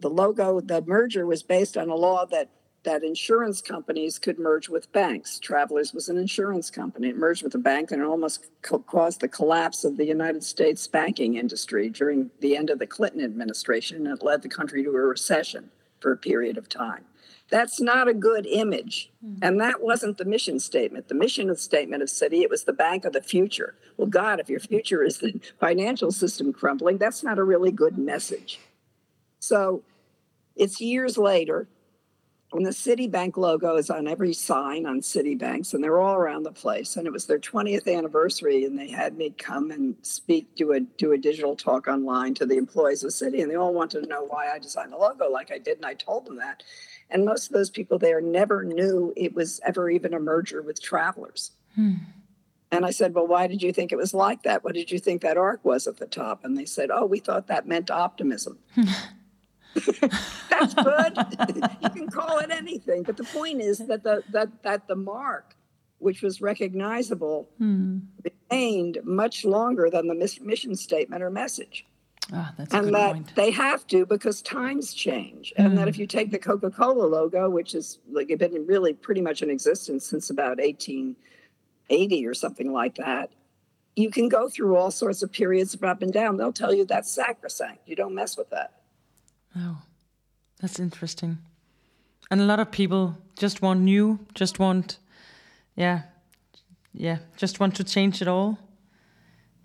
the 0.00 0.10
logo, 0.10 0.60
the 0.60 0.82
merger 0.82 1.26
was 1.26 1.42
based 1.42 1.76
on 1.76 1.88
a 1.90 1.94
law 1.94 2.24
that 2.26 2.50
that 2.82 3.04
insurance 3.04 3.60
companies 3.60 4.18
could 4.18 4.38
merge 4.38 4.68
with 4.68 4.90
banks. 4.92 5.38
Travelers 5.38 5.92
was 5.92 6.08
an 6.08 6.16
insurance 6.16 6.70
company. 6.70 7.08
It 7.08 7.16
merged 7.16 7.42
with 7.42 7.54
a 7.54 7.58
bank 7.58 7.90
and 7.90 8.00
it 8.00 8.06
almost 8.06 8.46
co- 8.62 8.78
caused 8.78 9.20
the 9.20 9.28
collapse 9.28 9.84
of 9.84 9.96
the 9.96 10.06
United 10.06 10.42
States 10.42 10.86
banking 10.86 11.36
industry 11.36 11.90
during 11.90 12.30
the 12.40 12.56
end 12.56 12.70
of 12.70 12.78
the 12.78 12.86
Clinton 12.86 13.22
administration. 13.22 14.06
And 14.06 14.18
it 14.18 14.24
led 14.24 14.42
the 14.42 14.48
country 14.48 14.82
to 14.82 14.90
a 14.90 14.92
recession 14.92 15.70
for 16.00 16.10
a 16.10 16.16
period 16.16 16.56
of 16.56 16.68
time. 16.68 17.04
That's 17.50 17.80
not 17.80 18.08
a 18.08 18.14
good 18.14 18.46
image. 18.46 19.10
Mm-hmm. 19.24 19.44
And 19.44 19.60
that 19.60 19.82
wasn't 19.82 20.16
the 20.16 20.24
mission 20.24 20.58
statement. 20.58 21.08
The 21.08 21.14
mission 21.14 21.54
statement 21.56 22.02
of 22.02 22.08
Citi, 22.08 22.40
it 22.42 22.50
was 22.50 22.64
the 22.64 22.72
bank 22.72 23.04
of 23.04 23.12
the 23.12 23.22
future. 23.22 23.74
Well, 23.96 24.06
God, 24.06 24.40
if 24.40 24.48
your 24.48 24.60
future 24.60 25.02
is 25.02 25.18
the 25.18 25.38
financial 25.58 26.12
system 26.12 26.52
crumbling, 26.52 26.96
that's 26.96 27.22
not 27.22 27.38
a 27.38 27.44
really 27.44 27.72
good 27.72 27.98
message. 27.98 28.60
So 29.40 29.82
it's 30.56 30.80
years 30.80 31.18
later 31.18 31.66
and 32.52 32.66
the 32.66 32.70
Citibank 32.70 33.36
logo 33.36 33.76
is 33.76 33.90
on 33.90 34.08
every 34.08 34.32
sign 34.32 34.84
on 34.84 35.00
Citibanks, 35.00 35.72
and 35.72 35.84
they're 35.84 36.00
all 36.00 36.16
around 36.16 36.42
the 36.42 36.52
place. 36.52 36.96
And 36.96 37.06
it 37.06 37.12
was 37.12 37.26
their 37.26 37.38
20th 37.38 37.86
anniversary, 37.86 38.64
and 38.64 38.76
they 38.76 38.90
had 38.90 39.16
me 39.16 39.30
come 39.38 39.70
and 39.70 39.94
speak, 40.02 40.54
do 40.56 40.72
a 40.72 40.80
do 40.80 41.12
a 41.12 41.18
digital 41.18 41.54
talk 41.54 41.86
online 41.86 42.34
to 42.34 42.46
the 42.46 42.56
employees 42.56 43.04
of 43.04 43.10
Citi, 43.10 43.40
and 43.40 43.50
they 43.50 43.56
all 43.56 43.72
wanted 43.72 44.02
to 44.02 44.08
know 44.08 44.24
why 44.24 44.50
I 44.52 44.58
designed 44.58 44.92
the 44.92 44.96
logo 44.96 45.30
like 45.30 45.52
I 45.52 45.58
did, 45.58 45.76
and 45.76 45.86
I 45.86 45.94
told 45.94 46.26
them 46.26 46.36
that. 46.36 46.64
And 47.08 47.24
most 47.24 47.46
of 47.46 47.52
those 47.52 47.70
people 47.70 47.98
there 47.98 48.20
never 48.20 48.64
knew 48.64 49.12
it 49.16 49.34
was 49.34 49.60
ever 49.64 49.88
even 49.88 50.12
a 50.12 50.20
merger 50.20 50.62
with 50.62 50.82
Travelers. 50.82 51.52
Hmm. 51.74 51.94
And 52.72 52.84
I 52.86 52.90
said, 52.90 53.14
Well, 53.14 53.26
why 53.26 53.46
did 53.46 53.62
you 53.62 53.72
think 53.72 53.92
it 53.92 53.96
was 53.96 54.14
like 54.14 54.42
that? 54.42 54.64
What 54.64 54.74
did 54.74 54.90
you 54.90 54.98
think 54.98 55.22
that 55.22 55.36
arc 55.36 55.64
was 55.64 55.86
at 55.86 55.98
the 55.98 56.06
top? 56.06 56.44
And 56.44 56.56
they 56.56 56.64
said, 56.64 56.90
Oh, 56.92 57.06
we 57.06 57.18
thought 57.18 57.46
that 57.48 57.66
meant 57.66 57.90
optimism. 57.90 58.58
That's 60.50 60.74
good. 60.74 61.16
you 61.82 61.90
can 61.90 62.08
call 62.08 62.38
it 62.38 62.50
anything, 62.50 63.02
but 63.02 63.16
the 63.16 63.24
point 63.24 63.60
is 63.60 63.78
that 63.78 64.02
the 64.02 64.22
that 64.30 64.62
that 64.62 64.88
the 64.88 64.96
mark, 64.96 65.54
which 65.98 66.22
was 66.22 66.40
recognizable, 66.40 67.48
hmm. 67.58 67.98
remained 68.50 68.98
much 69.04 69.44
longer 69.44 69.88
than 69.90 70.08
the 70.08 70.38
mission 70.42 70.74
statement 70.74 71.22
or 71.22 71.30
message. 71.30 71.86
Oh, 72.32 72.48
that's 72.56 72.74
and 72.74 72.94
that 72.94 73.12
point. 73.14 73.34
they 73.34 73.50
have 73.50 73.86
to 73.88 74.06
because 74.06 74.42
times 74.42 74.92
change, 74.92 75.52
and 75.56 75.78
that 75.78 75.88
if 75.88 75.96
hmm. 75.96 76.02
you 76.02 76.06
take 76.06 76.30
the 76.30 76.38
Coca-Cola 76.38 77.06
logo, 77.06 77.48
which 77.48 77.74
is 77.74 77.98
like 78.10 78.28
been 78.38 78.66
really 78.66 78.92
pretty 78.92 79.20
much 79.20 79.42
in 79.42 79.50
existence 79.50 80.06
since 80.06 80.30
about 80.30 80.58
1880 80.58 82.26
or 82.26 82.34
something 82.34 82.72
like 82.72 82.96
that, 82.96 83.30
you 83.96 84.10
can 84.10 84.28
go 84.28 84.48
through 84.48 84.76
all 84.76 84.90
sorts 84.90 85.22
of 85.22 85.30
periods 85.30 85.74
of 85.74 85.84
up 85.84 86.02
and 86.02 86.12
down. 86.12 86.36
They'll 86.36 86.52
tell 86.52 86.74
you 86.74 86.84
that's 86.84 87.10
sacrosanct. 87.10 87.88
You 87.88 87.96
don't 87.96 88.14
mess 88.14 88.36
with 88.36 88.50
that. 88.50 88.79
Oh, 89.56 89.78
that's 90.60 90.78
interesting. 90.78 91.38
And 92.30 92.40
a 92.40 92.44
lot 92.44 92.60
of 92.60 92.70
people 92.70 93.16
just 93.36 93.62
want 93.62 93.80
new, 93.80 94.20
just 94.34 94.58
want, 94.58 94.98
yeah, 95.74 96.02
yeah, 96.92 97.18
just 97.36 97.60
want 97.60 97.74
to 97.76 97.84
change 97.84 98.22
it 98.22 98.28
all. 98.28 98.58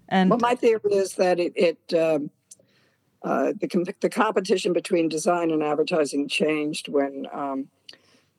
And 0.09 0.29
well, 0.29 0.39
my 0.39 0.55
theory 0.55 0.79
is 0.91 1.15
that 1.15 1.39
it, 1.39 1.53
it 1.55 1.93
um, 1.93 2.29
uh, 3.23 3.53
the 3.59 3.95
the 4.01 4.09
competition 4.09 4.73
between 4.73 5.09
design 5.09 5.51
and 5.51 5.63
advertising 5.63 6.27
changed 6.27 6.87
when 6.87 7.25
um, 7.33 7.67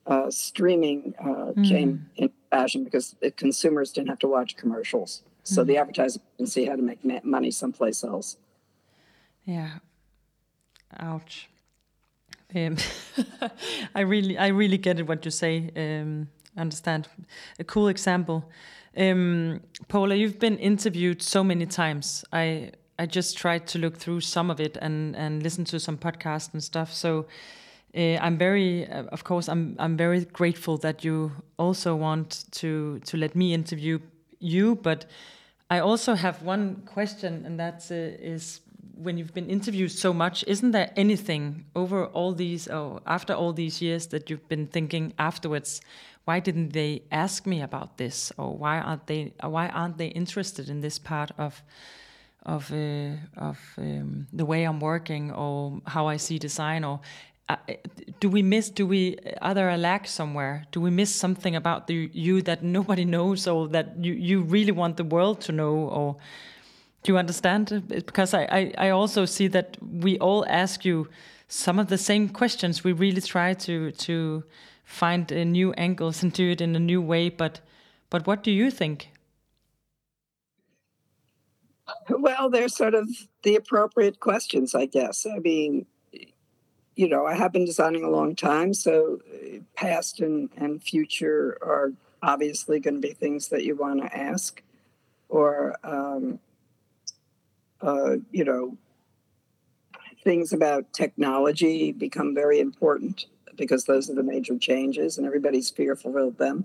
uh, 0.07 0.31
streaming 0.31 1.15
uh, 1.21 1.53
mm. 1.53 1.69
came 1.69 2.09
in 2.17 2.31
fashion 2.51 2.85
because 2.85 3.17
the 3.21 3.31
consumers 3.33 3.93
didn't 3.93 4.09
have 4.09 4.21
to 4.21 4.29
watch 4.29 4.57
commercials. 4.57 5.23
So 5.43 5.63
mm. 5.63 5.67
the 5.67 5.77
advertising 5.79 6.23
agency 6.37 6.67
had 6.67 6.77
to 6.77 6.83
make 6.83 7.25
money 7.25 7.51
someplace 7.51 8.05
else. 8.05 8.37
Yeah, 9.45 9.79
Ouch. 10.99 11.49
Um, 12.55 12.77
I 13.95 14.01
really, 14.01 14.39
I 14.39 14.49
really 14.49 14.79
get 14.79 14.99
it. 14.99 15.07
What 15.07 15.25
you 15.25 15.31
say. 15.31 15.71
Um, 15.77 16.29
understand. 16.57 17.09
A 17.59 17.65
cool 17.65 17.89
example. 17.89 18.51
Um, 18.97 19.61
Paula, 19.89 20.15
you've 20.15 20.39
been 20.39 20.59
interviewed 20.59 21.23
so 21.23 21.45
many 21.45 21.67
times. 21.67 22.25
I 22.33 22.73
I 22.99 23.07
just 23.07 23.37
tried 23.37 23.67
to 23.69 23.79
look 23.79 23.99
through 23.99 24.21
some 24.21 24.51
of 24.51 24.61
it 24.61 24.79
and 24.81 25.17
and 25.17 25.43
listen 25.43 25.65
to 25.67 25.81
some 25.81 25.99
podcasts 25.99 26.53
and 26.53 26.63
stuff. 26.63 26.93
So. 26.93 27.27
Uh, 27.95 28.19
I'm 28.21 28.37
very, 28.37 28.87
uh, 28.91 29.05
of 29.05 29.25
course, 29.25 29.49
I'm 29.49 29.75
I'm 29.79 29.97
very 29.97 30.27
grateful 30.27 30.77
that 30.79 31.03
you 31.03 31.33
also 31.57 31.97
want 31.97 32.45
to 32.51 32.99
to 33.07 33.17
let 33.17 33.35
me 33.35 33.55
interview 33.55 34.01
you. 34.39 34.75
But 34.75 35.07
I 35.71 35.79
also 35.79 36.15
have 36.15 36.43
one 36.43 36.83
question, 36.85 37.47
and 37.47 37.59
that 37.59 37.87
uh, 37.91 37.95
is 37.95 38.61
when 38.95 39.19
you've 39.19 39.35
been 39.35 39.51
interviewed 39.51 39.91
so 39.91 40.13
much, 40.13 40.45
isn't 40.47 40.73
there 40.73 40.93
anything 40.97 41.67
over 41.75 42.07
all 42.07 42.33
these, 42.33 42.69
or 42.69 43.01
after 43.07 43.35
all 43.35 43.53
these 43.53 43.83
years, 43.83 44.07
that 44.09 44.31
you've 44.31 44.49
been 44.49 44.67
thinking 44.67 45.13
afterwards? 45.19 45.81
Why 46.25 46.41
didn't 46.41 46.73
they 46.73 47.03
ask 47.11 47.47
me 47.47 47.63
about 47.63 47.99
this, 47.99 48.33
or 48.37 48.57
why 48.57 48.81
aren't 48.81 49.07
they? 49.07 49.33
Why 49.43 49.69
aren't 49.69 49.97
they 49.97 50.09
interested 50.09 50.69
in 50.69 50.81
this 50.81 50.99
part 50.99 51.31
of 51.39 51.63
of 52.43 52.73
uh, 52.73 53.13
of 53.37 53.59
um, 53.79 54.27
the 54.33 54.45
way 54.45 54.65
I'm 54.65 54.81
working, 54.81 55.33
or 55.33 55.81
how 55.87 56.09
I 56.09 56.17
see 56.17 56.39
design, 56.39 56.85
or 56.85 57.01
uh, 57.49 57.57
do 58.19 58.29
we 58.29 58.43
miss? 58.43 58.71
Do 58.71 58.87
we 58.87 59.19
are 59.41 59.55
there 59.55 59.71
a 59.71 59.77
lack 59.77 60.09
somewhere? 60.09 60.65
Do 60.73 60.81
we 60.81 60.91
miss 60.91 61.15
something 61.15 61.55
about 61.55 61.87
the 61.87 62.11
you 62.13 62.43
that 62.43 62.63
nobody 62.63 63.05
knows, 63.05 63.47
or 63.47 63.69
that 63.69 63.97
you 64.05 64.13
you 64.15 64.43
really 64.43 64.73
want 64.73 64.97
the 64.97 65.05
world 65.05 65.41
to 65.43 65.53
know, 65.53 65.75
or 65.75 66.17
do 67.07 67.13
you 67.13 67.19
understand? 67.19 67.85
Because 67.89 68.35
I, 68.35 68.43
I, 68.51 68.73
I 68.79 68.91
also 68.91 69.27
see 69.27 69.47
that 69.49 69.77
we 69.81 70.19
all 70.19 70.45
ask 70.49 70.85
you 70.85 71.09
some 71.47 71.79
of 71.79 71.87
the 71.87 71.99
same 71.99 72.29
questions. 72.29 72.83
We 72.83 72.93
really 72.93 73.21
try 73.21 73.55
to 73.55 73.93
to 73.93 74.43
find 74.85 75.33
uh, 75.33 75.45
new 75.45 75.73
angles 75.75 76.23
and 76.23 76.33
do 76.33 76.51
it 76.51 76.61
in 76.61 76.75
a 76.75 76.81
new 76.81 77.01
way. 77.01 77.29
But 77.29 77.61
but 78.11 78.27
what 78.27 78.43
do 78.43 78.51
you 78.51 78.73
think? 78.73 79.11
Well, 82.11 82.51
they're 82.51 82.69
sort 82.69 82.95
of 82.95 83.09
the 83.45 83.55
appropriate 83.55 84.19
questions, 84.19 84.75
I 84.75 84.87
guess. 84.87 85.25
I 85.25 85.39
mean, 85.39 85.87
you 86.97 87.09
know, 87.09 87.25
I 87.25 87.37
have 87.37 87.53
been 87.53 87.65
designing 87.65 88.03
a 88.03 88.11
long 88.11 88.35
time, 88.35 88.75
so 88.75 89.21
uh, 89.33 89.59
past 89.77 90.19
and, 90.19 90.51
and 90.57 90.83
future 90.83 91.57
are 91.63 91.93
obviously 92.21 92.81
going 92.81 93.01
to 93.01 93.09
be 93.09 93.15
things 93.15 93.49
that 93.49 93.63
you 93.63 93.77
want 93.77 94.03
to 94.03 94.19
ask. 94.19 94.61
Or 95.29 95.77
um, 95.85 96.41
uh, 97.81 98.17
you 98.31 98.45
know, 98.45 98.77
things 100.25 100.53
about 100.53 100.93
technology 100.93 101.93
become 101.93 102.35
very 102.35 102.61
important 102.61 103.27
because 103.57 103.85
those 103.85 104.11
are 104.11 104.15
the 104.15 104.23
major 104.23 104.59
changes, 104.59 105.17
and 105.17 105.27
everybody's 105.27 105.71
fearful 105.71 106.17
of 106.17 106.37
them. 106.37 106.65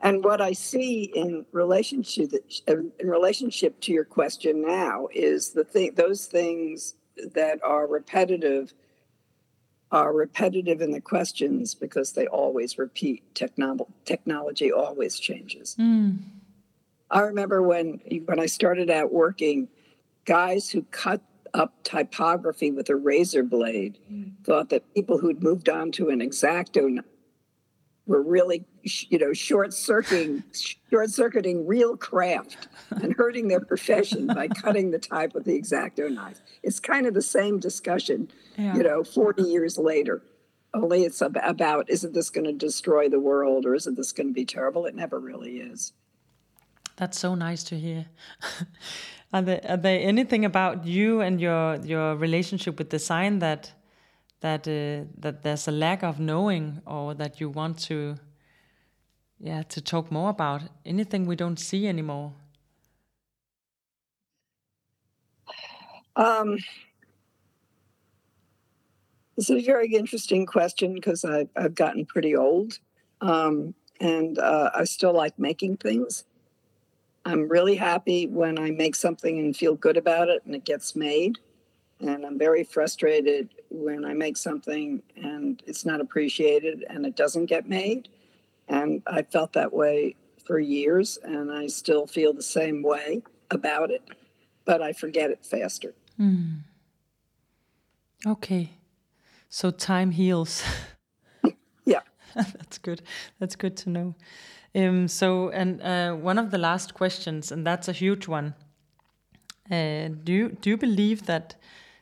And 0.00 0.22
what 0.24 0.40
I 0.40 0.52
see 0.52 1.04
in 1.14 1.46
relationship 1.52 2.32
in 2.66 2.92
relationship 3.02 3.80
to 3.82 3.92
your 3.92 4.04
question 4.04 4.62
now 4.62 5.08
is 5.12 5.50
the 5.50 5.64
thing 5.64 5.92
those 5.94 6.26
things 6.26 6.94
that 7.34 7.62
are 7.62 7.86
repetitive 7.86 8.74
are 9.92 10.12
repetitive 10.12 10.80
in 10.80 10.90
the 10.90 11.00
questions 11.00 11.74
because 11.74 12.12
they 12.12 12.26
always 12.26 12.78
repeat. 12.78 13.22
Techno- 13.34 13.86
technology 14.04 14.72
always 14.72 15.18
changes. 15.20 15.76
Mm. 15.78 16.18
I 17.10 17.20
remember 17.20 17.62
when 17.62 18.00
when 18.26 18.40
I 18.40 18.46
started 18.46 18.90
out 18.90 19.12
working, 19.12 19.68
guys 20.24 20.70
who 20.70 20.82
cut 20.90 21.20
up 21.54 21.72
typography 21.84 22.70
with 22.72 22.88
a 22.90 22.96
razor 22.96 23.44
blade 23.44 23.98
mm. 24.12 24.32
thought 24.44 24.70
that 24.70 24.92
people 24.94 25.18
who'd 25.18 25.42
moved 25.42 25.68
on 25.68 25.92
to 25.92 26.08
an 26.08 26.20
X-Acto 26.20 26.98
were 28.06 28.22
really 28.22 28.66
you 28.82 29.18
know 29.18 29.32
short 29.32 29.72
circuiting 29.74 30.42
short 30.90 31.10
circuiting 31.10 31.66
real 31.66 31.96
craft 31.96 32.68
and 32.90 33.14
hurting 33.14 33.48
their 33.48 33.60
profession 33.60 34.26
by 34.26 34.48
cutting 34.48 34.90
the 34.90 34.98
type 34.98 35.32
with 35.32 35.44
the 35.44 35.56
X-Acto 35.56 36.12
knife. 36.12 36.40
It's 36.62 36.80
kind 36.80 37.06
of 37.06 37.14
the 37.14 37.22
same 37.22 37.60
discussion 37.60 38.30
yeah. 38.58 38.76
you 38.76 38.82
know 38.82 39.04
40 39.04 39.42
years 39.44 39.78
later. 39.78 40.22
Only 40.74 41.04
it's 41.04 41.22
about 41.22 41.88
isn't 41.88 42.14
this 42.14 42.30
going 42.30 42.46
to 42.46 42.52
destroy 42.52 43.08
the 43.08 43.20
world 43.20 43.64
or 43.64 43.76
isn't 43.76 43.94
this 43.94 44.10
going 44.10 44.26
to 44.26 44.32
be 44.32 44.44
terrible? 44.44 44.86
It 44.86 44.96
never 44.96 45.20
really 45.20 45.58
is. 45.58 45.92
That's 46.96 47.18
so 47.18 47.36
nice 47.36 47.62
to 47.64 47.78
hear 47.78 48.06
are 49.34 49.42
there, 49.42 49.60
are 49.68 49.76
there 49.76 49.98
anything 50.00 50.44
about 50.44 50.86
you 50.86 51.20
and 51.20 51.40
your 51.40 51.76
your 51.84 52.14
relationship 52.14 52.78
with 52.78 52.88
design 52.88 53.40
that 53.40 53.72
that 54.40 54.68
uh, 54.68 55.04
that 55.18 55.42
there's 55.42 55.66
a 55.66 55.72
lack 55.72 56.04
of 56.04 56.20
knowing 56.20 56.80
or 56.86 57.14
that 57.14 57.40
you 57.40 57.50
want 57.50 57.78
to 57.78 58.14
yeah 59.40 59.62
to 59.62 59.80
talk 59.80 60.12
more 60.12 60.30
about 60.30 60.62
anything 60.86 61.26
we 61.26 61.34
don't 61.34 61.58
see 61.58 61.88
anymore 61.88 62.32
um 66.14 66.56
it's 69.36 69.50
a 69.50 69.60
very 69.60 69.92
interesting 69.92 70.46
question 70.46 70.94
because 70.94 71.24
I've, 71.24 71.48
I've 71.56 71.74
gotten 71.74 72.06
pretty 72.06 72.36
old 72.36 72.78
um, 73.20 73.74
and 74.00 74.38
uh, 74.38 74.70
I 74.72 74.84
still 74.84 75.12
like 75.12 75.36
making 75.40 75.78
things. 75.78 76.24
I'm 77.24 77.48
really 77.48 77.76
happy 77.76 78.26
when 78.26 78.58
I 78.58 78.70
make 78.70 78.94
something 78.94 79.38
and 79.38 79.56
feel 79.56 79.74
good 79.74 79.96
about 79.96 80.28
it 80.28 80.42
and 80.44 80.54
it 80.54 80.64
gets 80.64 80.94
made. 80.94 81.38
And 82.00 82.26
I'm 82.26 82.38
very 82.38 82.64
frustrated 82.64 83.50
when 83.70 84.04
I 84.04 84.12
make 84.12 84.36
something 84.36 85.02
and 85.16 85.62
it's 85.66 85.86
not 85.86 86.00
appreciated 86.00 86.84
and 86.88 87.06
it 87.06 87.16
doesn't 87.16 87.46
get 87.46 87.68
made. 87.68 88.08
And 88.68 89.02
I 89.06 89.22
felt 89.22 89.54
that 89.54 89.72
way 89.72 90.16
for 90.46 90.58
years 90.58 91.18
and 91.22 91.50
I 91.50 91.68
still 91.68 92.06
feel 92.06 92.32
the 92.32 92.42
same 92.42 92.82
way 92.82 93.22
about 93.50 93.90
it, 93.90 94.02
but 94.64 94.82
I 94.82 94.92
forget 94.92 95.30
it 95.30 95.44
faster. 95.44 95.94
Mm. 96.20 96.60
Okay. 98.26 98.70
So 99.48 99.70
time 99.70 100.10
heals. 100.10 100.62
yeah. 101.84 102.00
That's 102.34 102.78
good. 102.78 103.02
That's 103.38 103.56
good 103.56 103.76
to 103.78 103.90
know. 103.90 104.14
Um, 104.76 105.08
so, 105.08 105.50
and 105.50 105.80
uh, 105.82 106.14
one 106.14 106.38
of 106.38 106.50
the 106.50 106.58
last 106.58 106.94
questions, 106.94 107.52
and 107.52 107.64
that's 107.64 107.88
a 107.88 107.92
huge 107.92 108.26
one. 108.26 108.54
Uh, 109.70 110.08
do 110.24 110.32
you, 110.32 110.48
do 110.60 110.70
you 110.70 110.76
believe 110.76 111.26
that 111.26 111.54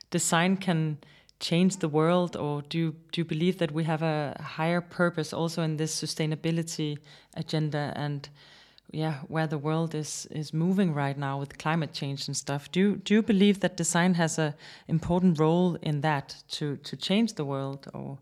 design 0.09 0.57
can 0.57 0.97
change 1.39 1.77
the 1.77 1.87
world, 1.87 2.35
or 2.35 2.63
do 2.63 2.77
you, 2.77 2.95
do 3.11 3.21
you 3.21 3.25
believe 3.25 3.57
that 3.59 3.71
we 3.71 3.83
have 3.83 4.01
a 4.01 4.35
higher 4.41 4.81
purpose 4.81 5.33
also 5.33 5.61
in 5.61 5.77
this 5.77 5.93
sustainability 6.01 6.97
agenda 7.35 7.93
and 7.95 8.29
yeah, 8.91 9.19
where 9.27 9.47
the 9.47 9.57
world 9.57 9.95
is 9.95 10.27
is 10.29 10.53
moving 10.53 10.93
right 10.93 11.17
now 11.17 11.39
with 11.39 11.57
climate 11.57 11.93
change 11.93 12.27
and 12.27 12.37
stuff? 12.37 12.71
Do 12.71 12.79
you, 12.79 12.95
do 12.97 13.15
you 13.15 13.23
believe 13.23 13.59
that 13.59 13.75
design 13.75 14.13
has 14.13 14.37
a 14.37 14.53
important 14.87 15.39
role 15.39 15.77
in 15.81 16.01
that 16.01 16.35
to 16.51 16.77
to 16.77 16.95
change 16.95 17.33
the 17.33 17.45
world, 17.45 17.87
or? 17.93 18.17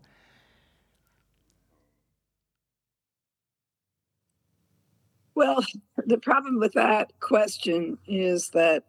Well, 5.34 5.64
the 6.06 6.18
problem 6.18 6.58
with 6.58 6.72
that 6.74 7.12
question 7.20 7.98
is 8.06 8.50
that 8.50 8.84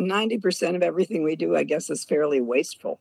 90% 0.00 0.76
of 0.76 0.82
everything 0.82 1.22
we 1.22 1.36
do, 1.36 1.56
I 1.56 1.64
guess, 1.64 1.90
is 1.90 2.04
fairly 2.04 2.40
wasteful. 2.40 3.00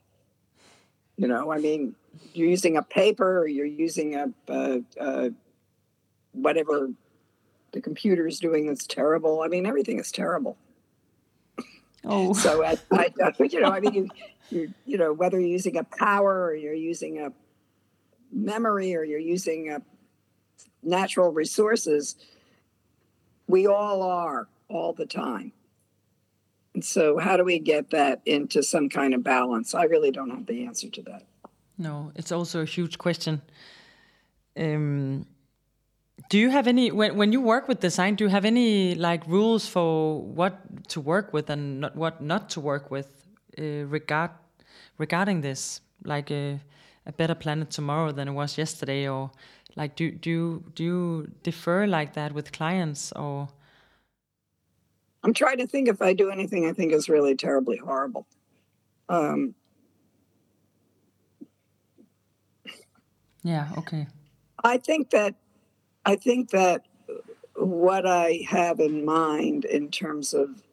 You 1.18 1.28
know, 1.28 1.52
I 1.52 1.58
mean, 1.58 1.96
you're 2.34 2.50
using 2.50 2.78
a 2.78 2.82
paper 2.82 3.40
or 3.40 3.48
you're 3.48 3.66
using 3.66 4.16
a, 4.16 4.34
a, 4.48 4.82
a 5.00 5.32
whatever 6.32 6.90
the 7.72 7.82
computer 7.82 8.28
is 8.28 8.40
doing 8.40 8.68
that's 8.68 8.88
terrible. 8.88 9.42
I 9.42 9.48
mean, 9.48 9.66
everything 9.66 10.00
is 10.00 10.12
terrible. 10.12 10.58
Oh, 12.06 12.34
so 12.34 12.64
I, 12.64 12.78
I, 12.92 13.10
you 13.44 13.60
know, 13.60 13.70
I 13.70 13.80
mean, 13.80 13.94
you, 13.94 14.08
you, 14.50 14.74
you 14.86 14.98
know, 14.98 15.14
whether 15.14 15.40
you're 15.40 15.50
using 15.50 15.78
a 15.78 15.84
power 15.84 16.46
or 16.46 16.56
you're 16.56 16.74
using 16.74 17.20
a 17.20 17.32
memory 18.32 18.96
or 18.96 19.04
you're 19.04 19.20
using 19.20 19.72
a 19.72 19.82
natural 20.84 21.32
resources, 21.32 22.16
we 23.48 23.68
all 23.68 24.02
are 24.04 24.48
all 24.70 24.94
the 24.94 25.06
time. 25.06 25.52
And 26.74 26.86
so, 26.86 27.18
how 27.18 27.36
do 27.36 27.44
we 27.44 27.60
get 27.60 27.90
that 27.90 28.22
into 28.26 28.62
some 28.62 28.90
kind 28.90 29.14
of 29.14 29.24
balance? 29.24 29.74
I 29.74 29.84
really 29.84 30.12
don't 30.12 30.30
have 30.30 30.46
the 30.46 30.66
answer 30.66 30.90
to 30.90 31.02
that. 31.04 31.26
No, 31.78 32.12
it's 32.16 32.32
also 32.32 32.62
a 32.62 32.66
huge 32.66 32.98
question. 32.98 33.42
Um, 34.56 35.26
do 36.30 36.38
you 36.38 36.50
have 36.52 36.68
any 36.68 36.92
when 36.92 37.16
when 37.16 37.32
you 37.32 37.42
work 37.42 37.68
with 37.68 37.80
design? 37.80 38.16
Do 38.16 38.26
you 38.26 38.30
have 38.30 38.46
any 38.46 38.96
like 38.96 39.26
rules 39.28 39.68
for 39.68 40.22
what 40.22 40.88
to 40.90 41.02
work 41.02 41.34
with 41.34 41.50
and 41.50 41.82
not, 41.82 41.96
what 41.96 42.22
not 42.22 42.50
to 42.52 42.60
work 42.60 42.92
with 42.92 43.08
uh, 43.58 43.86
regard 43.88 44.32
regarding 44.98 45.42
this? 45.42 45.82
Like 46.04 46.32
a, 46.32 46.60
a 47.06 47.12
better 47.12 47.36
planet 47.36 47.72
tomorrow 47.72 48.12
than 48.12 48.28
it 48.28 48.34
was 48.34 48.58
yesterday, 48.58 49.08
or 49.08 49.32
like 49.76 49.96
do 49.96 50.12
do 50.12 50.30
you, 50.30 50.64
do 50.76 50.84
you 50.84 51.32
defer 51.44 51.88
like 51.88 52.14
that 52.14 52.34
with 52.34 52.52
clients 52.52 53.12
or? 53.14 53.50
I'm 55.24 55.34
trying 55.34 55.58
to 55.58 55.68
think 55.68 55.88
if 55.88 56.02
I 56.02 56.14
do 56.14 56.30
anything 56.30 56.66
I 56.66 56.74
think 56.74 56.94
is 56.94 57.10
really 57.10 57.36
terribly 57.36 57.78
horrible. 57.78 58.26
Um, 59.10 59.56
yeah. 63.44 63.70
Okay. 63.78 64.08
I 64.64 64.78
think 64.78 65.10
that 65.12 65.36
I 66.06 66.16
think 66.16 66.52
that 66.52 66.86
what 67.56 68.06
I 68.08 68.46
have 68.48 68.80
in 68.80 69.04
mind 69.06 69.66
in 69.66 69.92
terms 69.92 70.34
of 70.34 70.64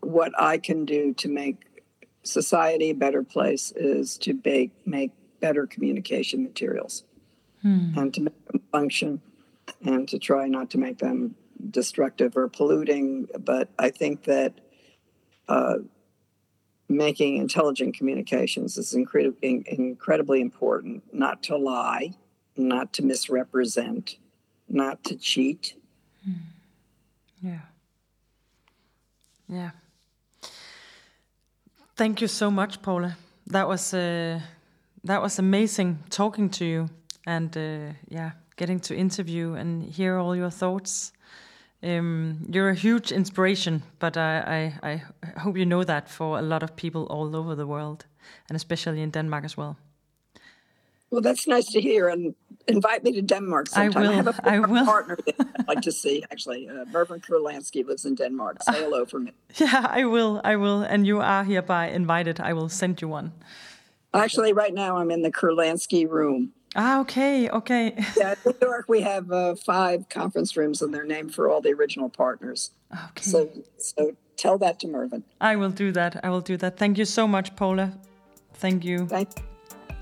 what 0.00 0.32
I 0.38 0.58
can 0.58 0.84
do 0.84 1.14
to 1.14 1.28
make 1.28 1.82
society 2.22 2.90
a 2.90 2.94
better 2.94 3.22
place 3.22 3.72
is 3.76 4.18
to 4.18 4.38
make, 4.44 4.72
make 4.84 5.12
better 5.40 5.66
communication 5.66 6.42
materials 6.42 7.04
hmm. 7.66 7.98
and 7.98 8.14
to 8.14 8.20
make 8.20 8.46
them 8.46 8.60
function 8.70 9.20
and 9.84 10.08
to 10.08 10.18
try 10.18 10.46
not 10.46 10.70
to 10.70 10.78
make 10.78 10.98
them 10.98 11.34
destructive 11.70 12.36
or 12.36 12.48
polluting. 12.48 13.28
But 13.38 13.68
I 13.78 13.90
think 13.90 14.24
that 14.24 14.52
uh, 15.48 15.78
making 16.88 17.36
intelligent 17.36 17.96
communications 17.96 18.78
is 18.78 18.94
incredibly, 18.94 19.64
incredibly 19.66 20.40
important, 20.40 21.02
not 21.12 21.42
to 21.44 21.56
lie, 21.56 22.14
not 22.56 22.92
to 22.94 23.02
misrepresent, 23.02 24.16
not 24.68 25.02
to 25.04 25.16
cheat. 25.16 25.74
Hmm. 26.24 26.32
Yeah. 27.42 27.60
Yeah. 29.48 29.70
Thank 31.96 32.20
you 32.20 32.28
so 32.28 32.50
much, 32.50 32.82
Paula. 32.82 33.16
That 33.46 33.68
was 33.68 33.94
uh, 33.94 34.40
that 35.04 35.22
was 35.22 35.38
amazing 35.38 35.98
talking 36.10 36.50
to 36.50 36.64
you 36.64 36.90
and 37.26 37.56
uh, 37.56 37.92
yeah, 38.08 38.30
getting 38.56 38.80
to 38.80 38.94
interview 38.94 39.54
and 39.54 39.82
hear 39.82 40.16
all 40.16 40.36
your 40.36 40.50
thoughts. 40.50 41.12
Um, 41.82 42.46
you're 42.48 42.70
a 42.70 42.74
huge 42.74 43.12
inspiration, 43.12 43.82
but 43.98 44.16
I, 44.16 44.72
I, 44.82 45.02
I 45.28 45.40
hope 45.40 45.58
you 45.58 45.66
know 45.66 45.84
that 45.84 46.08
for 46.08 46.38
a 46.38 46.42
lot 46.42 46.62
of 46.62 46.74
people 46.74 47.06
all 47.10 47.36
over 47.36 47.54
the 47.54 47.66
world, 47.66 48.06
and 48.48 48.56
especially 48.56 49.02
in 49.02 49.10
Denmark 49.10 49.44
as 49.44 49.56
well. 49.56 49.76
Well, 51.10 51.20
that's 51.20 51.46
nice 51.46 51.66
to 51.66 51.80
hear, 51.80 52.08
and 52.08 52.34
invite 52.66 53.04
me 53.04 53.12
to 53.12 53.22
Denmark 53.22 53.68
sometime. 53.68 54.02
I 54.02 54.08
will. 54.08 54.10
I 54.10 54.14
have 54.14 54.38
a 54.38 54.50
I 54.50 54.58
will. 54.58 54.84
partner 54.84 55.16
that 55.26 55.34
I'd 55.38 55.68
like 55.68 55.80
to 55.82 55.92
see. 55.92 56.24
Actually, 56.32 56.68
uh, 56.68 56.84
Mervyn 56.90 57.20
Kurlansky 57.20 57.86
lives 57.86 58.04
in 58.04 58.16
Denmark. 58.16 58.62
Say 58.62 58.82
hello 58.82 59.04
for 59.04 59.20
me. 59.20 59.32
Yeah, 59.60 59.86
I 59.88 60.04
will. 60.04 60.40
I 60.44 60.56
will, 60.56 60.82
and 60.82 61.06
you 61.06 61.20
are 61.20 61.44
hereby 61.44 61.88
invited. 61.94 62.40
I 62.40 62.52
will 62.52 62.68
send 62.68 63.00
you 63.00 63.08
one. 63.08 63.32
Actually, 64.12 64.52
right 64.52 64.74
now 64.74 64.96
I'm 64.96 65.10
in 65.10 65.22
the 65.22 65.30
Kurlansky 65.30 66.08
room. 66.08 66.52
Ah, 66.76 67.00
okay, 67.00 67.48
okay. 67.48 67.94
yeah, 68.16 68.34
in 68.44 68.52
New 68.60 68.68
York 68.68 68.84
we 68.86 69.00
have 69.00 69.32
uh, 69.32 69.54
five 69.54 70.08
conference 70.10 70.56
rooms, 70.56 70.82
and 70.82 70.92
they're 70.92 71.06
named 71.06 71.34
for 71.34 71.48
all 71.48 71.62
the 71.62 71.72
original 71.72 72.10
partners. 72.10 72.70
Okay. 72.92 73.22
So, 73.22 73.50
so 73.78 74.14
tell 74.36 74.58
that 74.58 74.78
to 74.80 74.86
Mervyn. 74.86 75.24
I 75.40 75.56
will 75.56 75.70
do 75.70 75.90
that. 75.92 76.20
I 76.22 76.28
will 76.28 76.42
do 76.42 76.58
that. 76.58 76.76
Thank 76.76 76.98
you 76.98 77.06
so 77.06 77.26
much, 77.26 77.56
Paula. 77.56 77.98
Thank 78.54 78.84
you. 78.84 79.06
Thank. 79.06 79.30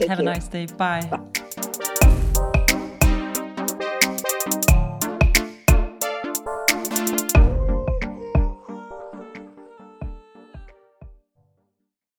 Have 0.09 0.19
a 0.19 0.23
nice 0.25 0.49
day. 0.49 0.67
Bye. 0.67 1.09
Bye. 1.11 1.63